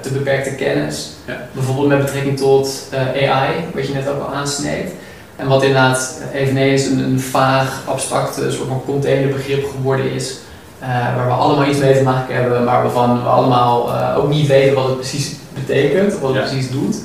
te 0.03 0.13
beperkte 0.13 0.55
kennis, 0.55 1.11
Ja. 1.25 1.49
bijvoorbeeld 1.53 1.89
met 1.89 1.99
betrekking 2.05 2.37
tot 2.37 2.89
AI, 3.15 3.55
wat 3.75 3.87
je 3.87 3.93
net 3.93 4.09
ook 4.09 4.23
al 4.23 4.35
aansneed. 4.35 4.91
En 5.37 5.49
wat 5.49 5.63
inderdaad 5.63 6.21
eveneens 6.35 6.85
een, 6.85 6.99
een 6.99 7.21
vaag, 7.21 7.83
abstract 7.87 8.35
soort 8.35 8.69
van 8.69 8.83
containerbegrip 8.85 9.71
geworden 9.71 10.13
is. 10.13 10.39
Uh, 10.83 10.87
waar 11.17 11.27
we 11.27 11.33
allemaal 11.33 11.67
iets 11.69 11.79
mee 11.79 11.95
te 11.97 12.03
maken 12.03 12.35
hebben, 12.35 12.65
maar 12.65 12.83
waarvan 12.83 13.23
we 13.23 13.29
allemaal 13.29 13.89
uh, 13.89 14.15
ook 14.19 14.29
niet 14.29 14.47
weten 14.47 14.75
wat 14.75 14.87
het 14.87 14.97
precies 14.97 15.33
betekent, 15.55 16.19
wat 16.19 16.35
het 16.35 16.43
Ja. 16.43 16.49
precies 16.51 16.71
doet. 16.71 16.97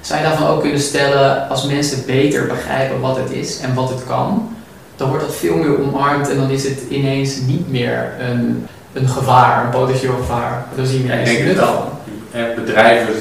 Zou 0.00 0.20
je 0.20 0.26
daarvan 0.26 0.46
ook 0.48 0.60
kunnen 0.60 0.80
stellen, 0.80 1.48
als 1.48 1.64
mensen 1.66 2.02
beter 2.06 2.46
begrijpen 2.46 3.00
wat 3.00 3.16
het 3.16 3.30
is 3.30 3.60
en 3.60 3.74
wat 3.74 3.88
het 3.88 4.04
kan, 4.06 4.56
dan 4.96 5.08
wordt 5.08 5.24
dat 5.24 5.34
veel 5.34 5.56
meer 5.56 5.78
omarmd 5.82 6.30
en 6.30 6.36
dan 6.36 6.50
is 6.50 6.64
het 6.64 6.78
ineens 6.88 7.36
niet 7.40 7.70
meer 7.70 8.08
een, 8.18 8.66
een 8.92 9.08
gevaar, 9.08 9.64
een 9.64 9.70
potentieel 9.70 10.14
gevaar. 10.16 10.64
Dan 10.76 10.86
zie 10.86 11.02
je 11.02 11.08
Ja, 11.08 11.14
ik 11.14 11.24
denk 11.24 11.46
het 11.48 11.56
wel. 11.56 11.92
Eh, 12.30 12.42
Bedrijven 12.56 13.14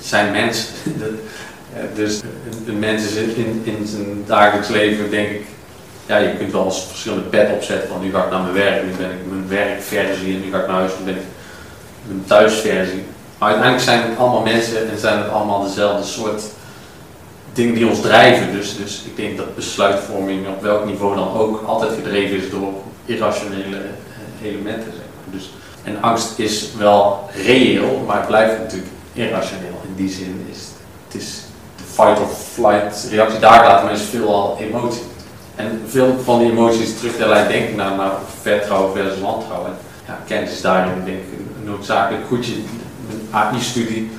zijn 0.00 0.30
mensen. 0.32 0.66
Eh, 1.76 1.82
Dus 1.94 2.20
een- 2.20 2.64
een 2.72 2.78
mens 2.78 3.02
is 3.04 3.14
in, 3.14 3.62
in 3.64 3.86
zijn 3.86 4.24
dagelijks 4.26 4.68
leven, 4.68 5.10
denk 5.10 5.28
ik, 5.28 5.44
ja, 6.06 6.16
je 6.16 6.36
kunt 6.36 6.52
wel 6.52 6.64
eens 6.64 6.86
verschillende 6.88 7.24
pet 7.24 7.52
opzetten 7.54 7.88
van 7.88 8.00
nu 8.00 8.12
ga 8.12 8.24
ik 8.24 8.30
naar 8.30 8.40
mijn 8.40 8.54
werk, 8.54 8.84
nu 8.84 8.90
ben 8.90 9.10
ik 9.10 9.26
mijn 9.28 9.48
werkversie 9.48 10.34
en 10.34 10.40
nu 10.40 10.50
ga 10.50 10.58
ik 10.58 10.66
naar 10.66 10.76
huis, 10.76 10.92
nu 10.98 11.04
ben 11.04 11.14
ik 11.14 11.22
mijn 12.06 12.24
thuisversie. 12.24 13.04
Maar 13.38 13.48
uiteindelijk 13.48 13.88
zijn 13.90 14.08
het 14.08 14.18
allemaal 14.18 14.42
mensen 14.42 14.90
en 14.90 14.98
zijn 14.98 15.18
het 15.18 15.30
allemaal 15.30 15.62
dezelfde 15.62 16.06
soort 16.06 16.42
dingen 17.52 17.74
die 17.74 17.86
ons 17.86 18.00
drijven. 18.00 18.52
Dus, 18.52 18.76
dus 18.76 19.02
ik 19.06 19.16
denk 19.16 19.36
dat 19.36 19.54
besluitvorming 19.54 20.48
op 20.48 20.62
welk 20.62 20.84
niveau 20.84 21.14
dan 21.14 21.32
ook 21.32 21.62
altijd 21.66 21.92
gedreven 21.94 22.36
is 22.36 22.50
door 22.50 22.72
irrationele 23.04 23.80
elementen. 24.42 24.92
Dus, 25.24 25.50
en 25.84 26.02
angst 26.02 26.38
is 26.38 26.68
wel 26.78 27.28
reëel, 27.44 28.04
maar 28.06 28.16
het 28.16 28.26
blijft 28.26 28.58
natuurlijk 28.58 28.90
irrationeel. 29.12 29.80
In 29.84 29.94
die 29.94 30.10
zin 30.10 30.46
is 30.50 30.58
het 31.12 31.22
is 31.22 31.42
de 31.76 31.82
fight 31.84 32.20
or 32.20 32.28
flight 32.52 33.06
reactie 33.10 33.38
daar 33.38 33.64
laten, 33.64 33.90
is 33.90 34.02
veelal 34.02 34.56
emotie. 34.60 35.02
En 35.62 35.82
veel 35.88 36.20
van 36.24 36.38
die 36.38 36.50
emoties 36.50 36.98
terug 36.98 37.16
te 37.16 37.28
leiden, 37.28 37.52
denk 37.52 37.68
ik, 37.68 37.76
naar, 37.76 37.96
naar 37.96 38.10
vertrouwen 38.42 38.92
versus 38.96 39.20
wantrouwen. 39.20 39.70
En 39.70 39.76
Ja, 40.06 40.18
kennis 40.26 40.52
is 40.52 40.60
daarin 40.60 40.92
denk 41.04 41.16
ik 41.18 41.32
een 41.38 41.64
noodzakelijk 41.70 42.24
goedje. 42.28 42.52
Een 43.10 43.22
AI-studie 43.30 44.10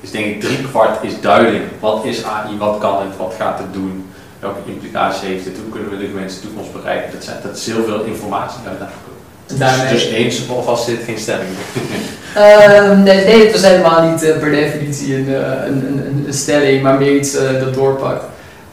is 0.00 0.10
denk 0.10 0.26
ik 0.26 0.40
drie 0.40 0.58
kwart 0.70 0.96
is 1.04 1.20
duidelijk. 1.20 1.64
Wat 1.80 2.04
is 2.04 2.24
AI, 2.24 2.58
wat 2.58 2.78
kan 2.78 2.94
het, 3.06 3.16
wat 3.16 3.34
gaat 3.38 3.58
het 3.58 3.72
doen, 3.72 4.06
welke 4.40 4.58
implicaties 4.66 5.20
heeft 5.20 5.44
het, 5.44 5.54
hoe 5.62 5.72
kunnen 5.72 5.90
we 5.90 5.98
de 5.98 6.06
gewenste 6.12 6.40
toekomst 6.40 6.72
bereiken. 6.72 7.12
Dat, 7.12 7.24
zijn, 7.24 7.36
dat 7.42 7.56
is 7.56 7.66
heel 7.66 7.84
veel 7.84 8.02
informatie. 8.02 8.58
En 8.64 8.76
daarmee- 9.58 9.92
Dus 9.92 10.04
eens 10.06 10.40
of 10.42 10.56
alvast 10.56 10.84
zit 10.84 11.00
geen 11.04 11.18
stelling. 11.18 11.48
Ehm, 12.34 13.02
nee, 13.02 13.24
nee, 13.24 13.42
het 13.44 13.52
was 13.52 13.62
helemaal 13.70 14.10
niet 14.10 14.22
eh, 14.22 14.38
per 14.38 14.50
definitie 14.50 15.16
een, 15.16 15.28
eh, 15.34 15.66
een, 15.66 15.86
een, 15.86 16.24
een 16.26 16.32
stelling, 16.34 16.82
maar 16.82 16.98
meer 16.98 17.14
iets 17.16 17.34
eh, 17.36 17.60
dat 17.60 17.74
doorpakt. 17.74 18.24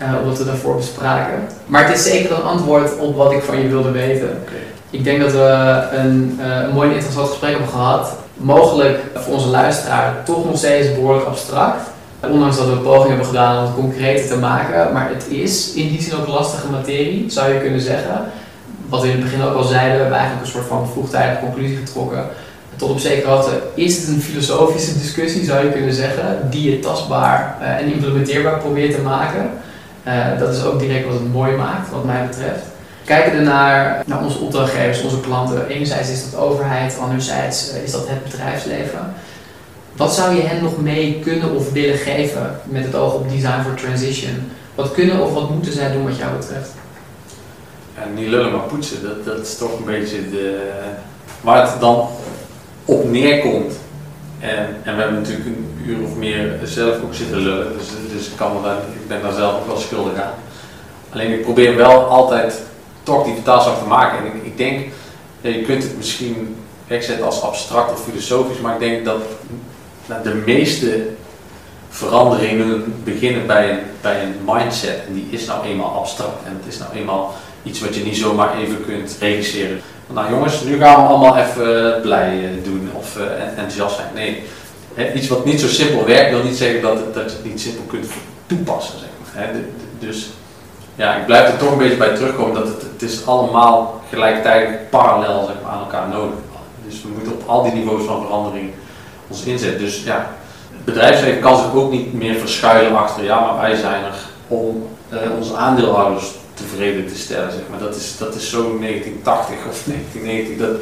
Eh, 0.06 0.22
omdat 0.22 0.38
we 0.38 0.46
daarvoor 0.46 0.76
bespraken. 0.76 1.48
Maar 1.66 1.88
het 1.88 1.98
is 1.98 2.04
zeker 2.04 2.32
een 2.32 2.44
antwoord 2.44 2.98
op 2.98 3.16
wat 3.16 3.32
ik 3.32 3.42
van 3.42 3.62
je 3.62 3.68
wilde 3.68 3.92
weten. 3.92 4.44
Ik 4.90 5.04
denk 5.04 5.22
dat 5.22 5.32
we 5.32 5.88
een, 5.92 6.40
eh, 6.42 6.62
een 6.64 6.74
mooi 6.74 6.90
en 6.90 6.96
interessant 6.96 7.30
gesprek 7.30 7.52
hebben 7.52 7.70
gehad. 7.70 8.16
Mogelijk 8.38 9.00
voor 9.14 9.34
onze 9.34 9.48
luisteraar 9.48 10.24
toch 10.26 10.46
nog 10.46 10.58
steeds 10.58 10.94
behoorlijk 10.94 11.28
abstract. 11.28 11.82
Ondanks 12.20 12.58
dat 12.58 12.66
we 12.66 12.72
een 12.72 12.82
poging 12.82 13.08
hebben 13.08 13.26
gedaan 13.26 13.58
om 13.58 13.64
het 13.64 13.74
concreter 13.74 14.28
te 14.28 14.38
maken. 14.38 14.94
Maar 14.94 15.10
het 15.10 15.26
is 15.30 15.74
in 15.74 15.88
die 15.88 16.02
zin 16.02 16.16
ook 16.16 16.28
lastige 16.28 16.70
materie, 16.72 17.26
zou 17.28 17.54
je 17.54 17.60
kunnen 17.60 17.82
zeggen. 17.82 18.22
Wat 18.90 19.02
we 19.02 19.08
in 19.08 19.14
het 19.14 19.24
begin 19.24 19.44
ook 19.44 19.56
al 19.56 19.64
zeiden, 19.64 19.96
we 19.96 20.02
hebben 20.02 20.18
eigenlijk 20.18 20.46
een 20.46 20.52
soort 20.52 20.68
van 20.68 20.90
vroegtijdige 20.90 21.40
conclusie 21.40 21.78
getrokken. 21.78 22.26
Tot 22.76 22.90
op 22.90 23.00
zekere 23.00 23.30
hoogte 23.30 23.62
is 23.74 23.98
het 23.98 24.08
een 24.08 24.22
filosofische 24.22 24.98
discussie, 24.98 25.46
zou 25.46 25.66
je 25.66 25.72
kunnen 25.72 25.94
zeggen, 25.94 26.48
die 26.50 26.72
je 26.72 26.80
tastbaar 26.80 27.58
eh, 27.62 27.78
en 27.78 27.94
implementeerbaar 27.94 28.60
probeert 28.60 28.96
te 28.96 29.02
maken. 29.02 29.50
Eh, 30.06 30.40
dat 30.40 30.54
is 30.56 30.64
ook 30.64 30.80
direct 30.80 31.06
wat 31.06 31.14
het 31.14 31.34
mooi 31.34 31.56
maakt, 31.56 31.92
wat 31.92 32.04
mij 32.04 32.28
betreft. 32.28 32.64
Kijken 33.06 33.38
we 33.38 33.44
naar, 33.44 34.04
onze 34.24 34.38
opdrachtgevers, 34.38 35.02
onze 35.02 35.20
klanten. 35.20 35.68
Enerzijds 35.68 36.10
is 36.10 36.32
dat 36.32 36.40
overheid, 36.40 36.98
anderzijds 37.00 37.72
eh, 37.72 37.84
is 37.84 37.92
dat 37.92 38.08
het 38.08 38.24
bedrijfsleven. 38.24 39.14
Wat 39.96 40.14
zou 40.14 40.36
je 40.36 40.42
hen 40.42 40.64
nog 40.64 40.82
mee 40.82 41.20
kunnen 41.24 41.56
of 41.56 41.72
willen 41.72 41.98
geven 41.98 42.60
met 42.64 42.86
het 42.86 42.96
oog 42.96 43.14
op 43.14 43.30
design 43.30 43.62
for 43.64 43.74
transition? 43.74 44.52
Wat 44.76 44.94
kunnen 44.94 45.20
of 45.20 45.34
wat 45.34 45.50
moeten 45.50 45.74
zij 45.74 45.92
doen 45.92 46.04
wat 46.04 46.18
jou 46.18 46.38
betreft? 46.38 46.72
En 47.96 48.14
niet 48.14 48.28
lullen 48.28 48.52
maar 48.52 48.68
poetsen, 48.68 49.02
dat, 49.04 49.26
dat 49.26 49.46
is 49.46 49.58
toch 49.58 49.80
een 49.80 49.86
beetje 49.86 50.30
de, 50.30 50.72
waar 51.42 51.72
het 51.72 51.80
dan 51.80 52.08
op 52.86 53.10
neerkomt. 53.10 53.74
En, 54.40 54.68
en 54.84 54.96
we 54.96 55.02
hebben 55.02 55.22
natuurlijk 55.22 55.46
een 55.48 55.68
uur 55.86 56.04
of 56.04 56.16
meer 56.16 56.60
zelf 56.64 56.96
ook 57.04 57.14
zitten 57.14 57.38
lullen, 57.38 57.78
dus, 57.78 57.88
dus 58.16 58.28
ik, 58.28 58.36
kan 58.36 58.52
ik 59.02 59.08
ben 59.08 59.22
daar 59.22 59.34
zelf 59.34 59.54
ook 59.60 59.68
wel 59.68 59.78
schuldig 59.78 60.22
aan. 60.22 60.34
Alleen 61.10 61.32
ik 61.32 61.44
probeer 61.44 61.76
wel 61.76 62.04
altijd 62.04 62.62
toch 63.04 63.24
die 63.24 63.34
vertaalslag 63.34 63.78
te 63.78 63.88
maken. 63.88 64.18
En 64.18 64.26
ik, 64.26 64.44
ik 64.44 64.58
denk, 64.58 64.88
je 65.42 65.62
kunt 65.62 65.84
het 65.84 65.98
misschien 65.98 66.56
wegzetten 66.88 67.26
als 67.26 67.42
abstract 67.42 67.92
of 67.92 68.04
filosofisch, 68.04 68.60
maar 68.60 68.74
ik 68.74 68.80
denk 68.80 69.06
dat 69.06 69.22
nou, 70.06 70.24
de 70.24 70.34
meeste 70.46 71.08
veranderingen 71.90 73.02
beginnen 73.04 73.48
bij 73.48 73.70
een, 73.72 73.80
bij 74.02 74.24
een 74.24 74.36
mindset. 74.46 75.00
En 75.08 75.14
die 75.14 75.28
is 75.30 75.46
nou 75.46 75.66
eenmaal 75.66 75.90
abstract. 76.00 76.46
En 76.46 76.60
het 76.64 76.74
is 76.74 76.80
nou 76.80 76.94
eenmaal 76.94 77.34
iets 77.64 77.80
wat 77.82 77.96
je 77.96 78.04
niet 78.04 78.18
zomaar 78.18 78.58
even 78.58 78.86
kunt 78.86 79.16
regisseren. 79.20 79.82
Nou 80.08 80.30
jongens, 80.30 80.62
nu 80.62 80.78
gaan 80.78 81.02
we 81.02 81.08
allemaal 81.08 81.38
even 81.38 82.02
blij 82.02 82.44
eh, 82.44 82.64
doen 82.64 82.90
of 82.94 83.18
eh, 83.18 83.24
en- 83.24 83.50
enthousiast 83.50 83.96
zijn. 83.96 84.08
Nee, 84.14 84.44
Iets 85.16 85.28
wat 85.28 85.46
niet 85.46 85.60
zo 85.62 85.68
simpel 85.68 86.06
werkt 86.06 86.30
wil 86.30 86.44
niet 86.44 86.58
zeggen 86.58 86.82
dat, 86.82 87.14
dat 87.14 87.32
je 87.32 87.38
het 87.38 87.46
niet 87.46 87.62
simpel 87.62 87.84
kunt 87.88 88.06
toepassen. 88.46 89.00
Zeg 89.00 89.10
maar. 89.36 89.54
Dus 90.00 90.30
ja, 90.96 91.16
ik 91.16 91.26
blijf 91.26 91.52
er 91.52 91.58
toch 91.58 91.72
een 91.72 91.78
beetje 91.78 91.98
bij 91.98 92.16
terugkomen 92.16 92.54
dat 92.54 92.68
het, 92.68 92.82
het 92.82 93.02
is 93.02 93.26
allemaal 93.26 94.02
gelijktijdig 94.10 94.90
parallel 94.90 95.46
zeg 95.46 95.56
maar, 95.64 95.72
aan 95.72 95.80
elkaar 95.80 96.08
nodig. 96.08 96.38
Dus 96.88 97.02
we 97.02 97.08
moeten 97.08 97.34
op 97.34 97.44
al 97.46 97.64
die 97.64 97.74
niveaus 97.74 98.04
van 98.04 98.22
verandering 98.22 98.72
ons 99.28 99.44
inzetten. 99.44 99.80
Dus 99.80 100.04
ja, 100.04 100.32
het 100.72 100.86
bedrijfsleven 100.86 101.42
kan 101.42 101.58
zich 101.58 101.74
ook 101.74 101.92
niet 101.92 102.14
meer 102.14 102.36
verschuilen 102.40 102.98
achter, 102.98 103.24
ja, 103.24 103.40
maar 103.40 103.62
wij 103.62 103.76
zijn 103.76 104.04
er 104.04 104.16
om 104.48 104.88
eh, 105.10 105.20
onze 105.38 105.56
aandeelhouders 105.56 106.32
tevreden 106.54 107.08
te 107.08 107.16
stellen. 107.18 107.52
Zeg 107.52 107.62
maar. 107.70 107.80
dat, 107.80 107.96
is, 107.96 108.18
dat 108.18 108.36
is 108.36 108.50
zo 108.50 108.78
1980 108.80 109.56
of 109.70 109.84
1990. 109.86 110.58
Dat, 110.58 110.76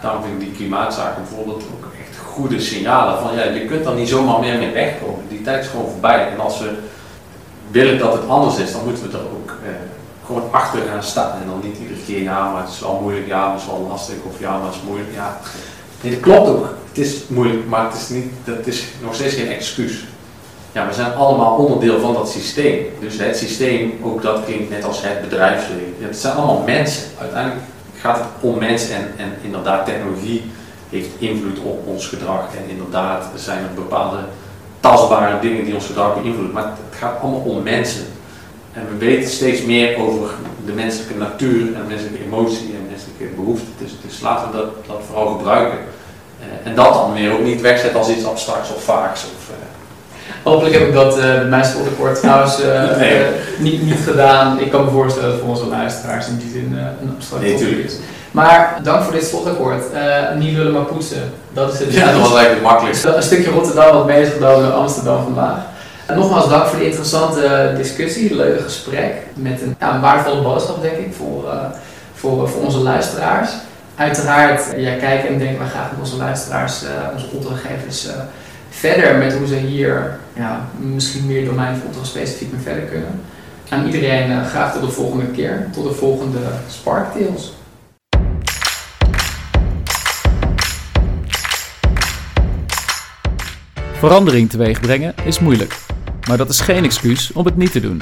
daarom 0.00 0.22
vind 0.22 0.42
ik 0.42 0.48
die 0.48 0.56
klimaatzaken 0.56 1.22
bijvoorbeeld 1.22 1.62
ook 1.74 1.93
goede 2.34 2.60
signalen. 2.60 3.18
Van, 3.20 3.34
ja, 3.34 3.42
je 3.42 3.64
kunt 3.64 3.86
er 3.86 3.94
niet 3.94 4.08
zomaar 4.08 4.40
meer 4.40 4.58
mee 4.58 4.72
wegkomen. 4.72 5.24
Die 5.28 5.42
tijd 5.42 5.64
is 5.64 5.70
gewoon 5.70 5.90
voorbij. 5.90 6.28
En 6.28 6.40
als 6.40 6.58
we 6.58 6.70
willen 7.70 7.98
dat 7.98 8.12
het 8.12 8.28
anders 8.28 8.58
is, 8.58 8.72
dan 8.72 8.84
moeten 8.84 9.10
we 9.10 9.16
er 9.16 9.24
ook 9.24 9.50
eh, 9.64 9.70
gewoon 10.26 10.48
achter 10.50 10.80
gaan 10.90 11.02
staan. 11.02 11.32
En 11.40 11.46
dan 11.48 11.60
niet 11.62 11.78
iedere 11.78 12.00
keer, 12.06 12.22
ja, 12.22 12.52
maar 12.52 12.62
het 12.62 12.72
is 12.72 12.80
wel 12.80 12.98
moeilijk, 13.02 13.26
ja, 13.26 13.44
maar 13.44 13.52
het 13.52 13.60
is 13.60 13.66
wel 13.66 13.86
lastig, 13.88 14.16
of 14.22 14.40
ja, 14.40 14.58
maar 14.58 14.66
het 14.66 14.74
is 14.74 14.88
moeilijk. 14.88 15.10
Ja. 15.14 15.38
Nee, 16.00 16.16
klopt 16.16 16.48
ook. 16.48 16.68
Het 16.88 16.98
is 16.98 17.22
moeilijk, 17.26 17.68
maar 17.68 17.84
het 17.84 17.94
is, 17.94 18.08
niet, 18.08 18.32
dat 18.44 18.66
is 18.66 18.84
nog 19.02 19.14
steeds 19.14 19.34
geen 19.34 19.48
excuus. 19.48 20.04
Ja, 20.72 20.86
we 20.86 20.94
zijn 20.94 21.14
allemaal 21.14 21.56
onderdeel 21.56 22.00
van 22.00 22.14
dat 22.14 22.30
systeem. 22.30 22.86
Dus 23.00 23.18
het 23.18 23.36
systeem, 23.36 24.00
ook 24.02 24.22
dat 24.22 24.44
klinkt 24.44 24.70
net 24.70 24.84
als 24.84 25.02
het 25.02 25.20
bedrijfsleven. 25.20 25.94
Het 25.98 26.16
zijn 26.16 26.34
allemaal 26.34 26.62
mensen. 26.66 27.02
Uiteindelijk 27.18 27.62
gaat 28.00 28.16
het 28.16 28.26
om 28.40 28.58
mensen 28.58 28.96
en, 28.96 29.12
en 29.16 29.32
inderdaad 29.42 29.84
technologie 29.84 30.50
heeft 30.94 31.10
invloed 31.18 31.58
op 31.58 31.86
ons 31.86 32.06
gedrag. 32.06 32.46
En 32.56 32.70
inderdaad 32.70 33.26
zijn 33.34 33.58
er 33.58 33.74
bepaalde 33.74 34.18
tastbare 34.80 35.40
dingen 35.40 35.64
die 35.64 35.74
ons 35.74 35.86
gedrag 35.86 36.14
beïnvloeden, 36.14 36.54
maar 36.54 36.64
het 36.64 36.98
gaat 36.98 37.20
allemaal 37.20 37.40
om 37.40 37.62
mensen. 37.62 38.04
En 38.72 38.86
we 38.90 38.96
weten 38.96 39.30
steeds 39.30 39.62
meer 39.62 39.98
over 39.98 40.30
de 40.66 40.72
menselijke 40.72 41.14
natuur 41.14 41.60
en 41.74 41.80
de 41.82 41.88
menselijke 41.88 42.24
emotie 42.24 42.74
en 42.74 42.86
menselijke 42.90 43.24
behoeften. 43.36 43.72
Dus, 43.78 43.92
dus 44.06 44.20
laten 44.20 44.50
we 44.50 44.56
dat, 44.56 44.86
dat 44.86 45.02
vooral 45.06 45.36
gebruiken. 45.36 45.78
Uh, 45.78 46.70
en 46.70 46.74
dat 46.74 46.94
dan 46.94 47.12
weer 47.12 47.32
ook 47.32 47.44
niet 47.44 47.60
wegzetten 47.60 47.98
als 47.98 48.08
iets 48.08 48.24
abstracts 48.24 48.74
of 48.74 48.82
vaaks. 48.82 49.24
Of, 49.24 49.50
uh... 49.50 49.54
Hopelijk 50.42 50.74
heb 50.74 50.88
ik 50.88 50.94
dat 50.94 51.16
uh, 51.16 51.22
bij 51.22 51.44
mijn 51.44 51.64
schooltekort 51.64 52.20
trouwens 52.20 52.58
nee. 52.98 53.22
niet, 53.58 53.82
niet 53.82 54.00
gedaan. 54.04 54.60
Ik 54.60 54.70
kan 54.70 54.84
me 54.84 54.90
voorstellen 54.90 55.30
dat 55.30 55.40
voor 55.40 55.48
onze 55.48 55.66
luisteraars 55.66 56.28
in 56.28 56.36
die 56.36 56.50
zin 56.50 56.78
een 57.02 57.10
abstract 57.14 57.42
nee, 57.42 57.84
is. 57.84 57.96
Maar 58.34 58.80
dank 58.82 59.02
voor 59.02 59.12
dit 59.12 59.24
slotakkoord. 59.24 59.82
niet 60.38 60.56
lullen 60.56 60.72
maar 60.72 60.82
poetsen. 60.84 61.32
Dat 61.52 61.72
is 61.72 61.78
het. 61.78 61.92
Ja, 61.92 62.12
dat 62.12 62.20
was 62.20 62.34
eigenlijk 62.34 62.54
het 62.54 62.62
makkelijkste. 62.62 63.14
Een 63.14 63.22
stukje 63.22 63.50
Rotterdam 63.50 63.92
wat 63.92 64.06
bezig 64.06 64.38
dan 64.38 64.74
Amsterdam 64.74 65.22
vandaag. 65.22 65.58
En 66.06 66.16
nogmaals 66.18 66.48
dank 66.48 66.66
voor 66.66 66.78
de 66.78 66.86
interessante 66.86 67.72
discussie, 67.76 68.34
leuke 68.34 68.62
gesprek 68.62 69.14
met 69.34 69.62
een, 69.62 69.76
ja, 69.78 69.94
een 69.94 70.00
waardevolle 70.00 70.42
boodschap 70.42 70.82
denk 70.82 70.96
ik 70.96 71.14
voor, 71.14 71.44
uh, 71.44 71.64
voor, 72.14 72.48
voor 72.48 72.62
onze 72.62 72.78
luisteraars. 72.78 73.50
Uiteraard, 73.96 74.62
jij 74.76 74.96
kijkt 74.96 75.26
en 75.26 75.38
denkt 75.38 75.58
wij 75.58 75.68
graag 75.68 75.90
met 75.90 76.00
onze 76.00 76.16
luisteraars, 76.16 76.82
uh, 76.82 76.88
onze 77.14 77.26
opdrachtgevers, 77.32 78.06
verder 78.70 79.16
met 79.16 79.34
hoe 79.34 79.46
ze 79.46 79.54
hier 79.54 80.18
ja, 80.32 80.60
misschien 80.78 81.26
meer 81.26 81.44
domein 81.44 81.76
voor 81.76 82.06
specifiek 82.06 82.52
mee 82.52 82.62
verder 82.62 82.84
kunnen. 82.84 83.20
Aan 83.68 83.86
iedereen 83.86 84.44
graag 84.44 84.72
tot 84.72 84.82
de 84.82 84.90
volgende 84.90 85.26
keer, 85.26 85.68
tot 85.72 85.84
de 85.84 85.94
volgende 85.94 86.38
Spark 86.68 87.12
Tales. 87.12 87.52
Verandering 94.04 94.50
teweeg 94.50 94.80
brengen 94.80 95.14
is 95.24 95.38
moeilijk. 95.38 95.76
Maar 96.28 96.36
dat 96.36 96.48
is 96.48 96.60
geen 96.60 96.84
excuus 96.84 97.32
om 97.32 97.44
het 97.44 97.56
niet 97.56 97.72
te 97.72 97.80
doen. 97.80 98.00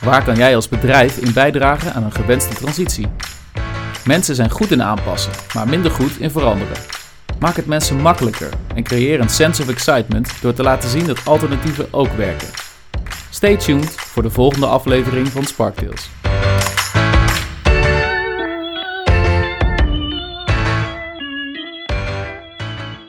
Waar 0.00 0.24
kan 0.24 0.36
jij 0.36 0.54
als 0.54 0.68
bedrijf 0.68 1.18
in 1.18 1.32
bijdragen 1.32 1.92
aan 1.92 2.02
een 2.02 2.12
gewenste 2.12 2.54
transitie? 2.54 3.06
Mensen 4.04 4.34
zijn 4.34 4.50
goed 4.50 4.70
in 4.70 4.82
aanpassen, 4.82 5.32
maar 5.54 5.68
minder 5.68 5.90
goed 5.90 6.18
in 6.18 6.30
veranderen. 6.30 6.76
Maak 7.38 7.56
het 7.56 7.66
mensen 7.66 7.96
makkelijker 7.96 8.48
en 8.74 8.82
creëer 8.82 9.20
een 9.20 9.28
sense 9.28 9.62
of 9.62 9.68
excitement 9.68 10.32
door 10.40 10.52
te 10.52 10.62
laten 10.62 10.88
zien 10.88 11.06
dat 11.06 11.24
alternatieven 11.24 11.86
ook 11.90 12.12
werken. 12.12 12.48
Stay 13.30 13.56
tuned 13.56 13.90
voor 13.90 14.22
de 14.22 14.30
volgende 14.30 14.66
aflevering 14.66 15.28
van 15.28 15.44
Sparktales. 15.44 16.10